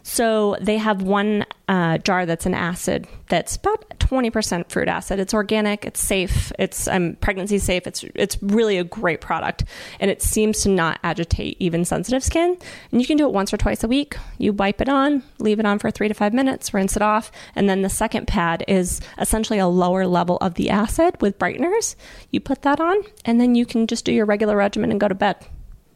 So 0.07 0.55
they 0.61 0.77
have 0.77 1.01
one 1.01 1.45
uh, 1.67 1.97
jar 1.97 2.25
that's 2.25 2.45
an 2.45 2.53
acid 2.53 3.09
that's 3.27 3.57
about 3.57 3.89
20% 3.99 4.69
fruit 4.69 4.87
acid. 4.87 5.19
It's 5.19 5.33
organic, 5.33 5.83
it's 5.83 5.99
safe, 5.99 6.53
it's 6.57 6.87
um, 6.87 7.17
pregnancy 7.19 7.57
safe. 7.59 7.85
It's 7.85 8.05
it's 8.15 8.41
really 8.41 8.77
a 8.77 8.85
great 8.85 9.19
product, 9.19 9.65
and 9.99 10.09
it 10.09 10.21
seems 10.21 10.61
to 10.61 10.69
not 10.69 10.97
agitate 11.03 11.57
even 11.59 11.83
sensitive 11.83 12.23
skin. 12.23 12.57
And 12.89 13.01
you 13.01 13.05
can 13.05 13.17
do 13.17 13.27
it 13.27 13.33
once 13.33 13.53
or 13.53 13.57
twice 13.57 13.83
a 13.83 13.89
week. 13.89 14.15
You 14.37 14.53
wipe 14.53 14.79
it 14.79 14.87
on, 14.87 15.23
leave 15.39 15.59
it 15.59 15.65
on 15.65 15.77
for 15.77 15.91
three 15.91 16.07
to 16.07 16.13
five 16.13 16.33
minutes, 16.33 16.73
rinse 16.73 16.95
it 16.95 17.01
off, 17.01 17.29
and 17.53 17.69
then 17.69 17.81
the 17.81 17.89
second 17.89 18.29
pad 18.29 18.63
is 18.65 19.01
essentially 19.19 19.59
a 19.59 19.67
lower 19.67 20.07
level 20.07 20.37
of 20.37 20.53
the 20.53 20.69
acid 20.69 21.21
with 21.21 21.37
brighteners. 21.37 21.97
You 22.31 22.39
put 22.39 22.61
that 22.61 22.79
on, 22.79 22.95
and 23.25 23.41
then 23.41 23.55
you 23.55 23.65
can 23.65 23.87
just 23.87 24.05
do 24.05 24.13
your 24.13 24.25
regular 24.25 24.55
regimen 24.55 24.89
and 24.89 25.01
go 25.01 25.09
to 25.09 25.15
bed. 25.15 25.35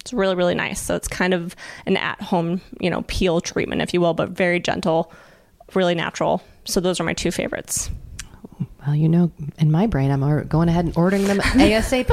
It's 0.01 0.13
really, 0.13 0.35
really 0.35 0.55
nice. 0.55 0.81
So 0.81 0.95
it's 0.95 1.07
kind 1.07 1.33
of 1.33 1.55
an 1.85 1.95
at 1.95 2.21
home, 2.21 2.59
you 2.79 2.89
know, 2.89 3.03
peel 3.03 3.39
treatment, 3.39 3.81
if 3.81 3.93
you 3.93 4.01
will, 4.01 4.13
but 4.13 4.29
very 4.29 4.59
gentle, 4.59 5.11
really 5.73 5.95
natural. 5.95 6.41
So 6.65 6.79
those 6.79 6.99
are 6.99 7.03
my 7.03 7.13
two 7.13 7.31
favorites. 7.31 7.89
Well, 8.85 8.95
you 8.95 9.07
know, 9.07 9.31
in 9.59 9.71
my 9.71 9.87
brain, 9.87 10.11
I'm 10.11 10.47
going 10.47 10.69
ahead 10.69 10.85
and 10.85 10.97
ordering 10.97 11.25
them 11.25 11.37
ASAP. 11.39 12.09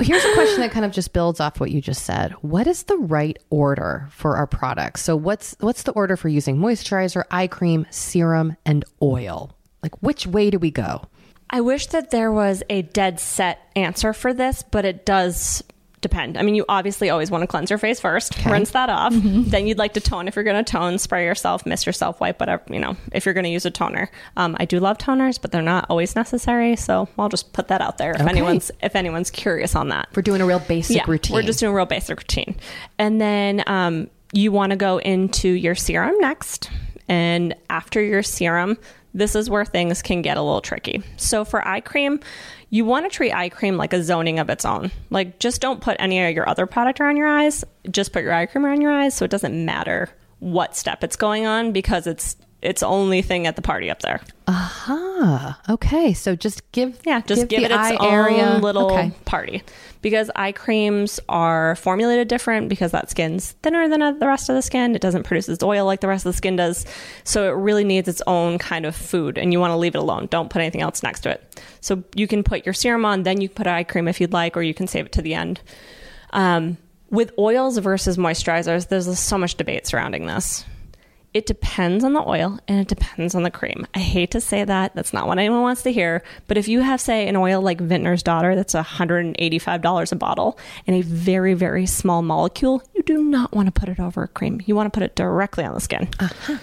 Here's 0.00 0.24
a 0.24 0.34
question 0.34 0.60
that 0.60 0.70
kind 0.72 0.84
of 0.84 0.92
just 0.92 1.12
builds 1.12 1.40
off 1.40 1.58
what 1.58 1.70
you 1.70 1.80
just 1.80 2.04
said. 2.04 2.32
What 2.42 2.66
is 2.66 2.82
the 2.84 2.96
right 2.96 3.38
order 3.48 4.08
for 4.10 4.36
our 4.36 4.46
products? 4.46 5.02
So, 5.02 5.16
what's 5.16 5.56
what's 5.60 5.84
the 5.84 5.92
order 5.92 6.16
for 6.16 6.28
using 6.28 6.58
moisturizer, 6.58 7.24
eye 7.30 7.46
cream, 7.46 7.86
serum, 7.90 8.56
and 8.66 8.84
oil? 9.00 9.56
Like, 9.82 10.02
which 10.02 10.26
way 10.26 10.50
do 10.50 10.58
we 10.58 10.70
go? 10.70 11.06
I 11.48 11.60
wish 11.60 11.86
that 11.88 12.10
there 12.10 12.32
was 12.32 12.62
a 12.68 12.82
dead 12.82 13.20
set 13.20 13.70
answer 13.76 14.12
for 14.12 14.34
this, 14.34 14.62
but 14.62 14.84
it 14.84 15.06
does 15.06 15.62
depend. 16.04 16.38
I 16.38 16.42
mean, 16.42 16.54
you 16.54 16.64
obviously 16.68 17.10
always 17.10 17.30
want 17.30 17.42
to 17.42 17.46
cleanse 17.48 17.70
your 17.70 17.78
face 17.80 17.98
first, 17.98 18.36
rinse 18.44 18.70
that 18.70 18.88
off. 18.88 19.12
Then 19.14 19.66
you'd 19.66 19.78
like 19.78 19.94
to 19.94 20.00
tone 20.00 20.28
if 20.28 20.36
you're 20.36 20.44
going 20.44 20.62
to 20.64 20.70
tone, 20.70 20.98
spray 20.98 21.24
yourself, 21.24 21.66
mist 21.66 21.86
yourself, 21.86 22.20
wipe 22.20 22.38
whatever, 22.38 22.62
you 22.70 22.78
know, 22.78 22.96
if 23.12 23.24
you're 23.24 23.34
going 23.34 23.44
to 23.44 23.50
use 23.50 23.64
a 23.66 23.70
toner. 23.70 24.10
Um, 24.36 24.56
I 24.60 24.64
do 24.66 24.78
love 24.78 24.98
toners, 24.98 25.40
but 25.40 25.50
they're 25.50 25.62
not 25.62 25.86
always 25.88 26.14
necessary. 26.14 26.76
So 26.76 27.08
I'll 27.18 27.28
just 27.28 27.52
put 27.52 27.68
that 27.68 27.80
out 27.80 27.98
there 27.98 28.12
if 28.12 28.20
Okay. 28.20 28.30
anyone's 28.30 28.70
if 28.82 28.94
anyone's 28.94 29.30
curious 29.30 29.74
on 29.74 29.88
that. 29.88 30.08
We're 30.14 30.22
doing 30.22 30.40
a 30.40 30.46
real 30.46 30.60
basic 30.60 30.96
yeah, 30.96 31.04
routine. 31.08 31.34
We're 31.34 31.42
just 31.42 31.58
doing 31.60 31.72
a 31.72 31.76
real 31.76 31.86
basic 31.86 32.18
routine. 32.18 32.54
And 32.98 33.20
then 33.20 33.64
um, 33.66 34.08
you 34.32 34.52
want 34.52 34.70
to 34.70 34.76
go 34.76 34.98
into 34.98 35.48
your 35.48 35.74
serum 35.74 36.14
next. 36.20 36.70
And 37.08 37.54
after 37.70 38.02
your 38.02 38.22
serum, 38.22 38.78
this 39.12 39.34
is 39.36 39.48
where 39.48 39.64
things 39.64 40.02
can 40.02 40.22
get 40.22 40.36
a 40.36 40.42
little 40.42 40.60
tricky. 40.60 41.02
So 41.16 41.44
for 41.44 41.66
eye 41.66 41.80
cream, 41.80 42.18
you 42.70 42.84
want 42.84 43.04
to 43.08 43.14
treat 43.14 43.32
eye 43.32 43.48
cream 43.48 43.76
like 43.76 43.92
a 43.92 44.02
zoning 44.02 44.38
of 44.40 44.50
its 44.50 44.64
own. 44.64 44.90
Like 45.10 45.38
just 45.38 45.60
don't 45.60 45.80
put 45.80 45.96
any 46.00 46.20
of 46.24 46.34
your 46.34 46.48
other 46.48 46.66
product 46.66 47.00
around 47.00 47.16
your 47.16 47.28
eyes. 47.28 47.64
Just 47.90 48.12
put 48.12 48.22
your 48.24 48.32
eye 48.32 48.46
cream 48.46 48.66
around 48.66 48.80
your 48.80 48.90
eyes 48.92 49.14
so 49.14 49.24
it 49.24 49.30
doesn't 49.30 49.64
matter 49.64 50.08
what 50.40 50.76
step 50.76 51.04
it's 51.04 51.16
going 51.16 51.46
on 51.46 51.72
because 51.72 52.06
it's 52.06 52.36
it's 52.60 52.82
only 52.82 53.20
thing 53.20 53.46
at 53.46 53.56
the 53.56 53.62
party 53.62 53.90
up 53.90 54.00
there. 54.00 54.20
ah, 54.48 55.60
okay. 55.68 56.12
So 56.14 56.34
just 56.34 56.70
give 56.72 56.98
Yeah, 57.04 57.20
just 57.20 57.48
give, 57.48 57.60
the 57.60 57.66
it 57.66 57.70
its 57.70 58.00
own 58.00 58.06
area 58.12 58.58
little 58.58 58.90
Okay. 58.90 59.12
party. 59.26 59.62
Because 60.04 60.30
eye 60.36 60.52
creams 60.52 61.18
are 61.30 61.76
formulated 61.76 62.28
different 62.28 62.68
because 62.68 62.92
that 62.92 63.08
skin's 63.08 63.52
thinner 63.62 63.88
than 63.88 64.18
the 64.18 64.26
rest 64.26 64.50
of 64.50 64.54
the 64.54 64.60
skin. 64.60 64.94
It 64.94 65.00
doesn't 65.00 65.22
produce 65.22 65.48
its 65.48 65.62
oil 65.62 65.86
like 65.86 66.02
the 66.02 66.08
rest 66.08 66.26
of 66.26 66.32
the 66.34 66.36
skin 66.36 66.56
does. 66.56 66.84
So 67.24 67.48
it 67.48 67.52
really 67.52 67.84
needs 67.84 68.06
its 68.06 68.20
own 68.26 68.58
kind 68.58 68.84
of 68.84 68.94
food 68.94 69.38
and 69.38 69.50
you 69.50 69.60
want 69.60 69.70
to 69.70 69.78
leave 69.78 69.94
it 69.94 69.98
alone. 69.98 70.26
Don't 70.26 70.50
put 70.50 70.60
anything 70.60 70.82
else 70.82 71.02
next 71.02 71.20
to 71.20 71.30
it. 71.30 71.58
So 71.80 72.04
you 72.14 72.26
can 72.26 72.42
put 72.42 72.66
your 72.66 72.74
serum 72.74 73.06
on, 73.06 73.22
then 73.22 73.40
you 73.40 73.48
can 73.48 73.54
put 73.54 73.66
eye 73.66 73.82
cream 73.82 74.06
if 74.06 74.20
you'd 74.20 74.34
like, 74.34 74.58
or 74.58 74.62
you 74.62 74.74
can 74.74 74.88
save 74.88 75.06
it 75.06 75.12
to 75.12 75.22
the 75.22 75.32
end. 75.32 75.62
Um, 76.34 76.76
with 77.08 77.32
oils 77.38 77.78
versus 77.78 78.18
moisturizers, 78.18 78.88
there's 78.88 79.18
so 79.18 79.38
much 79.38 79.54
debate 79.54 79.86
surrounding 79.86 80.26
this. 80.26 80.66
It 81.34 81.46
depends 81.46 82.04
on 82.04 82.12
the 82.12 82.22
oil 82.26 82.60
and 82.68 82.78
it 82.78 82.86
depends 82.86 83.34
on 83.34 83.42
the 83.42 83.50
cream. 83.50 83.88
I 83.92 83.98
hate 83.98 84.30
to 84.30 84.40
say 84.40 84.62
that. 84.62 84.94
That's 84.94 85.12
not 85.12 85.26
what 85.26 85.38
anyone 85.38 85.62
wants 85.62 85.82
to 85.82 85.92
hear. 85.92 86.22
But 86.46 86.56
if 86.56 86.68
you 86.68 86.80
have, 86.80 87.00
say, 87.00 87.26
an 87.26 87.34
oil 87.34 87.60
like 87.60 87.78
Vintner's 87.78 88.22
Daughter 88.22 88.54
that's 88.54 88.72
$185 88.72 90.12
a 90.12 90.16
bottle 90.16 90.58
and 90.86 90.94
a 90.94 91.02
very, 91.02 91.54
very 91.54 91.86
small 91.86 92.22
molecule, 92.22 92.84
you 92.94 93.02
do 93.02 93.24
not 93.24 93.52
want 93.52 93.66
to 93.66 93.72
put 93.72 93.88
it 93.88 93.98
over 93.98 94.22
a 94.22 94.28
cream. 94.28 94.60
You 94.64 94.76
want 94.76 94.86
to 94.86 94.96
put 94.96 95.02
it 95.02 95.16
directly 95.16 95.64
on 95.64 95.74
the 95.74 95.80
skin. 95.80 96.08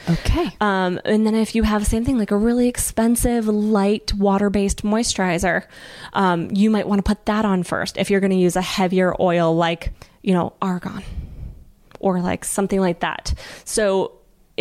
Okay. 0.09 0.55
Um, 0.61 1.01
and 1.03 1.27
then 1.27 1.35
if 1.35 1.53
you 1.53 1.63
have 1.63 1.83
the 1.83 1.89
same 1.89 2.05
thing, 2.05 2.17
like 2.17 2.31
a 2.31 2.37
really 2.37 2.69
expensive, 2.69 3.47
light, 3.47 4.13
water 4.13 4.49
based 4.49 4.83
moisturizer, 4.83 5.65
um, 6.13 6.49
you 6.51 6.69
might 6.69 6.87
want 6.87 6.99
to 6.99 7.03
put 7.03 7.25
that 7.25 7.43
on 7.43 7.63
first 7.63 7.97
if 7.97 8.09
you're 8.09 8.21
going 8.21 8.31
to 8.31 8.37
use 8.37 8.55
a 8.55 8.61
heavier 8.61 9.13
oil 9.19 9.53
like, 9.53 9.91
you 10.21 10.33
know, 10.33 10.53
argan 10.61 11.03
or 11.99 12.21
like 12.21 12.45
something 12.45 12.79
like 12.79 13.01
that. 13.01 13.33
So 13.65 14.13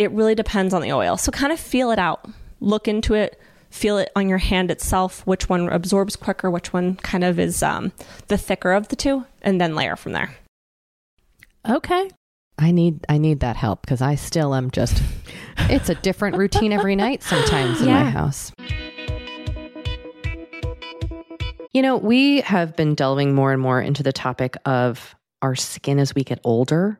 it 0.03 0.11
really 0.11 0.35
depends 0.35 0.73
on 0.73 0.81
the 0.81 0.91
oil. 0.91 1.17
So 1.17 1.31
kind 1.31 1.53
of 1.53 1.59
feel 1.59 1.91
it 1.91 1.99
out, 1.99 2.27
look 2.59 2.87
into 2.87 3.13
it, 3.13 3.39
feel 3.69 3.97
it 3.97 4.11
on 4.15 4.27
your 4.27 4.37
hand 4.37 4.71
itself, 4.71 5.25
which 5.25 5.49
one 5.49 5.69
absorbs 5.69 6.15
quicker, 6.15 6.49
which 6.49 6.73
one 6.73 6.95
kind 6.97 7.23
of 7.23 7.39
is 7.39 7.63
um, 7.63 7.91
the 8.27 8.37
thicker 8.37 8.73
of 8.73 8.87
the 8.89 8.95
two, 8.95 9.25
and 9.41 9.61
then 9.61 9.75
layer 9.75 9.95
from 9.95 10.11
there. 10.13 10.35
Okay. 11.67 12.09
I 12.57 12.71
need 12.71 13.05
I 13.09 13.17
need 13.17 13.39
that 13.39 13.55
help 13.55 13.81
because 13.81 14.01
I 14.01 14.15
still 14.15 14.53
am 14.53 14.69
just. 14.71 15.01
It's 15.69 15.89
a 15.89 15.95
different 15.95 16.37
routine 16.37 16.73
every 16.73 16.95
night 16.95 17.23
sometimes 17.23 17.81
in 17.81 17.87
my 17.87 18.09
house. 18.09 18.51
You 21.71 21.81
know, 21.81 21.97
we 21.97 22.41
have 22.41 22.75
been 22.75 22.95
delving 22.95 23.33
more 23.33 23.53
and 23.53 23.61
more 23.61 23.81
into 23.81 24.03
the 24.03 24.11
topic 24.11 24.57
of 24.65 25.15
our 25.41 25.55
skin 25.55 25.97
as 25.99 26.13
we 26.13 26.23
get 26.23 26.39
older 26.43 26.99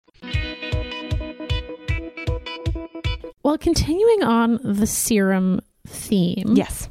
Well, 3.43 3.57
continuing 3.57 4.23
on 4.23 4.59
the 4.63 4.87
serum 4.87 5.61
theme. 5.87 6.53
Yes. 6.55 6.89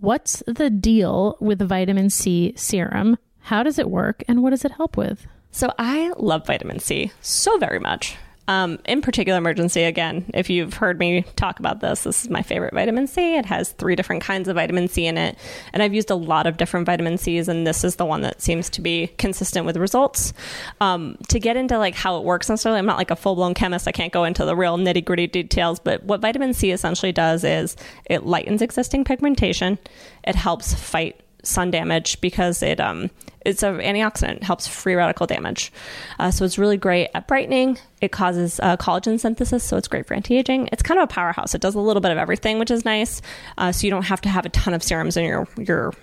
What's 0.00 0.42
the 0.46 0.68
deal 0.68 1.36
with 1.40 1.58
the 1.58 1.66
vitamin 1.66 2.10
C 2.10 2.52
serum? 2.56 3.16
How 3.40 3.62
does 3.62 3.78
it 3.78 3.90
work 3.90 4.24
and 4.26 4.42
what 4.42 4.50
does 4.50 4.64
it 4.64 4.72
help 4.72 4.96
with? 4.96 5.26
So 5.52 5.72
I 5.78 6.12
love 6.18 6.46
vitamin 6.46 6.80
C 6.80 7.12
so 7.20 7.56
very 7.58 7.78
much. 7.78 8.16
Um, 8.48 8.78
in 8.84 9.02
particular, 9.02 9.40
Emerginc 9.40 9.86
again. 9.86 10.24
If 10.32 10.48
you've 10.48 10.74
heard 10.74 10.98
me 10.98 11.22
talk 11.34 11.58
about 11.58 11.80
this, 11.80 12.04
this 12.04 12.24
is 12.24 12.30
my 12.30 12.42
favorite 12.42 12.74
vitamin 12.74 13.06
C. 13.06 13.36
It 13.36 13.46
has 13.46 13.72
three 13.72 13.96
different 13.96 14.22
kinds 14.22 14.48
of 14.48 14.54
vitamin 14.54 14.88
C 14.88 15.06
in 15.06 15.18
it, 15.18 15.36
and 15.72 15.82
I've 15.82 15.94
used 15.94 16.10
a 16.10 16.14
lot 16.14 16.46
of 16.46 16.56
different 16.56 16.86
vitamin 16.86 17.18
Cs, 17.18 17.48
and 17.48 17.66
this 17.66 17.82
is 17.82 17.96
the 17.96 18.04
one 18.04 18.22
that 18.22 18.40
seems 18.40 18.70
to 18.70 18.80
be 18.80 19.08
consistent 19.18 19.66
with 19.66 19.76
results. 19.76 20.32
Um, 20.80 21.18
to 21.28 21.40
get 21.40 21.56
into 21.56 21.78
like 21.78 21.94
how 21.94 22.18
it 22.18 22.24
works 22.24 22.48
necessarily, 22.48 22.78
I'm 22.78 22.86
not 22.86 22.98
like 22.98 23.10
a 23.10 23.16
full 23.16 23.34
blown 23.34 23.54
chemist. 23.54 23.88
I 23.88 23.92
can't 23.92 24.12
go 24.12 24.24
into 24.24 24.44
the 24.44 24.54
real 24.54 24.78
nitty 24.78 25.04
gritty 25.04 25.26
details, 25.26 25.80
but 25.80 26.04
what 26.04 26.20
vitamin 26.20 26.54
C 26.54 26.70
essentially 26.70 27.12
does 27.12 27.44
is 27.44 27.76
it 28.04 28.24
lightens 28.24 28.62
existing 28.62 29.04
pigmentation. 29.04 29.78
It 30.24 30.36
helps 30.36 30.74
fight 30.74 31.20
sun 31.46 31.70
damage 31.70 32.20
because 32.20 32.62
it 32.62 32.80
um 32.80 33.10
it's 33.46 33.62
an 33.62 33.76
antioxidant 33.76 34.42
helps 34.42 34.66
free 34.66 34.94
radical 34.94 35.24
damage. 35.24 35.72
Uh, 36.18 36.32
so 36.32 36.44
it's 36.44 36.58
really 36.58 36.76
great 36.76 37.10
at 37.14 37.28
brightening. 37.28 37.78
It 38.00 38.10
causes 38.10 38.58
uh, 38.60 38.76
collagen 38.76 39.20
synthesis 39.20 39.62
so 39.62 39.76
it's 39.76 39.86
great 39.86 40.04
for 40.04 40.14
anti-aging. 40.14 40.68
It's 40.72 40.82
kind 40.82 40.98
of 40.98 41.04
a 41.04 41.06
powerhouse. 41.06 41.54
It 41.54 41.60
does 41.60 41.76
a 41.76 41.80
little 41.80 42.00
bit 42.00 42.10
of 42.10 42.18
everything 42.18 42.58
which 42.58 42.72
is 42.72 42.84
nice. 42.84 43.22
Uh, 43.56 43.70
so 43.70 43.86
you 43.86 43.90
don't 43.90 44.02
have 44.02 44.20
to 44.22 44.28
have 44.28 44.44
a 44.46 44.48
ton 44.48 44.74
of 44.74 44.82
serums 44.82 45.16
in 45.16 45.24
your 45.24 45.46
your 45.56 45.94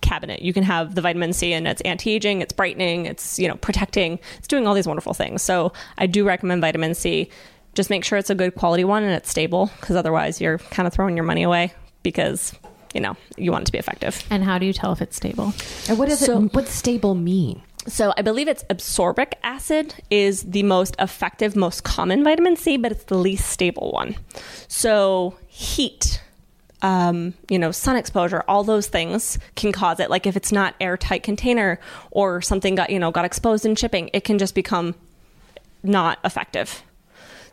cabinet. 0.00 0.42
You 0.42 0.52
can 0.52 0.64
have 0.64 0.94
the 0.94 1.00
vitamin 1.00 1.32
c 1.32 1.54
and 1.54 1.66
it's 1.66 1.80
anti-aging 1.80 2.42
it's 2.42 2.52
brightening 2.52 3.06
it's 3.06 3.38
you 3.38 3.46
know 3.46 3.56
protecting. 3.56 4.18
It's 4.38 4.48
doing 4.48 4.66
all 4.66 4.74
these 4.74 4.88
wonderful 4.88 5.14
things. 5.14 5.40
So 5.40 5.72
i 5.98 6.06
do 6.06 6.26
recommend 6.26 6.60
vitamin 6.60 6.94
c. 6.94 7.30
Just 7.74 7.90
make 7.90 8.04
sure 8.04 8.18
it's 8.18 8.30
a 8.30 8.34
good 8.34 8.56
quality 8.56 8.84
one 8.84 9.04
and 9.04 9.12
it's 9.12 9.30
stable 9.30 9.70
because 9.80 9.94
otherwise 9.94 10.40
you're 10.40 10.58
kind 10.58 10.86
of 10.86 10.92
throwing 10.92 11.16
your 11.16 11.24
money 11.24 11.44
away 11.44 11.72
because 12.02 12.54
you 12.94 13.00
know 13.00 13.16
you 13.36 13.50
want 13.52 13.62
it 13.62 13.66
to 13.66 13.72
be 13.72 13.78
effective 13.78 14.22
And 14.30 14.42
how 14.44 14.58
do 14.58 14.64
you 14.66 14.72
tell 14.72 14.92
if 14.92 15.02
it's 15.02 15.16
stable? 15.16 15.52
And 15.88 15.98
what 15.98 16.08
does 16.08 16.20
So- 16.20 16.44
it? 16.44 16.54
What 16.54 16.68
stable 16.68 17.14
mean? 17.14 17.60
so 17.86 18.14
I 18.16 18.22
believe 18.22 18.48
it's 18.48 18.64
absorbic 18.70 19.34
acid 19.42 19.94
is 20.08 20.42
the 20.44 20.62
most 20.62 20.96
effective, 20.98 21.54
most 21.54 21.84
common 21.84 22.24
vitamin 22.24 22.56
C, 22.56 22.78
but 22.78 22.90
it's 22.92 23.04
the 23.04 23.18
least 23.18 23.46
stable 23.50 23.92
one. 23.92 24.16
So 24.68 25.36
heat, 25.48 26.22
um, 26.80 27.34
you 27.50 27.58
know, 27.58 27.72
sun 27.72 27.96
exposure, 27.96 28.42
all 28.48 28.64
those 28.64 28.86
things 28.86 29.38
can 29.54 29.70
cause 29.70 30.00
it. 30.00 30.08
Like 30.08 30.26
if 30.26 30.34
it's 30.34 30.50
not 30.50 30.74
airtight 30.80 31.22
container 31.24 31.78
or 32.10 32.40
something 32.40 32.74
got 32.74 32.88
you 32.88 32.98
know 32.98 33.10
got 33.10 33.26
exposed 33.26 33.66
in 33.66 33.74
shipping, 33.76 34.08
it 34.14 34.24
can 34.24 34.38
just 34.38 34.54
become 34.54 34.94
not 35.82 36.18
effective. 36.24 36.82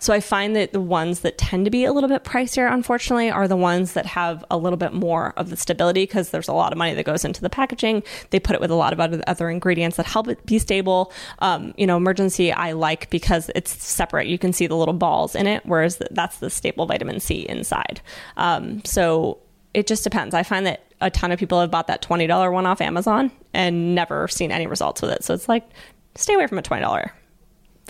So 0.01 0.13
I 0.13 0.19
find 0.19 0.55
that 0.55 0.73
the 0.73 0.81
ones 0.81 1.19
that 1.19 1.37
tend 1.37 1.65
to 1.65 1.71
be 1.71 1.85
a 1.85 1.93
little 1.93 2.09
bit 2.09 2.23
pricier, 2.23 2.73
unfortunately, 2.73 3.29
are 3.29 3.47
the 3.47 3.55
ones 3.55 3.93
that 3.93 4.07
have 4.07 4.43
a 4.49 4.57
little 4.57 4.75
bit 4.75 4.93
more 4.93 5.31
of 5.37 5.51
the 5.51 5.55
stability 5.55 6.01
because 6.01 6.31
there's 6.31 6.47
a 6.47 6.53
lot 6.53 6.71
of 6.71 6.79
money 6.79 6.95
that 6.95 7.05
goes 7.05 7.23
into 7.23 7.39
the 7.39 7.51
packaging. 7.51 8.01
They 8.31 8.39
put 8.39 8.55
it 8.55 8.61
with 8.61 8.71
a 8.71 8.75
lot 8.75 8.93
of 8.93 8.99
other, 8.99 9.21
other 9.27 9.47
ingredients 9.47 9.97
that 9.97 10.07
help 10.07 10.27
it 10.27 10.43
be 10.43 10.57
stable. 10.57 11.13
Um, 11.37 11.75
you 11.77 11.85
know, 11.85 11.99
Emerginc 11.99 12.51
I 12.51 12.71
like 12.71 13.11
because 13.11 13.51
it's 13.53 13.71
separate. 13.83 14.25
You 14.25 14.39
can 14.39 14.53
see 14.53 14.65
the 14.65 14.75
little 14.75 14.95
balls 14.95 15.35
in 15.35 15.45
it, 15.45 15.63
whereas 15.67 16.01
that's 16.09 16.39
the 16.39 16.49
stable 16.49 16.87
vitamin 16.87 17.19
C 17.19 17.45
inside. 17.47 18.01
Um, 18.37 18.83
so 18.83 19.37
it 19.75 19.85
just 19.85 20.03
depends. 20.03 20.33
I 20.33 20.41
find 20.41 20.65
that 20.65 20.83
a 20.99 21.11
ton 21.11 21.31
of 21.31 21.37
people 21.37 21.61
have 21.61 21.69
bought 21.69 21.85
that 21.87 22.01
$20 22.01 22.51
one 22.51 22.65
off 22.65 22.81
Amazon 22.81 23.31
and 23.53 23.93
never 23.93 24.27
seen 24.27 24.51
any 24.51 24.65
results 24.65 25.03
with 25.03 25.11
it. 25.11 25.23
So 25.23 25.35
it's 25.35 25.47
like, 25.47 25.69
stay 26.15 26.33
away 26.33 26.47
from 26.47 26.57
a 26.57 26.63
$20 26.63 27.11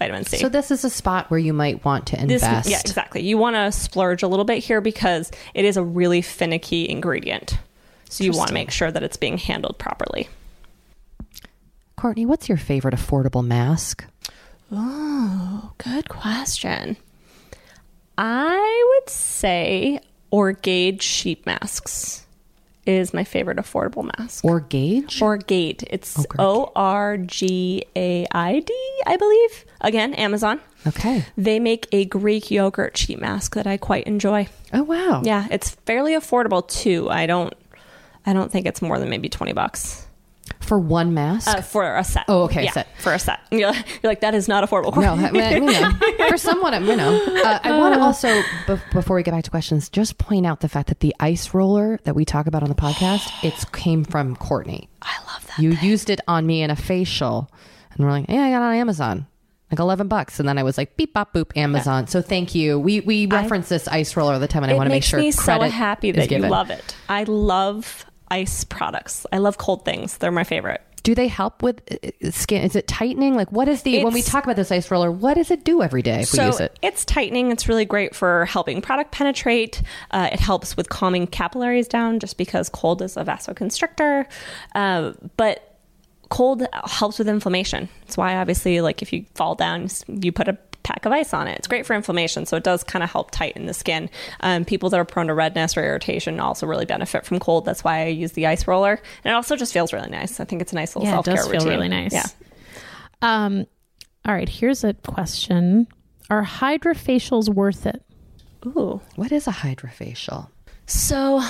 vitamin 0.02 0.26
C. 0.26 0.38
So 0.38 0.50
this 0.50 0.72
is 0.72 0.84
a 0.84 0.90
spot 0.90 1.30
where 1.30 1.40
you 1.40 1.54
might 1.54 1.86
want 1.86 2.08
to 2.08 2.16
This- 2.26 2.42
invest. 2.44 2.70
yeah, 2.70 2.80
exactly. 2.80 3.22
You 3.22 3.38
want 3.38 3.56
to 3.56 3.72
splurge 3.72 4.24
a 4.24 4.28
little 4.28 4.46
bit 4.46 4.60
here 4.64 4.82
because 4.82 5.32
it 5.54 5.64
is 5.64 5.78
a 5.78 5.84
really 5.84 6.22
finicky 6.22 6.90
ingredient. 6.90 7.58
So 8.10 8.24
you 8.24 8.32
want 8.32 8.48
to 8.50 8.54
make 8.54 8.72
sure 8.72 8.92
that 8.92 9.04
it's 9.04 9.16
being 9.18 9.38
handled 9.38 9.78
properly. 9.78 10.28
Courtney, 11.96 12.26
what's 12.26 12.50
your 12.50 12.58
favorite 12.58 12.96
affordable 12.96 13.46
mask? 13.46 14.04
Oh, 14.72 15.72
good 15.78 16.10
question. 16.10 16.98
I 18.18 18.94
would 19.00 19.10
say 19.10 20.00
Orgaid 20.32 21.02
sheet 21.02 21.46
masks 21.46 22.21
is 22.86 23.14
my 23.14 23.24
favorite 23.24 23.58
affordable 23.58 24.10
mask. 24.18 24.44
Or 24.44 24.60
gauge? 24.60 25.22
Orgaid. 25.22 25.88
It's 25.90 26.26
oh, 26.40 26.66
O 26.66 26.72
R 26.76 27.18
G 27.18 27.86
A 27.96 28.26
I 28.32 28.60
D, 28.60 29.02
I 29.06 29.18
believe. 29.18 29.66
Again, 29.82 30.14
Amazon. 30.16 30.60
okay. 30.88 31.26
They 31.38 31.60
make 31.60 31.88
a 31.92 32.06
Greek 32.06 32.50
yogurt 32.52 32.98
sheet 32.98 33.20
mask 33.20 33.56
that 33.56 33.68
I 33.68 33.78
quite 33.78 34.06
enjoy. 34.06 34.48
Oh 34.74 34.84
wow. 34.84 35.22
Yeah, 35.24 35.48
it's 35.52 35.72
fairly 35.86 36.14
affordable 36.14 36.68
too. 36.68 37.10
I 37.10 37.26
don't 37.26 37.54
I 38.26 38.34
don't 38.34 38.52
think 38.52 38.66
it's 38.66 38.82
more 38.82 39.00
than 39.00 39.10
maybe 39.10 39.30
20 39.30 39.54
bucks 39.54 40.08
For 40.60 40.80
one 40.80 41.14
mask. 41.14 41.48
uh, 41.48 41.62
for 41.62 41.96
a 41.98 42.04
set. 42.04 42.26
Oh, 42.28 42.44
okay, 42.44 42.64
Yeah, 42.66 42.72
set. 42.72 42.88
for 43.00 43.14
a 43.14 43.20
set. 43.20 43.40
You're, 43.52 43.74
you're 43.74 43.74
like 44.04 44.22
that 44.22 44.34
is 44.36 44.48
not 44.48 44.68
affordable. 44.68 44.96
no, 45.02 45.14
I 45.16 45.52
you 45.52 45.60
know, 45.60 46.28
for 46.30 46.38
someone, 46.38 46.74
you 46.86 46.96
know. 46.96 47.14
Uh, 47.44 47.60
I 47.64 47.72
want 47.78 47.96
to 47.96 48.02
also, 48.02 48.42
be- 48.68 48.82
before 48.94 49.16
we 49.18 49.24
get 49.24 49.32
back 49.32 49.44
to 49.44 49.50
questions, 49.52 49.90
just 49.90 50.18
point 50.18 50.46
out 50.46 50.62
the 50.62 50.70
fact 50.70 50.88
that 50.90 51.02
the 51.02 51.14
ice 51.20 51.54
roller 51.54 52.00
that 52.04 52.16
we 52.16 52.24
talk 52.26 52.48
about 52.48 52.64
on 52.64 52.70
the 52.70 52.76
podcast, 52.76 53.30
it 53.44 53.72
came 53.74 54.04
from 54.04 54.36
Courtney. 54.36 54.90
I 55.02 55.18
love 55.32 55.46
that. 55.48 55.60
You 55.60 55.72
used 55.72 56.10
it 56.10 56.22
on 56.28 56.46
me 56.46 56.62
in 56.62 56.70
a 56.70 56.76
facial, 56.76 57.50
and 57.94 58.06
we're 58.06 58.12
like, 58.12 58.26
"Yeah, 58.30 58.44
I 58.44 58.52
got 58.52 58.62
it 58.62 58.66
on 58.66 58.76
Amazon." 58.76 59.28
Like 59.72 59.80
eleven 59.80 60.08
bucks, 60.08 60.40
and 60.40 60.48
then 60.50 60.58
I 60.58 60.64
was 60.64 60.78
like, 60.78 60.98
"Beep 60.98 61.14
bop 61.14 61.34
boop, 61.34 61.56
Amazon." 61.58 62.08
So 62.08 62.22
thank 62.22 62.54
you. 62.56 62.78
We 62.78 63.00
we 63.02 63.26
reference 63.26 63.70
this 63.70 63.88
ice 63.88 64.16
roller 64.18 64.34
all 64.34 64.40
the 64.40 64.48
time, 64.48 64.64
and 64.64 64.72
I 64.72 64.76
want 64.76 64.88
to 64.88 64.90
make 64.90 64.98
makes 64.98 65.08
sure 65.08 65.20
me 65.20 65.32
so 65.32 65.60
happy 65.62 66.12
that 66.12 66.30
you 66.30 66.40
love 66.40 66.70
it. 66.70 66.96
I 67.10 67.24
love 67.24 68.06
ice 68.32 68.64
products. 68.64 69.26
I 69.32 69.38
love 69.38 69.58
cold 69.58 69.86
things. 69.86 70.18
They're 70.18 70.32
my 70.32 70.44
favorite. 70.44 70.82
Do 71.04 71.16
they 71.16 71.28
help 71.28 71.64
with 71.64 71.82
uh, 71.92 72.32
skin? 72.32 72.62
Is 72.62 72.76
it 72.76 72.88
tightening? 72.88 73.36
Like, 73.36 73.52
what 73.52 73.68
is 73.68 73.82
the 73.82 74.04
when 74.04 74.14
we 74.14 74.22
talk 74.22 74.44
about 74.44 74.56
this 74.56 74.72
ice 74.72 74.92
roller? 74.92 75.12
What 75.12 75.34
does 75.34 75.50
it 75.50 75.66
do 75.66 75.82
every 75.82 76.04
day 76.04 76.22
if 76.22 76.34
we 76.34 76.44
use 76.44 76.60
it? 76.60 76.78
It's 76.82 77.04
tightening. 77.06 77.52
It's 77.52 77.68
really 77.68 77.86
great 77.86 78.16
for 78.16 78.46
helping 78.46 78.82
product 78.82 79.12
penetrate. 79.12 79.82
Uh, 80.12 80.30
it 80.32 80.40
helps 80.40 80.78
with 80.78 80.90
calming 80.90 81.26
capillaries 81.28 81.88
down 81.88 82.20
just 82.20 82.38
because 82.38 82.70
cold 82.70 83.02
is 83.02 83.18
a 83.18 83.24
vasoconstrictor. 83.24 84.28
Uh, 84.76 85.14
but 85.38 85.78
cold 86.30 86.66
helps 86.86 87.18
with 87.18 87.28
inflammation. 87.28 87.90
That's 88.02 88.16
why, 88.18 88.36
obviously, 88.36 88.80
like 88.82 89.02
if 89.02 89.12
you 89.12 89.26
fall 89.34 89.56
down, 89.56 89.88
you 90.08 90.32
put 90.32 90.48
a 90.48 90.58
pack 90.84 91.06
of 91.06 91.12
ice 91.12 91.34
on 91.34 91.48
it. 91.48 91.58
It's 91.58 91.68
great 91.68 91.86
for 91.86 91.94
inflammation, 91.96 92.46
so 92.46 92.58
it 92.58 92.64
does 92.64 92.84
kind 92.84 93.04
of 93.04 93.12
help 93.12 93.32
tighten 93.32 93.66
the 93.66 93.74
skin. 93.74 94.10
Um, 94.42 94.66
people 94.66 94.90
that 94.90 95.00
are 95.00 95.06
prone 95.06 95.28
to 95.28 95.34
redness 95.34 95.78
or 95.78 95.84
irritation 95.84 96.40
also 96.40 96.66
really 96.66 96.86
benefit 96.86 97.26
from 97.26 97.40
cold. 97.40 97.66
That's 97.66 97.84
why 97.84 98.04
I 98.04 98.08
use 98.08 98.34
the 98.34 98.48
ice 98.48 98.68
roller, 98.68 99.00
and 99.24 99.32
it 99.32 99.36
also 99.36 99.56
just 99.56 99.74
feels 99.74 99.94
really 99.94 100.10
nice. 100.10 100.40
I 100.40 100.46
think 100.46 100.62
it's 100.62 100.72
a 100.72 100.76
nice 100.76 100.96
little 100.96 101.08
Yeah, 101.08 101.20
it 101.20 101.24
self 101.24 101.26
care 101.26 101.36
does 101.36 101.48
feel 101.48 101.66
really 101.66 101.90
nice. 101.90 102.14
Yeah. 102.14 102.26
Um, 103.22 103.66
all 104.26 104.34
right, 104.34 104.50
here's 104.50 104.84
a 104.84 104.94
question. 104.94 105.88
Are 106.30 106.46
hydrofacials 106.46 107.50
worth 107.50 107.86
it? 107.86 108.04
Ooh. 108.66 109.02
What 109.16 109.32
is 109.32 109.48
a 109.48 109.52
hydrofacial? 109.52 110.48
So, 110.86 111.42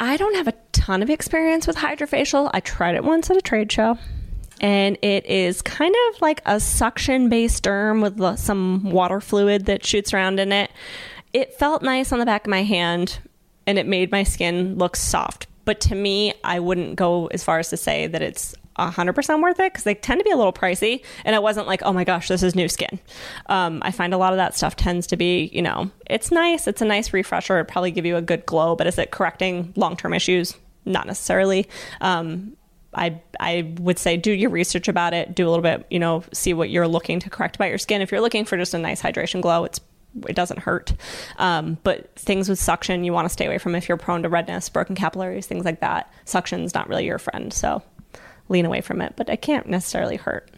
I 0.00 0.16
don't 0.16 0.34
have 0.36 0.48
a 0.48 0.54
ton 0.72 1.02
of 1.02 1.10
experience 1.10 1.66
with 1.66 1.76
hydrofacial. 1.76 2.50
I 2.52 2.60
tried 2.60 2.94
it 2.94 3.04
once 3.04 3.30
at 3.30 3.36
a 3.36 3.40
trade 3.40 3.70
show, 3.70 3.98
and 4.60 4.98
it 5.02 5.26
is 5.26 5.62
kind 5.62 5.94
of 6.08 6.20
like 6.20 6.42
a 6.46 6.60
suction 6.60 7.28
based 7.28 7.64
derm 7.64 8.02
with 8.02 8.38
some 8.38 8.90
water 8.90 9.20
fluid 9.20 9.66
that 9.66 9.84
shoots 9.84 10.12
around 10.12 10.40
in 10.40 10.52
it. 10.52 10.70
It 11.32 11.54
felt 11.54 11.82
nice 11.82 12.12
on 12.12 12.18
the 12.18 12.26
back 12.26 12.46
of 12.46 12.50
my 12.50 12.62
hand, 12.62 13.18
and 13.66 13.78
it 13.78 13.86
made 13.86 14.10
my 14.10 14.22
skin 14.22 14.76
look 14.78 14.96
soft. 14.96 15.46
But 15.64 15.80
to 15.82 15.94
me, 15.94 16.32
I 16.42 16.60
wouldn't 16.60 16.96
go 16.96 17.26
as 17.26 17.44
far 17.44 17.58
as 17.58 17.68
to 17.70 17.76
say 17.76 18.06
that 18.06 18.22
it's 18.22 18.54
100% 18.78 19.42
worth 19.42 19.60
it 19.60 19.72
because 19.72 19.84
they 19.84 19.94
tend 19.94 20.20
to 20.20 20.24
be 20.24 20.30
a 20.30 20.36
little 20.36 20.52
pricey. 20.52 21.04
And 21.24 21.34
it 21.34 21.42
wasn't 21.42 21.66
like, 21.66 21.82
oh 21.82 21.92
my 21.92 22.04
gosh, 22.04 22.28
this 22.28 22.42
is 22.42 22.54
new 22.54 22.68
skin. 22.68 22.98
Um, 23.46 23.80
I 23.84 23.90
find 23.90 24.14
a 24.14 24.18
lot 24.18 24.32
of 24.32 24.38
that 24.38 24.56
stuff 24.56 24.76
tends 24.76 25.06
to 25.08 25.16
be, 25.16 25.50
you 25.52 25.62
know, 25.62 25.90
it's 26.08 26.30
nice. 26.30 26.66
It's 26.66 26.80
a 26.80 26.84
nice 26.84 27.12
refresher. 27.12 27.56
It'd 27.56 27.68
probably 27.68 27.90
give 27.90 28.06
you 28.06 28.16
a 28.16 28.22
good 28.22 28.46
glow, 28.46 28.76
but 28.76 28.86
is 28.86 28.98
it 28.98 29.10
correcting 29.10 29.72
long 29.76 29.96
term 29.96 30.14
issues? 30.14 30.56
Not 30.84 31.06
necessarily. 31.06 31.68
Um, 32.00 32.56
I 32.94 33.20
I 33.38 33.74
would 33.80 33.98
say 33.98 34.16
do 34.16 34.32
your 34.32 34.50
research 34.50 34.88
about 34.88 35.14
it. 35.14 35.34
Do 35.34 35.46
a 35.46 35.50
little 35.50 35.62
bit, 35.62 35.86
you 35.90 35.98
know, 35.98 36.24
see 36.32 36.54
what 36.54 36.70
you're 36.70 36.88
looking 36.88 37.20
to 37.20 37.30
correct 37.30 37.56
about 37.56 37.68
your 37.68 37.78
skin. 37.78 38.00
If 38.00 38.10
you're 38.10 38.20
looking 38.20 38.44
for 38.44 38.56
just 38.56 38.74
a 38.74 38.78
nice 38.78 39.02
hydration 39.02 39.40
glow, 39.42 39.64
it's 39.64 39.80
it 40.26 40.34
doesn't 40.34 40.60
hurt. 40.60 40.94
Um, 41.36 41.78
but 41.84 42.14
things 42.16 42.48
with 42.48 42.58
suction 42.58 43.04
you 43.04 43.12
want 43.12 43.26
to 43.26 43.32
stay 43.32 43.46
away 43.46 43.58
from 43.58 43.74
if 43.74 43.88
you're 43.88 43.98
prone 43.98 44.22
to 44.22 44.28
redness, 44.28 44.68
broken 44.68 44.96
capillaries, 44.96 45.46
things 45.46 45.64
like 45.64 45.80
that. 45.80 46.12
Suction's 46.24 46.74
not 46.74 46.88
really 46.88 47.04
your 47.04 47.18
friend, 47.18 47.52
so 47.52 47.82
lean 48.48 48.64
away 48.64 48.80
from 48.80 49.02
it. 49.02 49.14
But 49.16 49.28
it 49.28 49.42
can't 49.42 49.66
necessarily 49.66 50.16
hurt. 50.16 50.50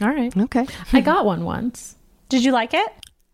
All 0.00 0.08
right. 0.08 0.36
Okay. 0.36 0.66
I 0.92 1.00
got 1.00 1.24
one 1.24 1.44
once. 1.44 1.96
Did 2.28 2.44
you 2.44 2.52
like 2.52 2.74
it? 2.74 2.88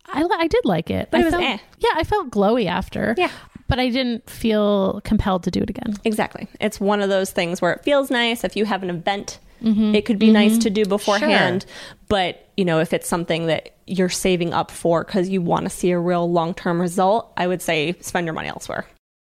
I, 0.07 0.23
I 0.23 0.47
did 0.49 0.65
like 0.65 0.91
it. 0.91 1.11
But 1.11 1.19
I 1.19 1.21
it 1.21 1.25
was 1.25 1.35
felt, 1.35 1.45
eh. 1.45 1.59
Yeah, 1.79 1.91
I 1.95 2.05
felt 2.05 2.31
glowy 2.31 2.67
after. 2.67 3.15
Yeah. 3.17 3.31
But 3.69 3.79
I 3.79 3.91
didn't 3.91 4.29
feel 4.29 5.01
compelled 5.05 5.45
to 5.45 5.51
do 5.51 5.61
it 5.61 5.71
again. 5.71 5.95
Exactly. 6.05 6.49
It's 6.61 6.81
one 6.81 7.01
of 7.01 7.11
those 7.11 7.31
things 7.31 7.61
where 7.61 7.73
it 7.73 7.85
feels 7.85 8.11
nice 8.11 8.43
if 8.43 8.57
you 8.57 8.65
have 8.65 8.83
an 8.83 8.91
event. 8.91 9.39
Mm-hmm. 9.63 9.95
It 9.95 10.05
could 10.05 10.19
be 10.19 10.31
nice 10.31 10.53
mm-hmm. 10.53 10.61
to 10.61 10.71
do 10.71 10.85
beforehand, 10.87 11.67
but 12.09 12.49
you 12.57 12.65
know, 12.65 12.79
if 12.79 12.93
it's 12.93 13.09
something 13.09 13.47
that 13.47 13.77
you're 13.87 14.09
saving 14.09 14.55
up 14.55 14.71
for 14.71 15.05
because 15.05 15.29
you 15.29 15.43
want 15.43 15.65
to 15.65 15.71
see 15.71 15.91
a 15.91 15.99
real 15.99 16.31
long-term 16.31 16.81
result, 16.81 17.33
I 17.37 17.47
would 17.47 17.61
say 17.61 17.95
spend 18.01 18.25
your 18.27 18.35
money 18.35 18.49
elsewhere. 18.49 18.87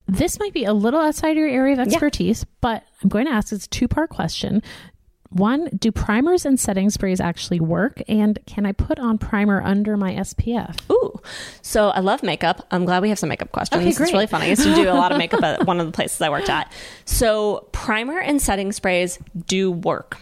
This 0.08 0.38
might 0.38 0.52
be 0.52 0.64
a 0.64 0.72
little 0.72 1.00
outside 1.00 1.36
your 1.36 1.48
area 1.48 1.74
of 1.74 1.80
expertise, 1.80 2.44
but 2.60 2.84
I'm 3.02 3.08
going 3.08 3.26
to 3.26 3.32
ask 3.32 3.50
this 3.50 3.66
two 3.66 3.88
part 3.88 4.10
question. 4.10 4.62
One, 5.30 5.68
do 5.78 5.92
primers 5.92 6.44
and 6.46 6.58
setting 6.58 6.90
sprays 6.90 7.20
actually 7.20 7.60
work? 7.60 8.02
And 8.08 8.38
can 8.46 8.64
I 8.66 8.72
put 8.72 8.98
on 8.98 9.18
primer 9.18 9.62
under 9.62 9.96
my 9.96 10.14
SPF? 10.14 10.78
Ooh, 10.90 11.20
so 11.62 11.88
I 11.88 12.00
love 12.00 12.22
makeup. 12.22 12.66
I'm 12.70 12.84
glad 12.84 13.02
we 13.02 13.08
have 13.08 13.18
some 13.18 13.28
makeup 13.28 13.52
questions. 13.52 13.80
Okay, 13.80 13.88
It's 13.90 14.00
really 14.12 14.26
fun. 14.26 14.42
I 14.42 14.46
used 14.46 14.62
to 14.62 14.74
do 14.74 14.88
a 14.88 14.94
lot 14.94 15.12
of 15.12 15.18
makeup 15.18 15.42
at 15.44 15.66
one 15.66 15.80
of 15.80 15.86
the 15.86 15.92
places 15.92 16.20
I 16.20 16.30
worked 16.30 16.48
at. 16.48 16.72
So 17.04 17.68
primer 17.72 18.18
and 18.18 18.40
setting 18.40 18.72
sprays 18.72 19.18
do 19.46 19.70
work. 19.72 20.18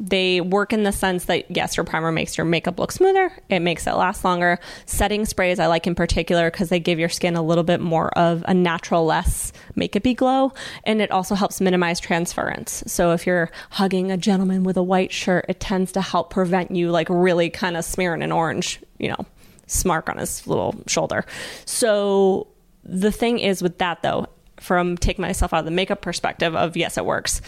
They 0.00 0.40
work 0.40 0.72
in 0.72 0.84
the 0.84 0.92
sense 0.92 1.24
that 1.24 1.50
yes, 1.50 1.76
your 1.76 1.84
primer 1.84 2.12
makes 2.12 2.38
your 2.38 2.44
makeup 2.44 2.78
look 2.78 2.92
smoother. 2.92 3.32
It 3.48 3.60
makes 3.60 3.86
it 3.86 3.92
last 3.92 4.24
longer. 4.24 4.58
Setting 4.86 5.24
sprays 5.24 5.58
I 5.58 5.66
like 5.66 5.86
in 5.86 5.94
particular 5.94 6.50
because 6.50 6.68
they 6.68 6.78
give 6.78 6.98
your 6.98 7.08
skin 7.08 7.36
a 7.36 7.42
little 7.42 7.64
bit 7.64 7.80
more 7.80 8.16
of 8.16 8.44
a 8.46 8.54
natural, 8.54 9.04
less 9.04 9.52
makeupy 9.76 10.16
glow, 10.16 10.52
and 10.84 11.00
it 11.00 11.10
also 11.10 11.34
helps 11.34 11.60
minimize 11.60 12.00
transference. 12.00 12.84
So 12.86 13.12
if 13.12 13.26
you're 13.26 13.50
hugging 13.70 14.10
a 14.10 14.16
gentleman 14.16 14.62
with 14.62 14.76
a 14.76 14.82
white 14.82 15.12
shirt, 15.12 15.46
it 15.48 15.60
tends 15.60 15.92
to 15.92 16.00
help 16.00 16.30
prevent 16.30 16.70
you 16.70 16.90
like 16.90 17.08
really 17.10 17.50
kind 17.50 17.76
of 17.76 17.84
smearing 17.84 18.22
an 18.22 18.32
orange, 18.32 18.80
you 18.98 19.08
know, 19.08 19.26
smark 19.66 20.08
on 20.08 20.18
his 20.18 20.46
little 20.46 20.74
shoulder. 20.86 21.24
So 21.64 22.48
the 22.84 23.12
thing 23.12 23.38
is 23.38 23.62
with 23.62 23.78
that 23.78 24.02
though, 24.02 24.26
from 24.58 24.96
taking 24.96 25.22
myself 25.22 25.52
out 25.52 25.60
of 25.60 25.64
the 25.64 25.70
makeup 25.70 26.00
perspective 26.00 26.54
of 26.54 26.76
yes, 26.76 26.96
it 26.96 27.04
works. 27.04 27.40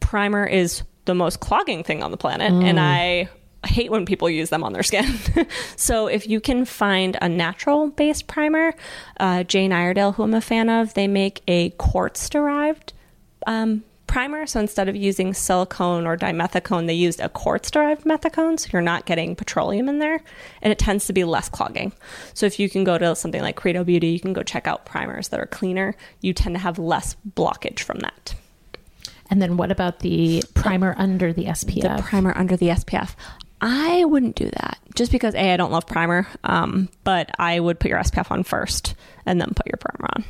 Primer 0.00 0.44
is 0.44 0.82
the 1.08 1.14
most 1.14 1.40
clogging 1.40 1.82
thing 1.82 2.02
on 2.04 2.12
the 2.12 2.16
planet, 2.16 2.52
and 2.52 2.78
I 2.78 3.28
hate 3.66 3.90
when 3.90 4.06
people 4.06 4.30
use 4.30 4.50
them 4.50 4.62
on 4.62 4.72
their 4.72 4.82
skin. 4.82 5.18
so 5.76 6.06
if 6.06 6.28
you 6.28 6.40
can 6.40 6.64
find 6.64 7.16
a 7.20 7.28
natural 7.28 7.90
based 7.90 8.28
primer, 8.28 8.74
uh, 9.18 9.42
Jane 9.42 9.72
Iredale, 9.72 10.12
who 10.12 10.22
I'm 10.22 10.34
a 10.34 10.40
fan 10.40 10.68
of, 10.68 10.94
they 10.94 11.08
make 11.08 11.42
a 11.48 11.70
quartz 11.70 12.28
derived 12.28 12.92
um, 13.46 13.82
primer. 14.06 14.46
So 14.46 14.60
instead 14.60 14.88
of 14.88 14.96
using 14.96 15.34
silicone 15.34 16.06
or 16.06 16.16
dimethicone, 16.16 16.86
they 16.86 16.94
used 16.94 17.20
a 17.20 17.28
quartz 17.28 17.70
derived 17.70 18.04
methicone. 18.04 18.60
So 18.60 18.68
you're 18.72 18.82
not 18.82 19.06
getting 19.06 19.34
petroleum 19.34 19.88
in 19.88 19.98
there 19.98 20.20
and 20.62 20.72
it 20.72 20.78
tends 20.78 21.06
to 21.06 21.12
be 21.12 21.24
less 21.24 21.48
clogging. 21.48 21.92
So 22.34 22.46
if 22.46 22.60
you 22.60 22.68
can 22.70 22.84
go 22.84 22.98
to 22.98 23.16
something 23.16 23.42
like 23.42 23.56
Credo 23.56 23.84
Beauty, 23.84 24.08
you 24.08 24.20
can 24.20 24.32
go 24.32 24.42
check 24.42 24.66
out 24.66 24.86
primers 24.86 25.28
that 25.28 25.40
are 25.40 25.46
cleaner. 25.46 25.94
You 26.20 26.32
tend 26.32 26.54
to 26.54 26.60
have 26.60 26.78
less 26.78 27.16
blockage 27.34 27.80
from 27.80 27.98
that. 28.00 28.34
And 29.30 29.42
then 29.42 29.56
what 29.56 29.70
about 29.70 30.00
the 30.00 30.42
primer 30.54 30.94
under 30.98 31.32
the 31.32 31.46
SPF? 31.46 31.96
The 31.96 32.02
primer 32.02 32.36
under 32.36 32.56
the 32.56 32.68
SPF. 32.68 33.14
I 33.60 34.04
wouldn't 34.04 34.36
do 34.36 34.50
that 34.50 34.78
just 34.94 35.12
because 35.12 35.34
A, 35.34 35.52
I 35.52 35.56
don't 35.56 35.72
love 35.72 35.86
primer, 35.86 36.26
um, 36.44 36.88
but 37.04 37.30
I 37.38 37.58
would 37.58 37.80
put 37.80 37.88
your 37.88 37.98
SPF 37.98 38.30
on 38.30 38.44
first 38.44 38.94
and 39.26 39.40
then 39.40 39.52
put 39.54 39.66
your 39.66 39.78
primer 39.78 40.10
on. 40.14 40.24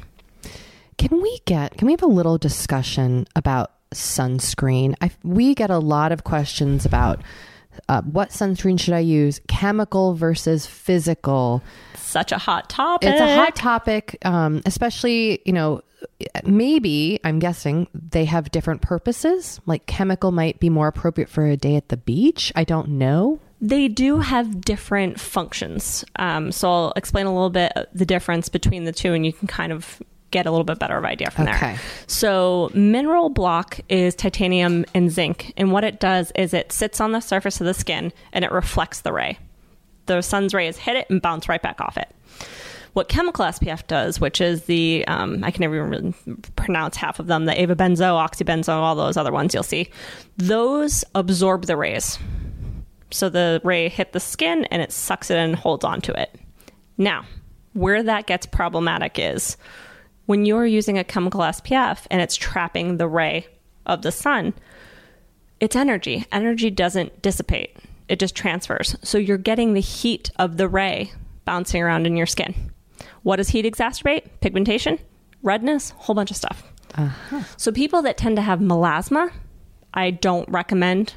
Can 0.97 1.21
we 1.23 1.39
get, 1.45 1.77
can 1.77 1.87
we 1.87 1.93
have 1.93 2.03
a 2.03 2.07
little 2.07 2.39
discussion 2.39 3.27
about 3.37 3.73
sunscreen? 3.93 4.95
I, 5.01 5.11
we 5.23 5.55
get 5.55 5.71
a 5.71 5.79
lot 5.79 6.11
of 6.11 6.25
questions 6.25 6.85
about 6.85 7.23
uh, 7.89 8.03
what 8.03 8.31
sunscreen 8.31 8.81
should 8.81 8.95
I 8.95 9.01
use, 9.01 9.41
chemical 9.47 10.15
versus 10.15 10.67
physical. 10.67 11.63
Such 11.95 12.33
a 12.33 12.39
hot 12.39 12.69
topic. 12.69 13.11
It's 13.11 13.21
a 13.21 13.37
hot 13.37 13.55
topic, 13.55 14.19
um, 14.25 14.63
especially, 14.67 15.41
you 15.45 15.53
know, 15.53 15.83
maybe 16.45 17.21
I'm 17.25 17.39
guessing 17.39 17.89
they 17.95 18.25
have 18.27 18.51
different 18.51 18.83
purposes. 18.83 19.61
Like 19.67 19.87
chemical 19.87 20.33
might 20.33 20.61
be 20.61 20.71
more 20.71 20.89
appropriate 20.89 21.29
for 21.29 21.47
a 21.47 21.57
day 21.57 21.77
at 21.77 21.89
the 21.89 21.97
beach. 21.97 22.53
I 22.57 22.65
don't 22.65 22.89
know. 22.89 23.41
They 23.61 23.89
do 23.89 24.19
have 24.19 24.61
different 24.61 25.19
functions. 25.19 26.05
Um, 26.17 26.53
so 26.53 26.71
I'll 26.71 26.93
explain 26.95 27.27
a 27.27 27.33
little 27.33 27.51
bit 27.51 27.73
the 27.93 28.07
difference 28.07 28.49
between 28.49 28.85
the 28.85 28.93
two, 28.93 29.13
and 29.15 29.27
you 29.27 29.33
can 29.33 29.49
kind 29.49 29.73
of 29.73 30.01
get 30.31 30.47
a 30.47 30.51
little 30.51 30.65
bit 30.65 30.79
better 30.79 30.97
of 30.97 31.05
idea 31.05 31.31
from 31.31 31.47
there. 31.47 31.57
Okay. 31.57 31.73
there. 31.73 31.81
So 32.07 32.71
mineral 32.75 33.31
block 33.31 33.81
is 33.89 34.15
titanium 34.15 34.85
and 34.95 35.11
zinc, 35.11 35.53
and 35.57 35.73
what 35.73 35.83
it 35.83 35.99
does 35.99 36.31
is 36.37 36.55
it 36.55 36.71
sits 36.71 37.01
on 37.01 37.13
the 37.13 37.21
surface 37.21 37.61
of 37.61 37.67
the 37.67 37.75
skin 37.75 38.13
and 38.33 38.45
it 38.45 38.53
reflects 38.53 39.01
the 39.01 39.13
ray. 39.13 39.39
The 40.07 40.23
sun's 40.23 40.55
rays 40.55 40.77
hit 40.77 40.97
it 40.97 41.11
and 41.11 41.21
bounce 41.21 41.49
right 41.49 41.61
back 41.61 41.81
off 41.81 41.97
it. 41.97 42.15
What 42.99 43.09
chemical 43.09 43.45
SPF 43.45 43.87
does, 43.87 44.21
which 44.21 44.41
is 44.41 44.65
the 44.65 45.05
um, 45.07 45.45
I 45.45 45.53
can 45.53 45.61
never 45.61 45.87
even 45.87 46.13
pronounce 46.57 46.97
half 46.97 47.21
of 47.21 47.29
them, 47.29 47.45
the 47.45 47.53
avabenzo, 47.53 48.19
oxybenzo, 48.19 48.71
all 48.71 48.97
those 48.97 49.17
other 49.17 49.31
ones 49.31 49.55
you'll 49.55 49.63
see, 49.63 49.89
those 50.37 51.05
absorb 51.15 51.67
the 51.67 51.77
rays. 51.77 52.19
So 53.13 53.29
the 53.29 53.61
ray 53.63 53.89
hit 53.89 54.15
the 54.15 54.19
skin 54.19 54.65
and 54.73 54.83
it 54.83 54.91
sucks 54.91 55.31
it 55.31 55.37
in 55.37 55.51
and 55.51 55.55
holds 55.55 55.85
onto 55.85 56.11
it. 56.11 56.41
Now, 56.97 57.25
where 57.73 58.03
that 58.03 58.27
gets 58.27 58.47
problematic 58.47 59.17
is 59.17 59.57
when 60.27 60.45
you're 60.45 60.67
using 60.67 60.99
a 60.99 61.05
chemical 61.05 61.43
SPF 61.43 62.05
and 62.11 62.21
it's 62.21 62.35
trapping 62.35 62.97
the 62.97 63.07
ray 63.07 63.47
of 63.87 64.03
the 64.03 64.11
sun, 64.11 64.55
it's 65.61 65.77
energy. 65.77 66.27
Energy 66.33 66.69
doesn't 66.69 67.23
dissipate, 67.23 67.77
it 68.09 68.19
just 68.19 68.35
transfers. 68.35 68.97
So 69.05 69.19
you're 69.19 69.39
getting 69.39 69.75
the 69.75 69.81
heat 69.81 70.33
of 70.37 70.57
the 70.57 70.69
ray 70.69 71.13
bouncing 71.45 71.81
around 71.81 72.05
in 72.05 72.17
your 72.17 72.27
skin. 72.27 72.73
What 73.23 73.37
does 73.37 73.51
heat 73.51 73.65
exacerbate? 73.65 74.29
Pigmentation, 74.41 74.99
redness, 75.43 75.91
whole 75.91 76.15
bunch 76.15 76.31
of 76.31 76.37
stuff. 76.37 76.63
So 77.57 77.71
people 77.71 78.03
that 78.03 78.17
tend 78.17 78.37
to 78.37 78.43
have 78.43 78.61
melasma, 78.61 79.31
I 79.95 80.11
don't 80.11 80.49
recommend 80.49 81.15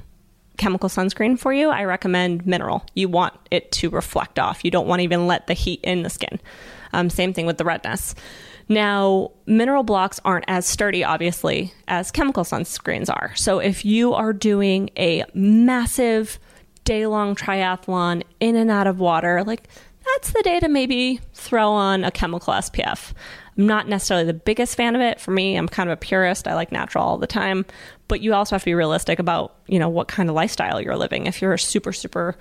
chemical 0.58 0.90
sunscreen 0.90 1.40
for 1.40 1.52
you. 1.52 1.70
I 1.70 1.86
recommend 1.86 2.46
mineral. 2.46 2.86
You 2.94 3.10
want 3.10 3.34
it 3.50 3.72
to 3.74 3.90
reflect 3.90 4.38
off. 4.38 4.64
You 4.64 4.70
don't 4.70 4.88
want 4.88 5.00
to 5.00 5.04
even 5.04 5.26
let 5.26 5.48
the 5.48 5.54
heat 5.54 5.80
in 5.84 6.04
the 6.04 6.10
skin. 6.10 6.40
Um, 6.94 7.10
same 7.10 7.34
thing 7.34 7.46
with 7.46 7.58
the 7.58 7.66
redness. 7.66 8.14
Now, 8.70 9.32
mineral 9.46 9.84
blocks 9.84 10.20
aren't 10.24 10.46
as 10.48 10.66
sturdy, 10.66 11.04
obviously, 11.04 11.74
as 11.88 12.12
chemical 12.12 12.44
sunscreens 12.44 13.10
are. 13.10 13.34
So 13.36 13.60
if 13.60 13.84
you 13.84 14.14
are 14.14 14.34
doing 14.34 14.92
a 14.98 15.24
massive 15.34 16.38
day 16.84 17.08
long 17.08 17.36
triathlon 17.36 18.24
in 18.40 18.56
and 18.56 18.70
out 18.70 18.88
of 18.88 19.00
water, 19.00 19.44
like 19.44 19.68
that's 20.06 20.32
the 20.32 20.42
day 20.44 20.60
to 20.60 20.68
maybe 20.68 21.20
throw 21.34 21.72
on 21.72 22.04
a 22.04 22.12
chemical 22.12 22.54
SPF. 22.54 23.14
I'm 23.58 23.68
not 23.68 23.88
necessarily 23.88 24.26
the 24.26 24.34
biggest 24.34 24.76
fan 24.76 24.96
of 24.96 25.02
it. 25.02 25.20
For 25.20 25.32
me, 25.32 25.56
I'm 25.56 25.68
kind 25.68 25.90
of 25.90 25.94
a 25.94 25.98
purist. 25.98 26.48
I 26.48 26.56
like 26.56 26.72
natural 26.72 27.04
all 27.04 27.18
the 27.18 27.28
time. 27.28 27.66
But 28.08 28.22
you 28.22 28.34
also 28.34 28.56
have 28.56 28.62
to 28.62 28.66
be 28.66 28.74
realistic 28.74 29.20
about, 29.20 29.56
you 29.68 29.80
know, 29.80 29.90
what 29.90 30.08
kind 30.08 30.30
of 30.30 30.36
lifestyle 30.36 30.82
you're 30.82 30.98
living. 30.98 31.28
If 31.28 31.42
you're 31.42 31.54
a 31.54 31.60
super, 31.60 31.94
super 31.94 32.38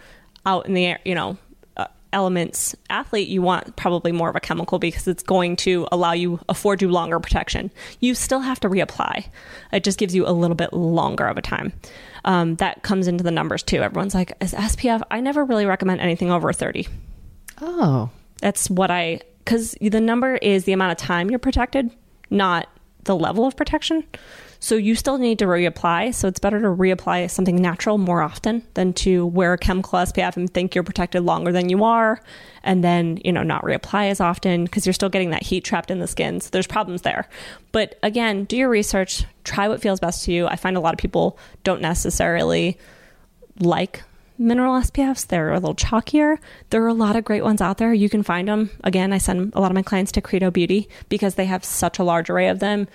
out 0.47 0.67
in 0.67 0.75
the 0.75 0.87
air, 0.87 0.99
you 1.05 1.15
know, 1.15 1.37
uh, 1.77 1.87
elements 2.13 2.75
athlete, 2.89 3.29
you 3.29 3.43
want 3.43 3.77
probably 3.77 4.13
more 4.13 4.31
of 4.31 4.37
a 4.37 4.41
chemical 4.41 4.79
because 4.79 5.07
it's 5.07 5.23
going 5.23 5.57
to 5.57 5.87
allow 5.93 6.13
you, 6.13 6.41
afford 6.49 6.81
you 6.81 6.89
longer 6.89 7.21
protection. 7.21 7.71
You 8.01 8.15
still 8.15 8.41
have 8.41 8.61
to 8.61 8.69
reapply. 8.69 9.27
It 9.73 9.85
just 9.85 9.99
gives 9.99 10.15
you 10.15 10.27
a 10.27 10.33
little 10.33 10.57
bit 10.57 10.73
longer 10.73 11.27
of 11.27 11.37
a 11.37 11.43
time. 11.43 11.73
Um, 12.25 12.57
that 12.57 12.83
comes 12.83 13.09
into 13.09 13.25
the 13.25 13.31
numbers 13.31 13.63
too. 13.63 13.83
Everyone's 13.83 14.15
like, 14.15 14.33
is 14.41 14.55
SPF? 14.55 15.03
I 15.11 15.21
never 15.21 15.45
really 15.45 15.67
recommend 15.67 16.01
anything 16.01 16.31
over 16.31 16.53
30. 16.53 16.89
Oh, 17.61 18.11
That's 18.41 18.71
what 18.71 18.91
I 18.91 19.21
because 19.45 19.77
the 19.81 20.01
number 20.01 20.37
is 20.37 20.65
the 20.65 20.73
amount 20.73 20.93
of 20.93 20.99
time 20.99 21.31
you're 21.31 21.39
protected, 21.39 21.91
not 22.31 22.69
the 23.05 23.17
level 23.17 23.47
of 23.47 23.57
protection. 23.57 24.05
So 24.63 24.75
you 24.77 24.95
still 24.95 25.17
need 25.17 25.39
to 25.39 25.47
reapply. 25.47 26.15
So 26.15 26.29
it's 26.29 26.39
better 26.39 26.61
to 26.61 26.67
reapply 26.67 27.31
something 27.31 27.57
natural 27.57 27.97
more 27.97 28.21
often 28.21 28.63
than 28.75 28.93
to 28.95 29.25
wear 29.27 29.55
a 29.55 29.59
chemical 29.59 29.99
SPF 29.99 30.37
and 30.37 30.53
think 30.53 30.75
you're 30.75 30.85
protected 30.85 31.23
longer 31.23 31.51
than 31.51 31.71
you 31.71 31.83
are, 31.83 32.21
and 32.63 32.85
then 32.85 33.19
you 33.25 33.33
know 33.33 33.43
not 33.43 33.63
reapply 33.63 34.11
as 34.11 34.21
often 34.21 34.65
because 34.65 34.87
you're 34.87 34.93
still 34.93 35.09
getting 35.09 35.31
that 35.31 35.43
heat 35.43 35.65
trapped 35.65 35.91
in 35.91 35.99
the 35.99 36.07
skin. 36.07 36.41
So 36.41 36.51
there's 36.51 36.67
problems 36.67 37.03
there. 37.03 37.27
But 37.73 37.99
again, 38.03 38.45
do 38.45 38.57
your 38.57 38.69
research. 38.69 39.25
Try 39.45 39.69
what 39.69 39.81
feels 39.81 39.99
best 39.99 40.25
to 40.27 40.33
you. 40.33 40.47
I 40.47 40.57
find 40.57 40.77
a 40.77 40.81
lot 40.81 40.95
of 40.95 40.99
people 40.99 41.39
don't 41.65 41.81
necessarily 41.81 42.77
like 43.59 44.03
mineral 44.41 44.81
SPFs. 44.81 45.27
They're 45.27 45.53
a 45.53 45.61
little 45.61 45.77
chalkier. 45.77 46.39
There 46.71 46.83
are 46.83 46.89
a 46.89 46.95
lot 46.95 47.15
of 47.15 47.25
great 47.25 47.45
ones 47.45 47.61
out 47.61 47.79
there. 47.79 47.93
You 47.93 48.09
can 48.09 48.23
find 48.23 48.49
them. 48.49 48.71
Again, 48.83 49.13
I 49.13 49.19
send 49.19 49.53
a 49.55 49.61
lot 49.61 49.71
of 49.71 49.75
my 49.75 49.83
clients 49.83 50.13
to 50.13 50.21
Credo 50.21 50.51
Beauty 50.51 50.89
because 51.09 51.35
they 51.35 51.45
have 51.45 51.65
such 51.65 51.99
a 51.99 52.05
large 52.05 52.31
array 52.31 52.49
of 52.49 52.59
them. 52.59 52.89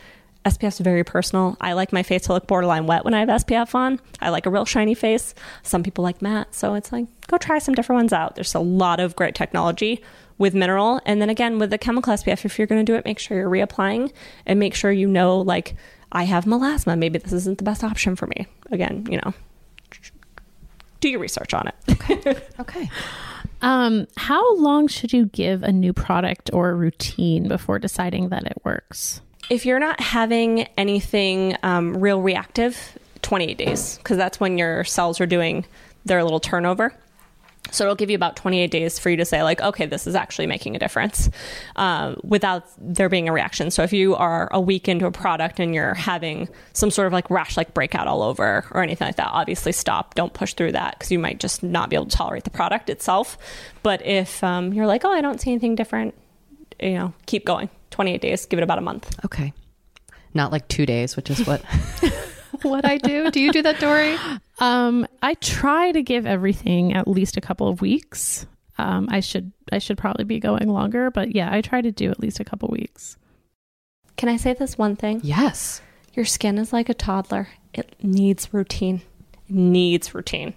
SPF 0.43 0.67
is 0.67 0.79
very 0.79 1.03
personal. 1.03 1.57
I 1.61 1.73
like 1.73 1.93
my 1.93 2.03
face 2.03 2.23
to 2.23 2.33
look 2.33 2.47
borderline 2.47 2.85
wet 2.85 3.05
when 3.05 3.13
I 3.13 3.19
have 3.19 3.29
SPF 3.29 3.73
on. 3.73 3.99
I 4.21 4.29
like 4.29 4.45
a 4.45 4.49
real 4.49 4.65
shiny 4.65 4.93
face. 4.93 5.33
Some 5.63 5.81
people 5.81 6.03
like 6.03 6.21
matte. 6.21 6.53
So 6.53 6.75
it's 6.75 6.91
like, 6.91 7.05
go 7.27 7.37
try 7.37 7.59
some 7.59 7.73
different 7.73 7.97
ones 7.97 8.13
out. 8.13 8.35
There's 8.35 8.53
a 8.53 8.59
lot 8.59 8.99
of 8.99 9.15
great 9.15 9.33
technology 9.33 10.03
with 10.37 10.53
mineral. 10.53 10.99
And 11.05 11.21
then 11.21 11.29
again, 11.29 11.57
with 11.57 11.71
the 11.71 11.77
chemical 11.77 12.13
SPF, 12.13 12.45
if 12.45 12.59
you're 12.59 12.67
going 12.67 12.83
to 12.83 12.91
do 12.91 12.95
it, 12.95 13.05
make 13.05 13.17
sure 13.17 13.37
you're 13.37 13.49
reapplying 13.49 14.11
and 14.45 14.59
make 14.59 14.75
sure 14.75 14.91
you 14.91 15.07
know, 15.07 15.39
like, 15.39 15.75
I 16.11 16.23
have 16.23 16.45
melasma. 16.45 16.97
Maybe 16.97 17.17
this 17.17 17.33
isn't 17.33 17.57
the 17.57 17.63
best 17.63 17.83
option 17.83 18.15
for 18.15 18.27
me. 18.27 18.47
Again, 18.71 19.07
you 19.09 19.19
know, 19.23 19.33
do 20.99 21.09
your 21.09 21.19
research 21.19 21.53
on 21.53 21.67
it. 21.67 21.75
Okay. 21.91 22.41
okay. 22.59 22.89
Um, 23.61 24.07
how 24.17 24.55
long 24.57 24.87
should 24.87 25.13
you 25.13 25.25
give 25.27 25.63
a 25.63 25.71
new 25.71 25.93
product 25.93 26.49
or 26.53 26.75
routine 26.75 27.47
before 27.47 27.79
deciding 27.79 28.29
that 28.29 28.45
it 28.45 28.57
works? 28.63 29.21
If 29.49 29.65
you're 29.65 29.79
not 29.79 29.99
having 29.99 30.67
anything 30.77 31.55
um, 31.63 31.97
real 31.97 32.21
reactive, 32.21 32.97
28 33.21 33.57
days, 33.57 33.97
because 33.97 34.17
that's 34.17 34.39
when 34.39 34.57
your 34.57 34.83
cells 34.83 35.21
are 35.21 35.25
doing 35.25 35.65
their 36.05 36.23
little 36.23 36.39
turnover. 36.39 36.93
So 37.71 37.83
it'll 37.83 37.95
give 37.95 38.09
you 38.09 38.15
about 38.15 38.35
28 38.35 38.71
days 38.71 38.99
for 38.99 39.09
you 39.09 39.17
to 39.17 39.25
say, 39.25 39.43
like, 39.43 39.61
okay, 39.61 39.85
this 39.85 40.07
is 40.07 40.15
actually 40.15 40.47
making 40.47 40.75
a 40.75 40.79
difference 40.79 41.29
uh, 41.75 42.15
without 42.23 42.63
there 42.77 43.09
being 43.09 43.27
a 43.27 43.33
reaction. 43.33 43.71
So 43.71 43.83
if 43.83 43.91
you 43.91 44.15
are 44.15 44.49
a 44.51 44.61
week 44.61 44.87
into 44.87 45.05
a 45.05 45.11
product 45.11 45.59
and 45.59 45.73
you're 45.73 45.93
having 45.93 46.47
some 46.73 46.91
sort 46.91 47.07
of 47.07 47.13
like 47.13 47.29
rash 47.29 47.57
like 47.57 47.73
breakout 47.73 48.07
all 48.07 48.21
over 48.21 48.65
or 48.71 48.81
anything 48.81 49.07
like 49.07 49.17
that, 49.17 49.29
obviously 49.31 49.71
stop. 49.71 50.15
Don't 50.15 50.33
push 50.33 50.53
through 50.53 50.73
that 50.73 50.97
because 50.97 51.11
you 51.11 51.19
might 51.19 51.39
just 51.39 51.63
not 51.63 51.89
be 51.89 51.95
able 51.95 52.05
to 52.05 52.15
tolerate 52.15 52.43
the 52.43 52.49
product 52.49 52.89
itself. 52.89 53.37
But 53.83 54.05
if 54.05 54.43
um, 54.43 54.73
you're 54.73 54.87
like, 54.87 55.03
oh, 55.05 55.11
I 55.11 55.21
don't 55.21 55.41
see 55.41 55.51
anything 55.51 55.75
different, 55.75 56.13
you 56.79 56.93
know, 56.93 57.13
keep 57.25 57.45
going. 57.45 57.69
28 57.91 58.21
days, 58.21 58.45
give 58.45 58.59
it 58.59 58.63
about 58.63 58.77
a 58.77 58.81
month. 58.81 59.13
Okay. 59.25 59.53
Not 60.33 60.51
like 60.51 60.67
two 60.67 60.85
days, 60.85 61.15
which 61.15 61.29
is 61.29 61.45
what. 61.47 61.63
what 62.61 62.85
I 62.85 62.97
do. 62.97 63.31
Do 63.31 63.39
you 63.39 63.51
do 63.51 63.61
that, 63.61 63.79
Doree? 63.79 64.17
Um, 64.59 65.05
I 65.21 65.33
try 65.35 65.91
to 65.91 66.01
give 66.01 66.25
everything 66.25 66.93
at 66.93 67.07
least 67.07 67.37
a 67.37 67.41
couple 67.41 67.67
of 67.67 67.81
weeks. 67.81 68.45
Um, 68.77 69.07
I 69.09 69.19
should 69.19 69.51
I 69.71 69.79
should 69.79 69.97
probably 69.97 70.25
be 70.25 70.39
going 70.39 70.67
longer, 70.67 71.09
but 71.11 71.33
yeah, 71.35 71.49
I 71.51 71.61
try 71.61 71.81
to 71.81 71.91
do 71.91 72.09
at 72.11 72.19
least 72.19 72.39
a 72.39 72.43
couple 72.45 72.69
weeks. 72.69 73.17
Can 74.17 74.29
I 74.29 74.37
say 74.37 74.53
this 74.53 74.77
one 74.77 74.95
thing? 74.95 75.21
Yes. 75.23 75.81
Your 76.13 76.25
skin 76.25 76.57
is 76.57 76.71
like 76.71 76.87
a 76.89 76.93
toddler. 76.93 77.49
It 77.73 77.95
needs 78.01 78.53
routine. 78.53 79.01
It 79.49 79.55
needs 79.55 80.13
routine. 80.13 80.53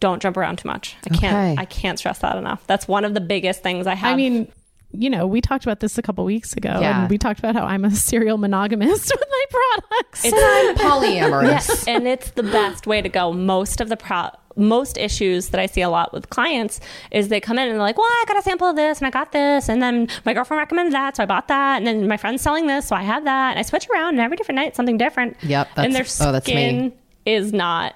Don't 0.00 0.22
jump 0.22 0.36
around 0.36 0.58
too 0.58 0.68
much. 0.68 0.96
I 1.06 1.10
can't 1.14 1.36
Okay. 1.36 1.60
I 1.60 1.64
can't 1.64 1.98
stress 1.98 2.18
that 2.20 2.36
enough. 2.36 2.64
That's 2.66 2.86
one 2.88 3.04
of 3.04 3.14
the 3.14 3.20
biggest 3.20 3.62
things 3.62 3.86
I 3.86 3.94
have. 3.94 4.12
I 4.12 4.16
mean, 4.16 4.50
you 4.92 5.10
know, 5.10 5.26
we 5.26 5.40
talked 5.40 5.64
about 5.64 5.80
this 5.80 5.98
a 5.98 6.02
couple 6.02 6.24
weeks 6.24 6.54
ago, 6.54 6.78
Yeah. 6.80 7.02
and 7.02 7.10
we 7.10 7.18
talked 7.18 7.38
about 7.38 7.54
how 7.54 7.64
I'm 7.64 7.84
a 7.84 7.90
serial 8.08 8.38
monogamist 8.38 9.10
with 9.18 9.24
my 9.30 9.44
products. 9.50 10.24
It's- 10.24 10.42
I'm 10.42 10.74
polyamorous. 10.76 11.42
Yes, 11.48 11.86
and 11.86 12.06
it's 12.08 12.30
the 12.32 12.42
best 12.42 12.86
way 12.86 13.02
to 13.02 13.08
go. 13.08 13.32
Most 13.32 13.80
of 13.80 13.88
the 13.88 13.96
pro- 13.96 14.30
most 14.56 14.98
issues 14.98 15.50
that 15.50 15.60
I 15.60 15.66
see 15.66 15.82
a 15.82 15.88
lot 15.90 16.12
with 16.12 16.30
clients 16.30 16.80
is 17.12 17.28
they 17.28 17.38
come 17.40 17.58
in 17.58 17.64
and 17.68 17.72
they're 17.74 17.78
like, 17.82 17.96
"Well, 17.96 18.06
I 18.08 18.24
got 18.26 18.36
a 18.38 18.42
sample 18.42 18.66
of 18.68 18.74
this 18.76 18.98
and 18.98 19.06
I 19.06 19.10
got 19.10 19.30
this, 19.30 19.68
and 19.68 19.80
then 19.80 20.08
my 20.24 20.32
girlfriend 20.34 20.58
recommended 20.58 20.94
that, 20.94 21.16
so 21.16 21.22
I 21.22 21.26
bought 21.26 21.46
that, 21.48 21.76
and 21.78 21.86
then 21.86 22.08
my 22.08 22.16
friend's 22.16 22.42
selling 22.42 22.66
this, 22.66 22.88
so 22.88 22.96
I 22.96 23.02
have 23.02 23.24
that, 23.24 23.50
and 23.50 23.58
I 23.58 23.62
switch 23.62 23.86
around, 23.88 24.10
and 24.14 24.20
every 24.20 24.36
different 24.36 24.56
night 24.56 24.74
something 24.74 24.98
different." 24.98 25.36
Yep, 25.42 25.68
and 25.76 25.94
their 25.94 26.02
that's- 26.02 26.20
oh, 26.20 26.32
that's 26.32 26.46
me. 26.48 26.52
skin 26.54 26.92
is 27.24 27.52
not 27.52 27.94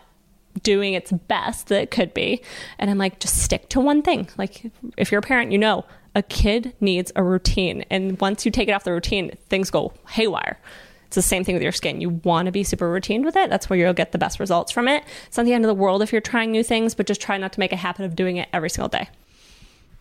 doing 0.62 0.92
its 0.94 1.10
best 1.10 1.68
that 1.68 1.80
it 1.82 1.90
could 1.90 2.12
be, 2.14 2.42
and 2.78 2.90
I'm 2.90 2.98
like, 2.98 3.18
just 3.18 3.42
stick 3.42 3.68
to 3.70 3.80
one 3.80 4.02
thing. 4.02 4.28
Like, 4.36 4.70
if 4.96 5.10
you're 5.10 5.20
a 5.20 5.22
parent, 5.22 5.50
you 5.52 5.58
know. 5.58 5.84
A 6.14 6.22
kid 6.22 6.74
needs 6.80 7.10
a 7.16 7.22
routine, 7.22 7.84
and 7.90 8.20
once 8.20 8.44
you 8.44 8.50
take 8.52 8.68
it 8.68 8.72
off 8.72 8.84
the 8.84 8.92
routine, 8.92 9.32
things 9.48 9.70
go 9.70 9.92
haywire. 10.10 10.58
It's 11.06 11.14
the 11.14 11.22
same 11.22 11.44
thing 11.44 11.54
with 11.54 11.62
your 11.62 11.72
skin. 11.72 12.00
You 12.00 12.08
want 12.24 12.46
to 12.46 12.52
be 12.52 12.64
super 12.64 12.90
routine 12.90 13.22
with 13.22 13.36
it. 13.36 13.50
That's 13.50 13.68
where 13.68 13.78
you'll 13.78 13.92
get 13.92 14.12
the 14.12 14.18
best 14.18 14.40
results 14.40 14.72
from 14.72 14.88
it. 14.88 15.04
It's 15.26 15.36
not 15.36 15.44
the 15.44 15.52
end 15.52 15.64
of 15.64 15.68
the 15.68 15.74
world 15.74 16.02
if 16.02 16.10
you're 16.12 16.22
trying 16.22 16.50
new 16.50 16.62
things, 16.62 16.94
but 16.94 17.06
just 17.06 17.20
try 17.20 17.36
not 17.36 17.52
to 17.52 17.60
make 17.60 17.72
a 17.72 17.76
habit 17.76 18.04
of 18.06 18.16
doing 18.16 18.38
it 18.38 18.48
every 18.52 18.70
single 18.70 18.88
day. 18.88 19.08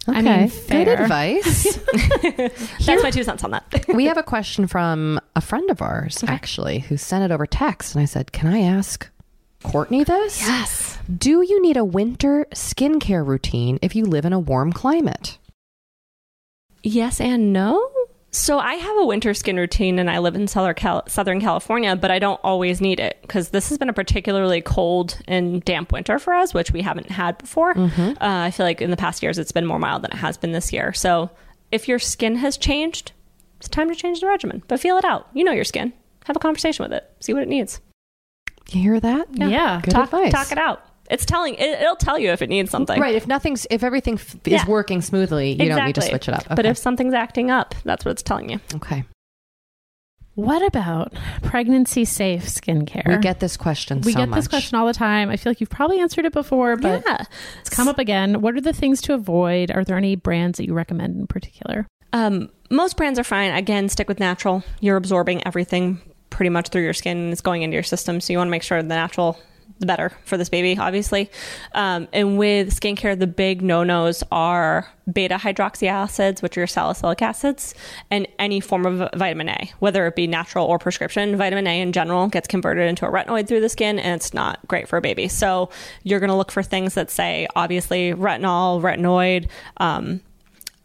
Okay. 0.08 0.18
I 0.18 0.22
mean, 0.22 0.50
Good 0.68 0.88
advice. 0.88 1.76
That's 2.86 3.04
my 3.04 3.12
two 3.12 3.24
cents 3.24 3.44
on 3.44 3.52
that. 3.52 3.86
we 3.94 4.06
have 4.06 4.18
a 4.18 4.24
question 4.24 4.68
from 4.68 5.20
a 5.36 5.42
friend 5.42 5.70
of 5.70 5.82
ours, 5.82 6.24
actually, 6.28 6.80
who 6.80 6.98
sent 6.98 7.24
it 7.24 7.34
over 7.34 7.46
text. 7.46 7.94
And 7.94 8.02
I 8.02 8.06
said, 8.06 8.32
Can 8.32 8.48
I 8.52 8.62
ask 8.62 9.08
Courtney 9.64 10.04
this? 10.04 10.42
yes. 10.42 10.98
Do 11.16 11.42
you 11.42 11.62
need 11.62 11.78
a 11.78 11.86
winter 11.86 12.48
skincare 12.52 13.26
routine 13.26 13.78
if 13.82 13.96
you 13.96 14.06
live 14.06 14.26
in 14.26 14.34
a 14.34 14.40
warm 14.40 14.72
climate? 14.74 15.38
Yes 16.84 17.22
and 17.22 17.54
no. 17.54 17.90
So 18.34 18.60
I 18.60 18.76
have 18.76 18.98
a 18.98 19.06
winter 19.06 19.34
skin 19.34 19.58
routine 19.58 20.00
and 20.00 20.10
I 20.10 20.20
live 20.20 20.36
in 20.36 20.48
Southern, 20.48 20.76
California, 21.42 21.96
but 21.98 22.12
I 22.12 22.20
don't 22.20 22.40
always 22.46 22.80
need 22.80 23.02
it 23.02 23.18
because 23.22 23.50
this 23.50 23.68
has 23.68 23.78
been 23.78 23.90
a 23.90 23.94
particularly 23.94 24.62
cold 24.62 25.20
and 25.28 25.64
damp 25.66 25.92
winter 25.92 26.18
for 26.18 26.34
us, 26.34 26.54
which 26.54 26.72
we 26.72 26.82
haven't 26.82 27.10
had 27.10 27.38
before. 27.38 27.78
Uh, 27.78 28.16
I 28.22 28.52
feel 28.52 28.66
like 28.66 28.82
in 28.82 28.90
the 28.90 28.96
past 28.98 29.22
years 29.22 29.38
it's 29.38 29.52
been 29.52 29.66
more 29.66 29.80
mild 29.80 30.04
than 30.04 30.12
it 30.12 30.18
has 30.18 30.38
been 30.38 30.54
this 30.54 30.72
year. 30.72 30.94
So 30.94 31.30
if 31.74 31.90
your 31.90 32.00
skin 32.00 32.38
has 32.38 32.56
changed, 32.56 33.12
it's 33.58 33.68
time 33.68 33.90
to 33.90 33.96
change 33.96 34.22
the 34.22 34.28
regimen, 34.28 34.64
but 34.70 34.80
feel 34.80 34.98
it 34.98 35.04
out. 35.04 35.28
You 35.34 35.44
know 35.44 35.52
your 35.52 35.66
skin. 35.66 35.92
Have 36.26 36.38
a 36.38 36.40
conversation 36.40 36.84
with 36.84 36.94
it. 36.94 37.12
See 37.20 37.34
what 37.34 37.44
it 37.44 37.50
needs. 37.50 37.82
You 38.70 38.82
hear 38.82 39.00
that? 39.02 39.28
Yeah. 39.34 39.82
Good 39.84 39.92
talk, 39.92 40.06
advice. 40.06 40.32
talk 40.32 40.52
it 40.54 40.58
out. 40.58 40.86
It's 41.12 41.26
telling. 41.26 41.56
It, 41.56 41.82
it'll 41.82 41.96
tell 41.96 42.18
you 42.18 42.32
if 42.32 42.42
it 42.42 42.50
needs 42.50 42.72
something. 42.72 43.00
Right. 43.00 43.16
If 43.16 43.28
nothing's, 43.28 43.68
if 43.70 43.84
everything 43.84 44.16
f- 44.16 44.36
is 44.46 44.66
working 44.66 45.02
smoothly, 45.02 45.52
you 45.52 45.70
don't 45.70 45.86
need 45.86 45.96
to 45.96 46.02
switch 46.02 46.28
it 46.28 46.34
up. 46.34 46.46
But 46.56 46.66
if 46.66 46.78
something's 46.78 47.14
acting 47.14 47.52
up, 47.52 47.76
that's 47.84 48.06
what 48.06 48.12
it's 48.12 48.24
telling 48.24 48.50
you. 48.50 48.60
okay. 48.76 49.04
What 50.36 50.66
about 50.66 51.14
pregnancy 51.44 52.06
safe 52.06 52.46
skincare? 52.46 53.06
We 53.06 53.18
get 53.18 53.42
this 53.42 53.58
question 53.58 54.00
we 54.02 54.14
so 54.14 54.20
get 54.20 54.30
much. 54.30 54.38
this 54.38 54.48
question 54.48 54.80
all 54.80 54.88
the 54.88 54.94
time. 54.94 55.30
I 55.30 55.36
feel 55.36 55.52
like 55.52 55.60
you've 55.60 55.70
probably 55.70 56.00
answered 56.00 56.24
it 56.24 56.32
before, 56.32 56.78
but 56.78 57.04
yeah. 57.06 57.26
it's 57.60 57.70
come 57.70 57.90
up 57.90 58.00
again. 58.00 58.42
What 58.42 58.56
are 58.56 58.62
the 58.62 58.72
things 58.72 59.02
to 59.02 59.14
avoid? 59.14 59.72
Are 59.72 59.84
there 59.84 59.98
any 59.98 60.16
brands 60.16 60.58
that 60.58 60.66
you 60.66 60.74
recommend 60.74 61.20
in 61.20 61.28
particular? 61.28 61.86
Um, 62.14 62.50
most 62.70 62.96
brands 62.96 63.20
are 63.20 63.26
fine. 63.26 63.54
Again, 63.54 63.90
stick 63.90 64.08
with 64.08 64.20
natural. 64.20 64.64
You're 64.80 64.98
absorbing 64.98 65.46
everything 65.46 66.00
pretty 66.30 66.50
much 66.50 66.70
through 66.70 66.84
your 66.84 66.94
skin 66.94 67.18
and 67.18 67.32
it's 67.32 67.42
going 67.42 67.62
into 67.62 67.74
your 67.76 67.84
system. 67.84 68.22
So 68.22 68.32
you 68.32 68.38
want 68.38 68.48
to 68.48 68.52
make 68.52 68.64
sure 68.64 68.82
the 68.82 68.88
natural, 68.88 69.38
the 69.82 69.86
better 69.86 70.14
for 70.24 70.38
this 70.38 70.48
baby, 70.48 70.78
obviously. 70.78 71.30
Um, 71.74 72.08
and 72.14 72.38
with 72.38 72.74
skincare, 72.74 73.20
the 73.20 73.28
big 73.28 73.62
no 73.62 73.84
nos 73.84 74.24
are 74.32 74.88
beta 75.12 75.36
hydroxy 75.36 75.88
acids, 75.88 76.42
which 76.42 76.58
are 76.58 76.66
salicylic 76.66 77.22
acids, 77.22 77.76
and 78.10 78.26
any 78.40 78.62
form 78.62 78.86
of 78.86 79.10
vitamin 79.14 79.50
A, 79.50 79.72
whether 79.80 80.08
it 80.08 80.16
be 80.16 80.28
natural 80.28 80.66
or 80.66 80.80
prescription. 80.80 81.36
Vitamin 81.36 81.68
A 81.68 81.82
in 81.82 81.92
general 81.92 82.28
gets 82.28 82.48
converted 82.48 82.88
into 82.88 83.06
a 83.06 83.12
retinoid 83.12 83.48
through 83.48 83.62
the 83.62 83.70
skin 83.70 84.00
and 84.00 84.16
it's 84.16 84.34
not 84.34 84.66
great 84.68 84.88
for 84.88 84.96
a 84.98 85.02
baby. 85.02 85.28
So 85.28 85.70
you're 86.04 86.20
going 86.20 86.30
to 86.30 86.36
look 86.36 86.52
for 86.52 86.64
things 86.64 86.94
that 86.94 87.12
say, 87.12 87.48
obviously, 87.56 88.14
retinol, 88.14 88.82
retinoid, 88.82 89.50
um, 89.78 90.22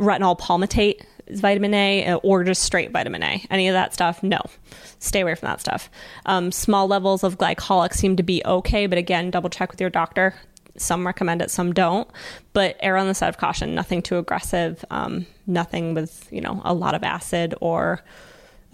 retinol 0.01 0.39
palmitate 0.39 1.03
is 1.27 1.41
vitamin 1.41 1.75
A 1.75 2.15
or 2.23 2.45
just 2.45 2.63
straight 2.63 2.91
vitamin 2.91 3.23
A. 3.23 3.45
Any 3.51 3.69
of 3.69 3.75
that 3.75 3.95
stuff, 3.95 4.23
no. 4.23 4.41
Stay 5.07 5.21
away 5.21 5.37
from 5.37 5.47
that 5.47 5.61
stuff. 5.61 5.89
Um, 6.27 6.51
small 6.51 6.89
levels 6.89 7.23
of 7.23 7.39
glycolic 7.39 7.95
seem 7.95 8.17
to 8.17 8.25
be 8.25 8.43
okay, 8.45 8.87
but 8.87 8.99
again, 8.99 9.31
double 9.31 9.49
check 9.49 9.71
with 9.71 9.81
your 9.81 9.91
doctor. 9.91 10.35
Some 10.77 11.07
recommend 11.07 11.41
it, 11.43 11.51
some 11.51 11.73
don't. 11.73 12.11
But 12.53 12.77
err 12.81 12.97
on 12.97 13.07
the 13.07 13.15
side 13.15 13.29
of 13.29 13.39
caution. 13.39 13.75
Nothing 13.75 14.03
too 14.03 14.19
aggressive. 14.19 14.85
Um, 14.91 15.27
nothing 15.47 15.95
with 15.95 16.29
you 16.33 16.41
know 16.41 16.61
a 16.65 16.75
lot 16.75 16.95
of 16.95 17.05
acid 17.05 17.55
or 17.61 18.03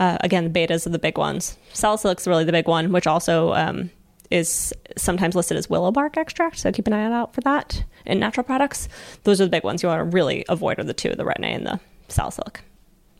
uh, 0.01 0.16
again 0.20 0.51
the 0.51 0.51
betas 0.51 0.87
are 0.87 0.91
the 0.91 0.99
big 0.99 1.18
ones. 1.18 1.59
Salicylic 1.74 2.18
Salicylic's 2.18 2.26
really 2.26 2.45
the 2.45 2.53
big 2.53 2.66
one, 2.66 2.93
which 2.93 3.07
also 3.07 3.53
um, 3.53 3.91
is 4.30 4.72
sometimes 4.97 5.37
listed 5.37 5.59
as 5.59 5.68
willow 5.68 5.93
bark 5.93 6.16
extract. 6.16 6.59
So 6.59 6.72
keep 6.72 6.87
an 6.87 6.95
eye 6.95 7.12
out 7.12 7.35
for 7.35 7.43
that 7.43 7.85
in 8.07 8.18
natural 8.18 8.45
products. 8.45 8.89
Those 9.24 9.41
are 9.41 9.45
the 9.45 9.51
big 9.51 9.64
ones 9.64 9.83
you 9.83 9.91
want 9.91 10.01
to 10.01 10.05
really 10.05 10.47
avoid 10.49 10.78
are 10.78 10.85
the 10.85 10.95
two, 10.95 11.14
the 11.14 11.24
retin-A 11.24 11.49
and 11.49 11.66
the 11.66 11.80
salicylic. 12.09 12.62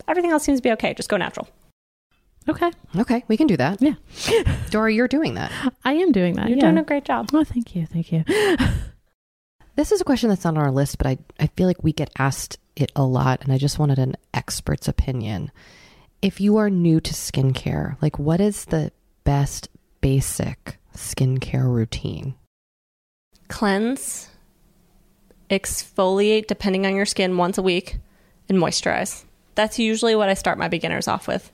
Everything 0.09 0.31
else 0.31 0.45
seems 0.45 0.59
to 0.61 0.63
be 0.63 0.73
okay. 0.73 0.95
Just 0.95 1.11
go 1.11 1.19
natural. 1.19 1.49
Okay. 2.49 2.71
Okay, 2.97 3.25
we 3.29 3.37
can 3.37 3.47
do 3.47 3.57
that. 3.57 3.81
Yeah. 3.81 3.95
Doree, 4.71 4.97
you're 4.97 5.09
doing 5.09 5.35
that. 5.35 5.53
I 5.85 5.95
am 5.95 6.13
doing 6.13 6.35
that. 6.35 6.49
You're 6.49 6.59
yeah. 6.59 6.65
doing 6.65 6.79
a 6.79 6.83
great 6.83 7.05
job. 7.05 7.31
Oh, 7.33 7.45
thank 7.45 7.77
you. 7.77 7.87
Thank 7.87 8.13
you. 8.13 8.25
This 9.75 9.91
is 9.91 10.03
a 10.03 10.05
question 10.05 10.29
that's 10.29 10.45
not 10.45 10.57
on 10.57 10.63
our 10.63 10.71
list, 10.71 10.99
but 10.99 11.07
I, 11.07 11.19
I 11.41 11.47
feel 11.49 11.67
like 11.67 11.83
we 11.83 11.93
get 11.93 12.13
asked 12.19 12.59
it 12.77 12.93
a 12.95 13.05
lot, 13.05 13.43
and 13.43 13.53
I 13.53 13.59
just 13.59 13.79
wanted 13.79 13.99
an 13.99 14.17
expert's 14.35 14.87
opinion. 14.87 15.51
If 16.21 16.41
you 16.41 16.59
are 16.59 16.69
new 16.69 17.01
to 17.01 17.15
skincare, 17.15 17.97
like 18.03 18.19
what 18.19 18.41
is 18.41 18.67
the 18.67 18.93
best 19.25 19.69
basic 20.01 20.79
skincare 20.95 21.73
routine? 21.73 22.35
Cleanse, 23.49 24.29
exfoliate 25.51 26.47
depending 26.47 26.87
on 26.87 26.95
your 26.95 27.07
skin 27.07 27.37
once 27.37 27.57
a 27.57 27.63
week, 27.63 27.99
and 28.49 28.59
moisturize. 28.59 29.25
That's 29.55 29.79
usually 29.79 30.15
what 30.15 30.29
I 30.29 30.35
start 30.35 30.59
my 30.59 30.69
beginners 30.69 31.09
off 31.09 31.27
with. 31.27 31.51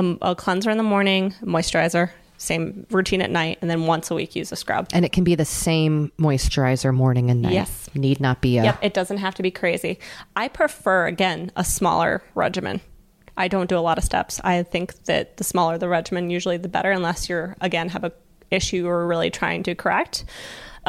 Um, 0.00 0.18
a 0.22 0.34
cleanser 0.34 0.70
in 0.70 0.78
the 0.78 0.82
morning, 0.82 1.34
moisturizer, 1.42 2.10
same 2.38 2.86
routine 2.90 3.20
at 3.20 3.30
night, 3.30 3.58
and 3.60 3.70
then 3.70 3.84
once 3.84 4.10
a 4.10 4.14
week 4.14 4.34
use 4.34 4.50
a 4.50 4.56
scrub. 4.56 4.88
And 4.94 5.04
it 5.04 5.12
can 5.12 5.24
be 5.24 5.34
the 5.34 5.44
same 5.44 6.10
moisturizer 6.18 6.94
morning 6.94 7.30
and 7.30 7.42
night. 7.42 7.52
Yes. 7.52 7.90
Need 7.94 8.18
not 8.18 8.40
be 8.40 8.56
a. 8.56 8.64
Yep, 8.64 8.78
it 8.80 8.94
doesn't 8.94 9.18
have 9.18 9.34
to 9.34 9.42
be 9.42 9.50
crazy. 9.50 9.98
I 10.34 10.48
prefer 10.48 11.06
again 11.06 11.52
a 11.54 11.64
smaller 11.64 12.22
regimen. 12.34 12.80
I 13.36 13.48
don't 13.48 13.68
do 13.68 13.76
a 13.76 13.80
lot 13.80 13.98
of 13.98 14.04
steps. 14.04 14.40
I 14.42 14.62
think 14.62 15.04
that 15.04 15.36
the 15.36 15.44
smaller 15.44 15.76
the 15.76 15.88
regimen, 15.88 16.30
usually 16.30 16.56
the 16.56 16.68
better, 16.68 16.90
unless 16.90 17.28
you're 17.28 17.56
again 17.60 17.90
have 17.90 18.04
a 18.04 18.12
issue 18.50 18.86
or 18.86 19.06
really 19.06 19.30
trying 19.30 19.62
to 19.64 19.74
correct. 19.74 20.24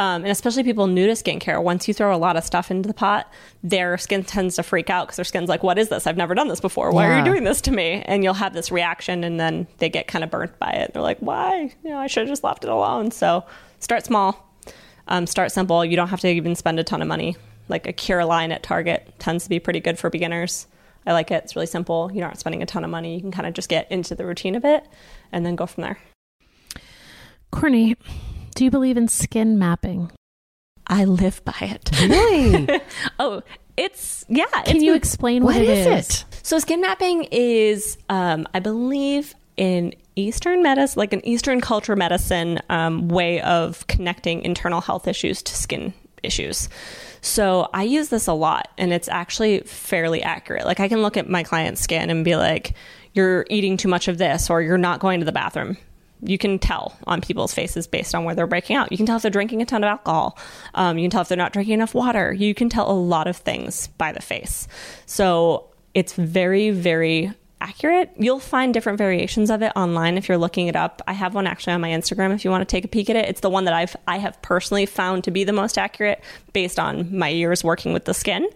Um, 0.02 0.24
and 0.24 0.32
especially 0.32 0.64
people 0.64 0.88
new 0.88 1.06
to 1.06 1.14
skincare, 1.14 1.62
once 1.62 1.88
you 1.88 1.93
throw 1.93 2.16
a 2.16 2.18
lot 2.18 2.36
of 2.36 2.43
stuff 2.43 2.72
into 2.72 2.88
the 2.88 2.93
pot, 2.93 3.32
their 3.62 3.99
skin 3.99 4.24
tends 4.24 4.56
to 4.56 4.64
freak 4.64 4.89
out 4.89 5.06
because 5.06 5.18
their 5.18 5.26
skin's 5.26 5.47
like, 5.47 5.62
"What 5.62 5.78
is 5.78 5.89
this? 5.89 6.08
I've 6.08 6.18
never 6.18 6.34
done 6.34 6.47
this 6.47 6.60
before. 6.60 6.89
Why 6.89 7.06
are 7.06 7.20
you 7.20 7.24
doing 7.24 7.43
this 7.43 7.62
to 7.62 7.72
me?" 7.72 8.02
And 8.08 8.24
you'll 8.24 8.34
have 8.34 8.54
this 8.54 8.72
reaction, 8.72 9.24
and 9.24 9.39
then 9.39 9.68
they 9.78 9.89
get 9.89 10.08
kind 10.08 10.24
of 10.24 10.32
burnt 10.32 10.58
by 10.58 10.72
it. 10.72 10.91
They're 10.91 11.04
like, 11.04 11.20
"Why? 11.20 11.72
You 11.84 11.91
know, 11.91 11.99
I 11.99 12.08
should 12.08 12.22
have 12.22 12.30
just 12.30 12.43
left 12.43 12.64
it 12.64 12.72
alone." 12.72 13.12
So 13.12 13.45
start 13.78 14.04
small, 14.04 14.52
um, 15.08 15.28
start 15.28 15.52
simple. 15.52 15.86
You 15.86 15.95
don't 15.97 16.08
have 16.08 16.22
to 16.22 16.30
even 16.30 16.56
spend 16.56 16.80
a 16.80 16.84
ton 16.84 17.04
of 17.04 17.08
money. 17.08 17.36
Like 17.70 17.86
Acure 17.86 18.26
line 18.26 18.52
at 18.52 18.64
Target 18.64 19.14
tends 19.20 19.43
to 19.43 19.52
be 19.52 19.60
pretty 19.60 19.82
good 19.82 19.99
for 19.99 20.10
beginners. 20.10 20.66
I 21.06 21.14
like 21.14 21.30
it. 21.30 21.43
It's 21.43 21.56
really 21.56 21.68
simple. 21.68 22.10
You're 22.12 22.26
not 22.26 22.39
spending 22.39 22.64
a 22.64 22.66
ton 22.66 22.84
of 22.84 22.89
money. 22.89 23.14
You 23.14 23.22
can 23.22 23.32
kind 23.32 23.45
of 23.45 23.54
just 23.54 23.70
get 23.70 23.91
into 23.91 24.16
the 24.16 24.26
routine 24.26 24.56
of 24.56 24.66
it 24.66 24.84
and 25.32 25.45
then 25.45 25.56
go 25.56 25.68
from 25.68 25.84
there. 25.84 25.99
Courtney, 27.52 27.97
do 28.56 28.64
you 28.64 28.72
believe 28.72 28.97
in 28.97 29.08
skin 29.08 29.58
mapping? 29.58 30.12
I 30.88 31.06
live 31.06 31.43
by 31.45 31.56
it. 31.62 31.89
Really? 32.02 32.82
oh, 33.20 33.41
it's 33.78 34.26
yeah. 34.28 34.45
Can 34.66 34.78
it's 34.78 34.84
you 34.84 34.93
explain 34.93 35.43
what, 35.43 35.56
what 35.56 35.64
it 35.64 35.70
is 35.70 35.88
is? 35.88 36.10
it? 36.10 36.26
So 36.43 36.60
skin 36.60 36.82
mapping 36.82 37.26
is, 37.32 37.97
um, 38.10 38.47
I 38.54 38.60
believe, 38.60 39.34
in 39.58 39.93
Eastern 40.16 40.62
medicine, 40.62 40.99
like 40.99 41.14
an 41.14 41.26
Eastern 41.26 41.62
culture 41.62 41.95
medicine 41.95 42.60
um, 42.70 43.08
way 43.08 43.41
of 43.41 43.86
connecting 43.88 44.41
internal 44.41 44.82
health 44.82 45.08
issues 45.08 45.41
to 45.43 45.56
skin 45.56 45.93
issues. 46.24 46.68
So 47.22 47.70
I 47.74 47.84
use 47.84 48.10
this 48.10 48.28
a 48.28 48.34
lot, 48.34 48.70
and 48.78 48.91
it's 48.91 49.08
actually 49.08 49.60
fairly 49.62 50.24
accurate. 50.24 50.66
Like 50.66 50.80
I 50.80 50.88
can 50.88 51.02
look 51.02 51.16
at 51.18 51.30
my 51.30 51.43
client's 51.43 51.82
skin 51.82 52.10
and 52.10 52.26
be 52.26 52.36
like, 52.36 52.74
"You're 53.14 53.45
eating 53.49 53.78
too 53.78 53.88
much 53.88 54.08
of 54.08 54.18
this," 54.18 54.49
or 54.49 54.62
"You're 54.62 54.78
not 54.78 54.99
going 54.99 55.20
to 55.20 55.26
the 55.26 55.32
bathroom." 55.32 55.78
You 56.24 56.38
can 56.38 56.60
tell 56.60 56.98
on 57.08 57.22
people's 57.22 57.54
faces 57.54 57.88
based 57.88 58.14
on 58.14 58.24
where 58.24 58.36
they're 58.36 58.48
breaking 58.48 58.76
out. 58.76 58.92
You 58.92 58.98
can 58.98 59.06
tell 59.06 59.16
if 59.16 59.22
they're 59.22 59.32
drinking 59.32 59.62
a 59.62 59.66
ton 59.66 59.84
of 59.84 59.88
alcohol. 59.88 60.38
Um, 60.76 60.98
you 60.98 61.04
can 61.04 61.12
tell 61.12 61.22
if 61.22 61.28
they're 61.28 61.38
not 61.38 61.54
drinking 61.54 61.74
enough 61.74 61.94
water. 61.94 62.34
You 62.34 62.54
can 62.54 62.70
tell 62.70 62.90
a 62.90 62.94
lot 62.94 63.28
of 63.28 63.38
things 63.38 63.88
by 63.98 64.12
the 64.12 64.22
face. 64.22 64.68
So 65.06 65.70
it's 65.94 66.14
very, 66.14 66.72
very 66.72 67.34
accurate. 67.62 68.12
You'll 68.18 68.40
find 68.40 68.74
different 68.74 68.98
variations 68.98 69.50
of 69.50 69.62
it 69.62 69.72
online 69.76 70.18
if 70.18 70.28
you're 70.28 70.38
looking 70.38 70.68
it 70.68 70.76
up. 70.76 71.02
I 71.08 71.14
have 71.14 71.36
one 71.36 71.48
actually 71.48 71.74
on 71.74 71.82
my 71.82 71.90
Instagram 71.90 72.34
if 72.34 72.44
you 72.44 72.52
want 72.52 72.62
to 72.62 72.66
take 72.66 72.84
a 72.84 72.88
peek 72.88 73.10
at 73.10 73.16
it. 73.16 73.30
It's 73.30 73.42
the 73.42 73.50
one 73.50 73.66
that 73.66 73.74
I've 73.74 73.96
I 74.08 74.18
have 74.18 74.42
personally 74.42 74.86
found 74.86 75.24
to 75.26 75.32
be 75.32 75.44
the 75.44 75.54
most 75.54 75.78
accurate 75.78 76.24
based 76.54 76.80
on 76.80 77.16
my 77.16 77.30
years 77.30 77.64
working 77.64 77.94
with 77.94 78.06
the 78.06 78.14
skin. 78.14 78.48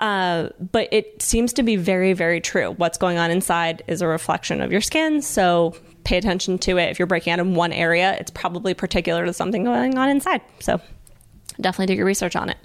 Uh, 0.00 0.50
but 0.72 0.88
it 0.92 1.22
seems 1.22 1.52
to 1.54 1.62
be 1.62 1.76
very, 1.76 2.12
very 2.12 2.40
true. 2.40 2.72
What's 2.72 2.98
going 2.98 3.18
on 3.18 3.30
inside 3.30 3.82
is 3.86 4.02
a 4.02 4.06
reflection 4.06 4.60
of 4.60 4.70
your 4.70 4.82
skin. 4.82 5.22
So 5.22 5.74
pay 6.04 6.16
attention 6.18 6.58
to 6.58 6.78
it. 6.78 6.90
If 6.90 6.98
you're 6.98 7.06
breaking 7.06 7.32
out 7.32 7.38
in 7.38 7.54
one 7.54 7.72
area, 7.72 8.16
it's 8.18 8.30
probably 8.30 8.74
particular 8.74 9.24
to 9.26 9.32
something 9.32 9.64
going 9.64 9.98
on 9.98 10.08
inside. 10.08 10.40
So 10.60 10.80
definitely 11.60 11.94
do 11.94 11.98
your 11.98 12.06
research 12.06 12.36
on 12.36 12.50
it. 12.50 12.58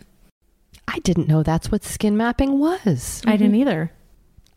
I 0.88 1.00
didn't 1.00 1.28
know 1.28 1.44
that's 1.44 1.72
what 1.72 1.84
skin 1.84 2.18
mapping 2.18 2.60
was. 2.60 3.22
I 3.26 3.38
didn't 3.38 3.56
either. 3.56 3.92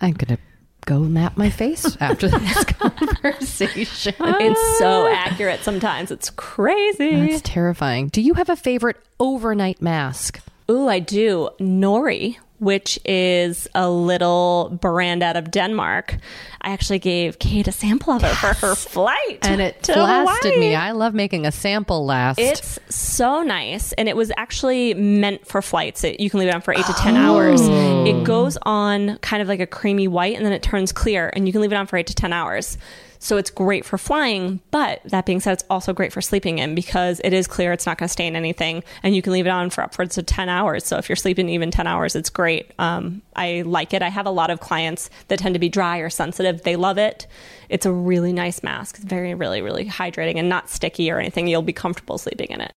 I'm 0.01 0.15
going 0.15 0.37
to 0.37 0.43
go 0.87 1.01
map 1.01 1.37
my 1.37 1.51
face 1.51 1.97
after 2.01 2.29
this 2.29 2.65
conversation. 2.65 4.15
It's 4.19 4.79
so 4.79 5.07
accurate 5.07 5.61
sometimes. 5.61 6.11
It's 6.11 6.31
crazy. 6.31 7.29
That's 7.29 7.43
terrifying. 7.43 8.09
Do 8.09 8.21
you 8.21 8.35
have 8.35 8.49
a 8.49 8.57
favorite 8.57 8.97
overnight 9.21 9.81
mask? 9.83 10.41
Ooh, 10.71 10.89
I 10.89 10.99
do. 11.01 11.51
Nuori, 11.61 12.37
which 12.63 12.97
is 13.05 13.67
a 13.75 13.91
little 13.91 14.71
brand 14.81 15.21
out 15.21 15.35
of 15.35 15.51
Denmark. 15.51 16.17
I 16.61 16.71
actually 16.71 17.01
gave 17.01 17.41
Kate 17.41 17.67
a 17.67 17.73
sample 17.73 18.13
of 18.13 18.23
it 18.23 18.33
for 18.37 18.55
her 18.55 18.77
flight. 18.77 19.41
And 19.43 19.61
it 19.61 19.89
lasted 19.89 20.61
me. 20.61 20.77
I 20.77 20.93
love 20.93 21.13
making 21.13 21.45
a 21.45 21.51
sample 21.51 22.07
last. 22.07 22.39
It's 22.39 22.79
so 22.89 23.43
nice. 23.43 23.93
And 23.95 24.09
it 24.09 24.17
was 24.17 24.31
actually 24.37 24.95
meant 24.95 25.45
for 25.45 25.61
flights. 25.61 26.05
It, 26.05 26.21
you 26.21 26.31
can 26.31 26.39
leave 26.39 26.51
it 26.51 26.55
on 26.55 26.61
for 26.61 26.73
eight 26.73 26.87
to 26.87 26.93
10 26.93 27.17
hours. 27.17 27.61
It 27.63 28.15
oh. 28.15 28.23
goes 28.23 28.57
on 28.63 29.19
kind 29.19 29.43
of 29.43 29.49
like 29.49 29.59
a 29.59 29.67
creamy 29.67 30.07
white 30.07 30.37
and 30.37 30.47
then 30.47 30.53
it 30.53 30.63
turns 30.63 30.93
clear. 30.93 31.33
And 31.35 31.49
you 31.49 31.53
can 31.53 31.63
leave 31.63 31.73
it 31.73 31.77
on 31.77 31.89
for 31.89 31.97
eight 31.97 32.07
to 32.07 32.15
10 32.15 32.33
hours. 32.33 32.79
So 33.23 33.37
it's 33.37 33.51
great 33.51 33.85
for 33.85 33.99
flying. 33.99 34.61
But 34.73 35.01
that 35.05 35.27
being 35.27 35.39
said, 35.39 35.53
it's 35.53 35.65
also 35.71 35.93
great 35.93 36.13
for 36.13 36.21
sleeping 36.21 36.59
in 36.59 36.75
because 36.75 37.21
it 37.23 37.33
is 37.33 37.47
clear. 37.47 37.73
It's 37.73 37.87
not 37.87 37.97
going 37.97 38.09
to 38.09 38.13
stain 38.13 38.35
anything. 38.35 38.83
And 39.05 39.15
you 39.15 39.23
can 39.23 39.33
leave 39.33 39.47
it 39.47 39.51
on 39.51 39.71
for 39.71 39.83
upwards 39.83 40.19
of 40.19 40.27
10 40.27 40.49
hours. 40.49 40.85
So 40.85 40.99
if 40.99 41.09
you're 41.09 41.15
sleeping 41.15 41.49
even 41.49 41.71
10 41.71 41.87
hours, 41.87 42.17
it's 42.17 42.31
great. 42.31 42.73
Um, 42.81 43.23
I 43.37 43.63
like 43.65 43.95
it. 43.95 44.03
I 44.03 44.09
have 44.09 44.27
a 44.27 44.31
lot 44.31 44.51
of 44.51 44.59
clients 44.59 45.09
that 45.29 45.39
tend 45.39 45.55
to 45.55 45.61
be 45.61 45.69
dry 45.69 45.99
or 45.99 46.11
sensitive. 46.11 46.65
They 46.65 46.75
love 46.75 46.99
it. 46.99 47.29
It's 47.69 47.87
a 47.87 47.93
really 47.93 48.33
nice 48.33 48.65
mask. 48.65 48.97
It's 48.97 49.05
very, 49.05 49.35
really, 49.35 49.63
really 49.63 49.87
hydrating 49.87 50.37
and 50.37 50.49
not 50.49 50.69
sticky 50.69 51.09
or 51.09 51.21
anything. 51.21 51.47
You'll 51.47 51.63
be 51.63 51.73
comfortable 51.73 52.19
sleeping 52.19 52.49
in 52.51 52.61
it. 52.61 52.73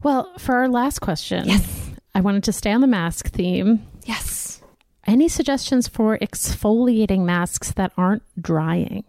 Well, 0.00 0.32
for 0.38 0.54
our 0.54 0.68
last 0.68 1.00
question, 1.00 1.44
yes. 1.48 1.90
I 2.14 2.20
wanted 2.20 2.44
to 2.44 2.52
stay 2.52 2.70
on 2.70 2.82
the 2.82 2.86
mask 2.86 3.30
theme. 3.30 3.84
Yes. 4.04 4.62
Any 5.08 5.26
suggestions 5.26 5.88
for 5.88 6.16
exfoliating 6.18 7.24
masks 7.24 7.72
that 7.72 7.90
aren't 7.96 8.22
drying? 8.40 9.02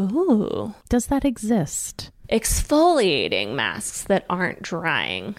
Ooh. 0.00 0.74
Does 0.88 1.06
that 1.06 1.24
exist? 1.24 2.10
Exfoliating 2.30 3.54
masks 3.54 4.04
that 4.04 4.24
aren't 4.30 4.62
drying. 4.62 5.36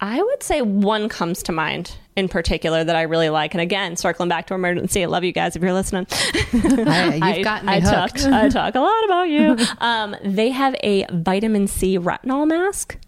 I 0.00 0.20
would 0.20 0.42
say 0.42 0.62
one 0.62 1.08
comes 1.08 1.44
to 1.44 1.52
mind 1.52 1.96
in 2.16 2.28
particular 2.28 2.82
that 2.82 2.96
I 2.96 3.02
really 3.02 3.28
like. 3.30 3.54
And 3.54 3.60
again, 3.60 3.94
circling 3.94 4.28
back 4.28 4.48
to 4.48 4.54
Emerginc, 4.54 5.00
I 5.00 5.04
love 5.04 5.22
you 5.22 5.30
guys 5.32 5.54
if 5.54 5.62
you're 5.62 5.72
listening. 5.72 6.06
I- 6.10 7.14
you've 7.14 7.22
I- 7.22 7.42
gotten 7.42 7.66
me 7.66 7.74
I 7.74 7.80
hooked. 7.80 8.22
Talk, 8.22 8.32
I 8.32 8.48
talk 8.48 8.74
a 8.74 8.80
lot 8.80 9.04
about 9.04 9.28
you. 9.28 9.56
um, 9.78 10.16
they 10.24 10.50
have 10.50 10.74
a 10.82 11.06
vitamin 11.12 11.68
C 11.68 11.98
retinol 11.98 12.48
mask, 12.48 12.98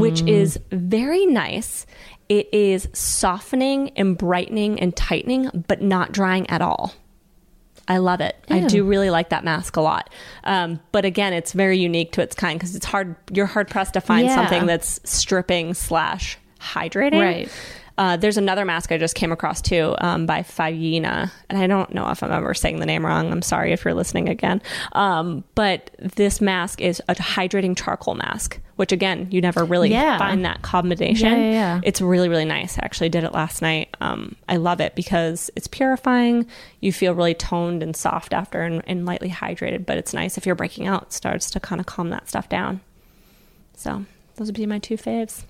which 0.00 0.22
is 0.22 0.58
very 0.72 1.24
nice. 1.26 1.86
It 2.28 2.48
is 2.52 2.88
softening 2.92 3.90
and 3.96 4.18
brightening 4.18 4.80
and 4.80 4.96
tightening, 4.96 5.64
but 5.68 5.82
not 5.82 6.10
drying 6.10 6.50
at 6.50 6.60
all. 6.62 6.94
I 7.86 7.98
love 7.98 8.20
it. 8.20 8.36
I 8.48 8.60
do 8.60 8.84
really 8.84 9.10
like 9.10 9.28
that 9.28 9.44
mask 9.44 9.76
a 9.76 9.80
lot. 9.82 10.08
Um, 10.44 10.80
but 10.92 11.04
again, 11.04 11.32
it's 11.34 11.52
very 11.52 11.78
unique 11.78 12.12
to 12.12 12.22
its 12.22 12.34
kind 12.34 12.58
because 12.58 12.74
it's 12.74 12.86
hard. 12.86 13.14
You're 13.32 13.46
hard 13.46 13.68
pressed 13.68 13.92
to 13.94 14.00
find 14.00 14.26
Yeah. 14.26 14.34
something 14.36 14.66
that's 14.66 15.00
stripping 15.04 15.74
slash 15.74 16.38
hydrating. 16.60 17.20
Right. 17.20 17.48
Uh, 17.96 18.16
there's 18.16 18.36
another 18.36 18.64
mask 18.64 18.90
I 18.90 18.98
just 18.98 19.14
came 19.14 19.30
across 19.30 19.62
too 19.62 19.94
um, 19.98 20.26
by 20.26 20.40
Favina, 20.42 21.30
and 21.48 21.58
I 21.58 21.68
don't 21.68 21.94
know 21.94 22.08
if 22.10 22.22
I'm 22.24 22.32
ever 22.32 22.52
saying 22.52 22.80
the 22.80 22.86
name 22.86 23.06
wrong. 23.06 23.30
I'm 23.30 23.42
sorry 23.42 23.72
if 23.72 23.84
you're 23.84 23.94
listening 23.94 24.28
again. 24.28 24.60
Um, 24.92 25.44
but 25.54 25.90
this 25.98 26.40
mask 26.40 26.80
is 26.80 27.00
a 27.08 27.14
hydrating 27.14 27.76
charcoal 27.76 28.16
mask, 28.16 28.58
which 28.74 28.90
again, 28.90 29.28
you 29.30 29.40
never 29.40 29.64
really 29.64 29.90
Yeah. 29.90 30.18
find 30.18 30.44
that 30.44 30.62
combination. 30.62 31.28
Yeah, 31.30 31.36
yeah, 31.38 31.50
yeah. 31.52 31.80
It's 31.84 32.00
really, 32.00 32.28
really 32.28 32.44
nice. 32.44 32.76
I 32.78 32.84
actually 32.84 33.10
did 33.10 33.22
it 33.22 33.32
last 33.32 33.62
night. 33.62 33.96
Um, 34.00 34.34
I 34.48 34.56
love 34.56 34.80
it 34.80 34.96
because 34.96 35.48
it's 35.54 35.68
purifying. 35.68 36.46
You 36.80 36.92
feel 36.92 37.14
really 37.14 37.34
toned 37.34 37.80
and 37.84 37.94
soft 37.94 38.32
after 38.34 38.62
and, 38.62 38.82
and 38.88 39.06
lightly 39.06 39.30
hydrated, 39.30 39.86
but 39.86 39.98
it's 39.98 40.12
nice 40.12 40.36
if 40.36 40.46
you're 40.46 40.56
breaking 40.56 40.88
out, 40.88 41.02
it 41.04 41.12
starts 41.12 41.48
to 41.52 41.60
kind 41.60 41.80
of 41.80 41.86
calm 41.86 42.10
that 42.10 42.28
stuff 42.28 42.48
down. 42.48 42.80
So 43.76 44.04
those 44.36 44.48
would 44.48 44.54
be 44.56 44.66
my 44.66 44.78
two 44.78 44.96
faves. 44.96 45.44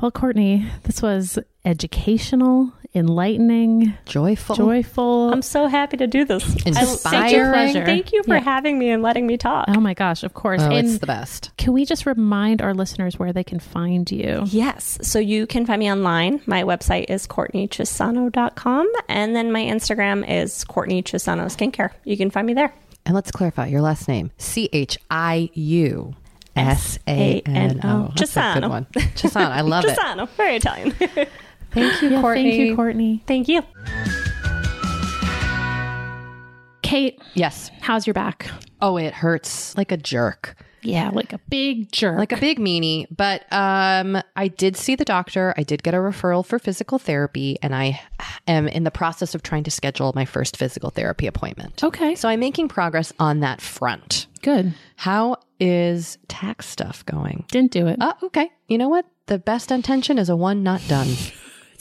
Well, 0.00 0.10
Courtney, 0.10 0.66
this 0.82 1.00
was 1.00 1.38
educational, 1.64 2.72
enlightening, 2.94 3.94
Joyful. 4.04 4.56
joyful. 4.56 5.32
I'm 5.32 5.42
so 5.42 5.68
happy 5.68 5.96
to 5.98 6.06
do 6.08 6.24
this. 6.24 6.44
I- 6.66 6.70
Inspiring. 6.70 7.52
Thank 7.52 7.74
you, 7.74 7.80
for, 7.80 7.86
thank 7.86 8.12
you 8.12 8.22
for 8.24 8.34
Yeah. 8.34 8.40
having 8.40 8.78
me 8.80 8.90
and 8.90 9.00
letting 9.02 9.26
me 9.28 9.36
talk. 9.36 9.66
oh 9.68 9.78
my 9.80 9.94
gosh, 9.94 10.24
of 10.24 10.34
course. 10.34 10.60
Oh, 10.60 10.70
and 10.70 10.88
it's 10.88 10.98
the 10.98 11.06
best. 11.06 11.52
can 11.56 11.72
we 11.72 11.84
just 11.84 12.04
remind 12.04 12.60
our 12.62 12.74
listeners 12.74 13.16
where 13.18 13.32
they 13.32 13.44
can 13.44 13.60
find 13.60 14.10
you? 14.10 14.42
Yes. 14.46 14.98
So 15.02 15.18
you 15.20 15.46
can 15.46 15.64
find 15.66 15.78
me 15.78 15.90
online. 15.92 16.40
My 16.46 16.64
website 16.64 17.06
is 17.08 17.26
CourtneyChiusano.com. 17.28 18.88
And 19.08 19.36
then 19.36 19.52
my 19.52 19.62
Instagram 19.62 20.28
is 20.28 20.64
Courtney 20.64 21.02
Chiusano 21.02 21.44
Skincare. 21.46 21.90
You 22.04 22.16
can 22.16 22.30
find 22.30 22.46
me 22.46 22.54
there. 22.54 22.72
And 23.04 23.14
let's 23.14 23.30
clarify 23.32 23.66
your 23.66 23.80
last 23.80 24.06
name 24.08 24.30
C 24.38 24.68
H 24.72 24.96
I 25.10 25.50
U 25.54 26.14
S 26.56 26.98
A 27.08 27.40
N 27.46 27.80
O. 27.84 28.12
That's 28.16 28.36
a 28.36 28.52
good 28.54 28.62
Chiusano. 28.64 28.68
one. 28.68 28.84
Chiusano. 28.94 29.46
I 29.50 29.60
love 29.62 29.84
it. 29.84 29.96
Chiusano. 29.98 30.28
Very 30.30 30.56
Italian. 30.56 30.90
Thank 31.72 32.02
you, 32.02 32.10
Yeah, 32.10 32.20
Courtney. 32.20 32.50
Thank 32.50 32.58
you, 32.68 32.76
Courtney. 32.76 33.22
Thank 33.26 33.48
you. 33.48 33.62
Kate, 36.82 37.18
Yes. 37.34 37.70
how's 37.80 38.06
your 38.06 38.12
back? 38.14 38.50
Oh, 38.82 38.98
it 38.98 39.14
hurts 39.14 39.76
like 39.78 39.90
a 39.92 39.96
jerk. 39.96 40.56
Yeah, 40.82 41.10
like 41.10 41.32
a 41.32 41.38
big 41.48 41.90
jerk. 41.92 42.18
like 42.18 42.32
a 42.32 42.36
big 42.36 42.58
meanie. 42.58 43.06
But 43.16 43.50
um, 43.52 44.20
I 44.36 44.48
did 44.48 44.76
see 44.76 44.96
the 44.96 45.04
doctor. 45.04 45.54
I 45.56 45.62
did 45.62 45.82
get 45.84 45.94
a 45.94 45.98
referral 45.98 46.44
for 46.44 46.58
physical 46.58 46.98
therapy, 46.98 47.56
and 47.62 47.72
I 47.74 48.00
am 48.48 48.66
in 48.66 48.82
the 48.82 48.90
process 48.90 49.34
of 49.36 49.42
trying 49.44 49.62
to 49.64 49.70
schedule 49.70 50.12
my 50.16 50.24
first 50.24 50.56
physical 50.56 50.90
therapy 50.90 51.26
appointment. 51.28 51.82
okay, 51.84 52.14
So 52.16 52.28
I'm 52.28 52.40
making 52.40 52.66
progress 52.68 53.12
on 53.20 53.40
that 53.40 53.60
front. 53.60 54.26
Good. 54.42 54.74
How 54.96 55.36
is 55.60 56.18
tax 56.28 56.66
stuff 56.66 57.04
going? 57.06 57.44
Didn't 57.50 57.70
do 57.72 57.86
it. 57.86 57.96
Oh, 58.00 58.12
okay. 58.24 58.50
You 58.68 58.78
know 58.78 58.88
what? 58.88 59.06
The 59.26 59.38
best 59.38 59.70
intention 59.70 60.18
is 60.18 60.28
a 60.28 60.36
one 60.36 60.62
not 60.62 60.80
done. 60.88 61.06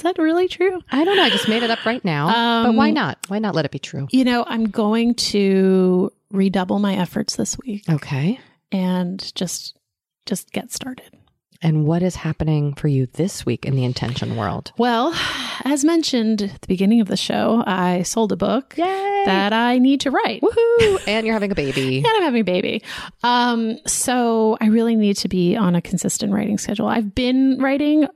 Is 0.02 0.04
that 0.04 0.18
really 0.18 0.48
true? 0.48 0.82
I 0.92 1.04
don't 1.06 1.16
know. 1.16 1.22
I 1.24 1.30
just 1.30 1.48
made 1.48 1.62
it 1.62 1.70
up 1.70 1.86
right 1.86 2.04
now. 2.04 2.64
but 2.66 2.74
why 2.74 2.88
Um, 2.88 2.94
not? 2.96 3.20
Why 3.28 3.38
not 3.38 3.54
let 3.54 3.66
it 3.66 3.72
be 3.72 3.78
true? 3.78 4.08
You 4.10 4.24
know, 4.24 4.44
I'm 4.48 4.64
going 4.66 5.14
to 5.16 6.12
redouble 6.32 6.80
my 6.80 6.96
efforts 6.96 7.36
this 7.36 7.56
week 7.60 7.84
Okay. 7.88 8.40
and 8.72 9.20
just 9.36 9.78
just 10.26 10.52
get 10.54 10.72
started. 10.72 11.16
And 11.64 11.86
what 11.86 12.02
is 12.02 12.16
happening 12.16 12.74
for 12.74 12.88
you 12.88 13.06
this 13.14 13.46
week 13.46 13.66
in 13.66 13.76
the 13.76 13.84
intention 13.84 14.36
world? 14.36 14.72
Well, 14.78 15.14
as 15.64 15.86
mentioned 15.86 16.42
at 16.42 16.62
the 16.62 16.68
beginning 16.68 17.02
of 17.02 17.08
the 17.08 17.18
show, 17.18 17.64
I 17.68 18.02
sold 18.02 18.32
a 18.32 18.36
book 18.36 18.76
Yay! 18.78 19.24
that 19.26 19.54
I 19.54 19.78
need 19.78 20.02
to 20.02 20.12
write. 20.12 20.42
Woohoo! 20.42 21.02
And 21.08 21.26
you're 21.26 21.34
having 21.34 21.52
a 21.52 21.56
baby. 21.56 21.98
And 22.00 22.08
I'm 22.08 22.24
having 22.24 22.42
a 22.42 22.46
baby. 22.46 22.82
Um, 23.24 23.78
so 23.86 24.58
I 24.60 24.68
really 24.68 24.96
need 24.96 25.18
to 25.18 25.28
be 25.28 25.56
on 25.56 25.76
a 25.76 25.82
consistent 25.82 26.34
writing 26.34 26.58
schedule. 26.58 26.88
I've 26.88 27.14
been 27.14 27.60
writing 27.60 28.08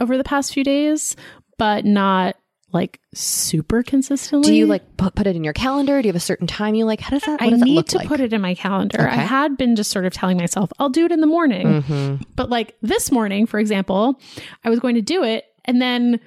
over 0.00 0.16
the 0.16 0.24
past 0.24 0.54
few 0.54 0.64
days, 0.64 1.14
but 1.58 1.84
not 1.84 2.36
like 2.72 3.00
super 3.14 3.82
consistently. 3.82 4.50
Do 4.50 4.54
you 4.54 4.66
like 4.66 4.96
put, 4.96 5.14
put 5.14 5.26
it 5.26 5.34
in 5.36 5.44
your 5.44 5.52
calendar? 5.54 6.00
Do 6.02 6.06
you 6.08 6.10
have 6.12 6.16
a 6.16 6.20
certain 6.20 6.46
time 6.46 6.74
you 6.74 6.84
like? 6.84 7.00
How 7.00 7.10
does 7.10 7.22
that? 7.22 7.40
What 7.40 7.42
I 7.42 7.50
does 7.50 7.60
that 7.60 7.64
need 7.64 7.74
look 7.76 7.86
to 7.88 7.98
like? 7.98 8.08
put 8.08 8.20
it 8.20 8.32
in 8.32 8.40
my 8.40 8.54
calendar. 8.54 9.00
I 9.08 9.14
had 9.16 9.56
been 9.56 9.74
just 9.76 9.90
sort 9.90 10.04
of 10.04 10.12
telling 10.12 10.36
myself, 10.36 10.70
I'll 10.78 10.90
do 10.90 11.04
it 11.06 11.12
in 11.12 11.20
the 11.20 11.26
morning. 11.26 11.82
Mhm. 11.82 12.22
But 12.36 12.50
like 12.50 12.76
this 12.82 13.10
morning, 13.10 13.46
for 13.46 13.58
example, 13.58 14.20
I 14.64 14.70
was 14.70 14.80
going 14.80 14.94
to 14.96 15.02
do 15.02 15.22
it 15.24 15.44
and 15.64 15.80
then 15.80 16.20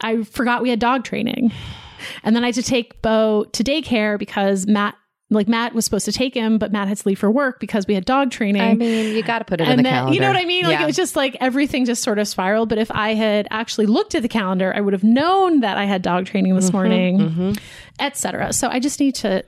I 0.00 0.22
forgot 0.24 0.62
we 0.62 0.70
had 0.70 0.78
dog 0.78 1.04
training. 1.04 1.52
And 2.22 2.34
then 2.36 2.44
I 2.44 2.48
had 2.48 2.56
to 2.56 2.62
take 2.62 3.00
Bo 3.00 3.44
to 3.52 3.64
daycare 3.64 4.18
because 4.18 4.66
Matt, 4.66 4.94
like 5.34 5.48
Matt 5.48 5.74
was 5.74 5.84
supposed 5.84 6.04
to 6.06 6.12
take 6.12 6.34
him, 6.34 6.58
but 6.58 6.72
Matt 6.72 6.88
had 6.88 6.96
to 6.98 7.08
leave 7.08 7.18
for 7.18 7.30
work 7.30 7.60
because 7.60 7.86
we 7.86 7.94
had 7.94 8.04
dog 8.04 8.30
training. 8.30 8.62
I 8.62 8.74
mean, 8.74 9.14
you 9.14 9.22
got 9.22 9.40
to 9.40 9.44
put 9.44 9.60
it 9.60 9.64
in 9.64 9.70
and 9.70 9.78
the 9.80 9.82
then, 9.82 9.92
calendar. 9.92 10.14
you 10.14 10.20
know 10.20 10.28
what 10.28 10.36
I 10.36 10.44
mean? 10.44 10.64
Like 10.64 10.78
Yeah. 10.78 10.84
it 10.84 10.86
was 10.86 10.96
just 10.96 11.16
like 11.16 11.36
everything 11.40 11.84
just 11.84 12.02
sort 12.02 12.18
of 12.18 12.26
spiraled. 12.28 12.68
But 12.68 12.78
if 12.78 12.90
I 12.90 13.14
had 13.14 13.48
actually 13.50 13.86
looked 13.86 14.14
at 14.14 14.22
the 14.22 14.28
calendar, 14.28 14.72
I 14.74 14.80
would 14.80 14.92
have 14.92 15.04
known 15.04 15.60
that 15.60 15.76
I 15.76 15.84
had 15.84 16.02
dog 16.02 16.26
training 16.26 16.54
this 16.54 16.72
morning, 16.72 17.18
mhm. 17.18 17.60
etc. 17.98 18.52
So 18.52 18.68
I 18.68 18.78
just 18.80 19.00
need 19.00 19.14
to 19.16 19.44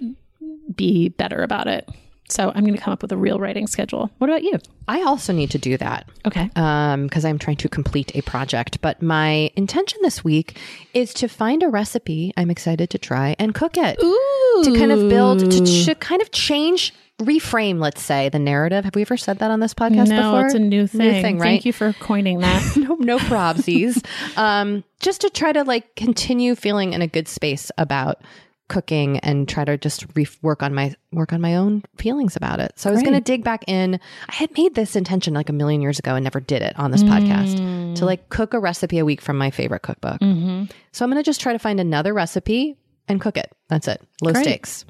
be 0.74 1.08
better 1.10 1.42
about 1.42 1.66
it. 1.68 1.88
So 2.28 2.52
I'm 2.54 2.64
going 2.64 2.74
to 2.74 2.80
come 2.80 2.92
up 2.92 3.02
with 3.02 3.12
a 3.12 3.16
real 3.16 3.38
writing 3.38 3.66
schedule. 3.66 4.10
What 4.18 4.28
about 4.28 4.42
you? 4.42 4.58
I 4.88 5.02
also 5.02 5.32
need 5.32 5.50
to 5.52 5.58
do 5.58 5.76
that. 5.78 6.08
Okay. 6.26 6.50
um, 6.56 7.04
because 7.04 7.24
I'm 7.24 7.38
trying 7.38 7.56
to 7.58 7.68
complete 7.68 8.14
a 8.14 8.22
project. 8.22 8.80
But 8.80 9.02
my 9.02 9.50
intention 9.56 9.98
this 10.02 10.24
week 10.24 10.58
is 10.92 11.14
to 11.14 11.28
find 11.28 11.62
a 11.62 11.68
recipe 11.68 12.32
I'm 12.36 12.50
excited 12.50 12.90
to 12.90 12.98
try 12.98 13.36
and 13.38 13.54
cook 13.54 13.76
it. 13.76 13.98
Ooh. 14.02 14.62
To 14.64 14.74
kind 14.76 14.92
of 14.92 15.08
build, 15.08 15.50
to, 15.50 15.94
kind 15.96 16.22
of 16.22 16.30
change, 16.30 16.94
reframe, 17.20 17.80
let's 17.80 18.02
say, 18.02 18.28
the 18.28 18.38
narrative. 18.38 18.84
Have 18.84 18.94
we 18.94 19.02
ever 19.02 19.16
said 19.16 19.38
that 19.38 19.50
on 19.50 19.60
this 19.60 19.74
podcast 19.74 20.08
no, 20.08 20.32
before? 20.32 20.46
it's 20.46 20.54
a 20.54 20.58
new 20.58 20.86
thing. 20.86 21.22
thing, 21.22 21.38
right? 21.38 21.48
Thank 21.48 21.64
you 21.64 21.72
for 21.72 21.92
coining 21.94 22.40
that. 22.40 22.76
no, 22.76 22.94
no 22.94 23.18
probsies. 23.18 24.04
um, 24.36 24.84
just 25.00 25.20
to 25.22 25.30
try 25.30 25.52
to 25.52 25.62
like 25.64 25.94
continue 25.94 26.54
feeling 26.54 26.92
in 26.92 27.02
a 27.02 27.06
good 27.06 27.28
space 27.28 27.70
about 27.78 28.22
cooking 28.68 29.18
and 29.20 29.48
try 29.48 29.64
to 29.64 29.78
just 29.78 30.06
re- 30.14 30.26
work 30.42 30.62
on 30.62 30.74
my 30.74 30.94
work 31.12 31.32
on 31.32 31.40
my 31.40 31.54
own 31.56 31.84
feelings 31.96 32.36
about 32.36 32.60
it. 32.60 32.72
So 32.76 32.90
I 32.90 32.92
was 32.92 33.02
going 33.02 33.14
to 33.14 33.20
dig 33.20 33.44
back 33.44 33.64
in. 33.68 34.00
I 34.28 34.34
had 34.34 34.50
made 34.56 34.74
this 34.74 34.96
intention 34.96 35.34
like 35.34 35.48
a 35.48 35.52
million 35.52 35.80
years 35.80 35.98
ago 35.98 36.14
and 36.14 36.24
never 36.24 36.40
did 36.40 36.62
it 36.62 36.78
on 36.78 36.90
this 36.90 37.02
podcast 37.02 37.96
to 37.96 38.04
like 38.04 38.28
cook 38.28 38.54
a 38.54 38.58
recipe 38.58 38.98
a 38.98 39.04
week 39.04 39.20
from 39.20 39.38
my 39.38 39.50
favorite 39.50 39.82
cookbook. 39.82 40.20
mm-hmm. 40.20 40.64
So 40.92 41.04
I'm 41.04 41.10
going 41.10 41.22
to 41.22 41.26
just 41.26 41.40
try 41.40 41.52
to 41.52 41.58
find 41.58 41.78
another 41.80 42.12
recipe 42.12 42.76
and 43.08 43.20
cook 43.20 43.36
it. 43.36 43.52
That's 43.68 43.86
it. 43.88 44.02
Low 44.22 44.32
Great. 44.32 44.44
stakes. 44.44 44.84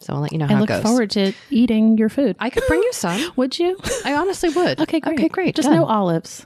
So 0.00 0.14
I'll 0.14 0.20
let 0.20 0.32
you 0.32 0.38
know 0.38 0.46
I 0.46 0.48
how 0.54 0.60
look 0.60 0.70
it 0.70 0.74
goes. 0.74 0.82
forward 0.82 1.10
to 1.10 1.32
eating 1.50 1.96
your 1.96 2.08
food. 2.08 2.36
I 2.40 2.50
could 2.50 2.64
bring 2.66 2.82
you 2.82 2.92
some. 2.92 3.32
Would 3.36 3.58
you? 3.58 3.78
I 4.04 4.14
honestly 4.14 4.48
would. 4.50 4.80
Okay, 4.80 4.98
great. 4.98 5.18
Okay, 5.18 5.28
great. 5.28 5.54
Just 5.54 5.68
Done. 5.68 5.76
no 5.76 5.84
olives. 5.84 6.44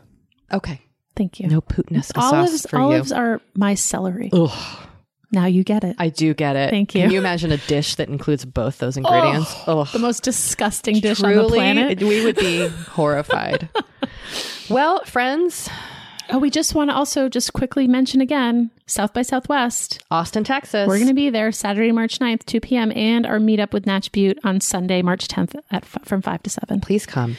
Okay. 0.53 0.81
Thank 1.17 1.41
you. 1.41 1.49
No 1.49 1.63
puttanesca 1.63 2.19
olives. 2.19 2.53
sauce 2.63 2.71
for 2.71 2.79
olives 2.79 3.11
you. 3.11 3.17
are 3.17 3.41
my 3.55 3.75
celery. 3.75 4.29
Ugh. 4.33 4.86
Now 5.33 5.47
you 5.47 5.65
get 5.65 5.83
it. 5.85 5.97
I 5.99 6.09
do 6.09 6.35
get 6.35 6.57
it. 6.57 6.71
Thank 6.71 6.95
you. 6.95 7.03
Can 7.03 7.11
you 7.11 7.19
imagine 7.19 7.53
a 7.53 7.57
dish 7.57 7.97
that 7.97 8.09
includes 8.09 8.45
both 8.45 8.79
those 8.79 8.97
ingredients? 8.97 9.55
Ugh. 9.67 9.87
the 9.93 9.99
most 9.99 10.23
disgusting 10.23 11.01
dish 11.01 11.23
on 11.23 11.35
the 11.35 11.45
planet. 11.49 12.01
we 12.03 12.25
would 12.25 12.37
be 12.37 12.69
horrified. 12.69 13.69
well, 14.71 15.03
friends, 15.05 15.69
Oh, 16.29 16.39
we 16.39 16.51
just 16.51 16.75
want 16.75 16.91
to 16.91 16.97
also 16.97 17.29
just 17.29 17.53
quickly 17.53 17.87
mention 17.87 18.21
again 18.21 18.71
South 18.87 19.13
by 19.13 19.23
Southwest. 19.23 20.03
Austin, 20.11 20.43
Texas. 20.43 20.89
We're 20.89 20.97
going 20.97 21.07
to 21.07 21.15
be 21.15 21.31
there 21.31 21.53
Saturday, 21.53 21.93
March 21.93 22.19
9th, 22.19 22.45
2 22.47 22.61
p.m., 22.61 22.91
and 22.97 23.25
our 23.25 23.39
meetup 23.39 23.73
with 23.73 23.87
Natch 23.87 24.11
Beaut 24.11 24.37
on 24.43 24.61
Sunday, 24.61 25.03
March 25.03 25.29
10th 25.29 25.55
at 25.71 25.85
f- 25.85 25.99
from 26.05 26.23
5 26.23 26.43
to 26.43 26.51
7. 26.51 26.81
Please 26.81 27.07
come. 27.07 27.37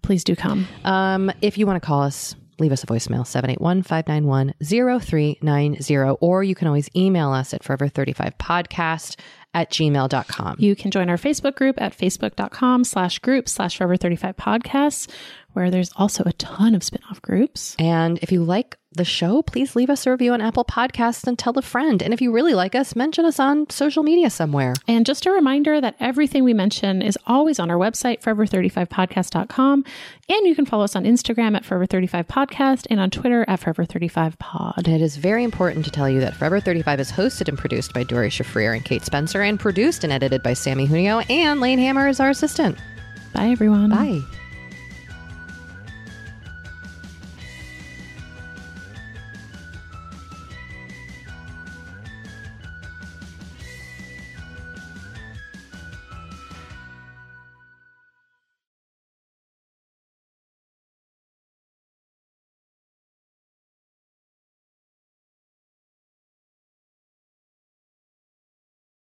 Please 0.00 0.24
do 0.24 0.34
come. 0.34 0.66
Um, 0.84 1.30
if 1.42 1.58
you 1.58 1.66
want 1.66 1.82
to 1.82 1.86
call 1.86 2.02
us, 2.02 2.34
leave 2.62 2.72
us 2.72 2.82
a 2.82 2.86
voicemail 2.86 3.26
781-591-0390 3.58 6.16
or 6.20 6.42
you 6.42 6.54
can 6.54 6.68
always 6.68 6.88
email 6.96 7.32
us 7.32 7.52
at 7.52 7.62
forever35podcast 7.62 9.16
at 9.54 9.70
gmail.com. 9.70 10.56
You 10.58 10.74
can 10.74 10.90
join 10.90 11.10
our 11.10 11.18
Facebook 11.18 11.56
group 11.56 11.80
at 11.80 11.96
facebook.com 11.96 12.84
slash 12.84 13.18
group 13.18 13.48
slash 13.48 13.76
forever 13.76 13.96
35 13.96 14.36
podcasts, 14.36 15.10
where 15.52 15.70
there's 15.70 15.90
also 15.96 16.22
a 16.24 16.32
ton 16.32 16.74
of 16.74 16.82
spin-off 16.82 17.20
groups. 17.20 17.76
And 17.78 18.18
if 18.22 18.32
you 18.32 18.42
like 18.42 18.78
the 18.94 19.04
show, 19.04 19.42
please 19.42 19.74
leave 19.74 19.90
us 19.90 20.06
a 20.06 20.10
review 20.10 20.32
on 20.32 20.40
Apple 20.40 20.64
Podcasts 20.64 21.26
and 21.26 21.38
tell 21.38 21.58
a 21.58 21.62
friend. 21.62 22.02
And 22.02 22.12
if 22.12 22.20
you 22.20 22.32
really 22.32 22.54
like 22.54 22.74
us, 22.74 22.94
mention 22.94 23.24
us 23.24 23.38
on 23.40 23.68
social 23.70 24.02
media 24.02 24.30
somewhere. 24.30 24.74
And 24.86 25.06
just 25.06 25.26
a 25.26 25.30
reminder 25.30 25.80
that 25.80 25.96
everything 26.00 26.44
we 26.44 26.54
mention 26.54 27.02
is 27.02 27.18
always 27.26 27.58
on 27.58 27.70
our 27.70 27.76
website, 27.76 28.20
forever35podcast.com. 28.22 29.84
And 30.28 30.46
you 30.46 30.54
can 30.54 30.66
follow 30.66 30.84
us 30.84 30.96
on 30.96 31.04
Instagram 31.04 31.56
at 31.56 31.64
forever35podcast 31.64 32.86
and 32.90 33.00
on 33.00 33.10
Twitter 33.10 33.44
at 33.48 33.60
forever35pod. 33.60 34.78
And 34.78 34.88
it 34.88 35.02
is 35.02 35.16
very 35.16 35.44
important 35.44 35.84
to 35.84 35.90
tell 35.90 36.08
you 36.08 36.20
that 36.20 36.36
Forever 36.36 36.60
35 36.60 37.00
is 37.00 37.12
hosted 37.12 37.48
and 37.48 37.58
produced 37.58 37.92
by 37.92 38.02
Doree 38.02 38.30
Shafrir 38.30 38.74
and 38.74 38.84
Kate 38.84 39.04
Spencer 39.04 39.42
and 39.42 39.60
produced 39.60 40.04
and 40.04 40.12
edited 40.12 40.42
by 40.42 40.54
Sammy 40.54 40.86
Junio 40.86 41.24
and 41.30 41.60
Lane 41.60 41.78
Hammer 41.78 42.08
is 42.08 42.20
our 42.20 42.30
assistant. 42.30 42.78
Bye, 43.32 43.48
everyone. 43.48 43.90
Bye. 43.90 44.41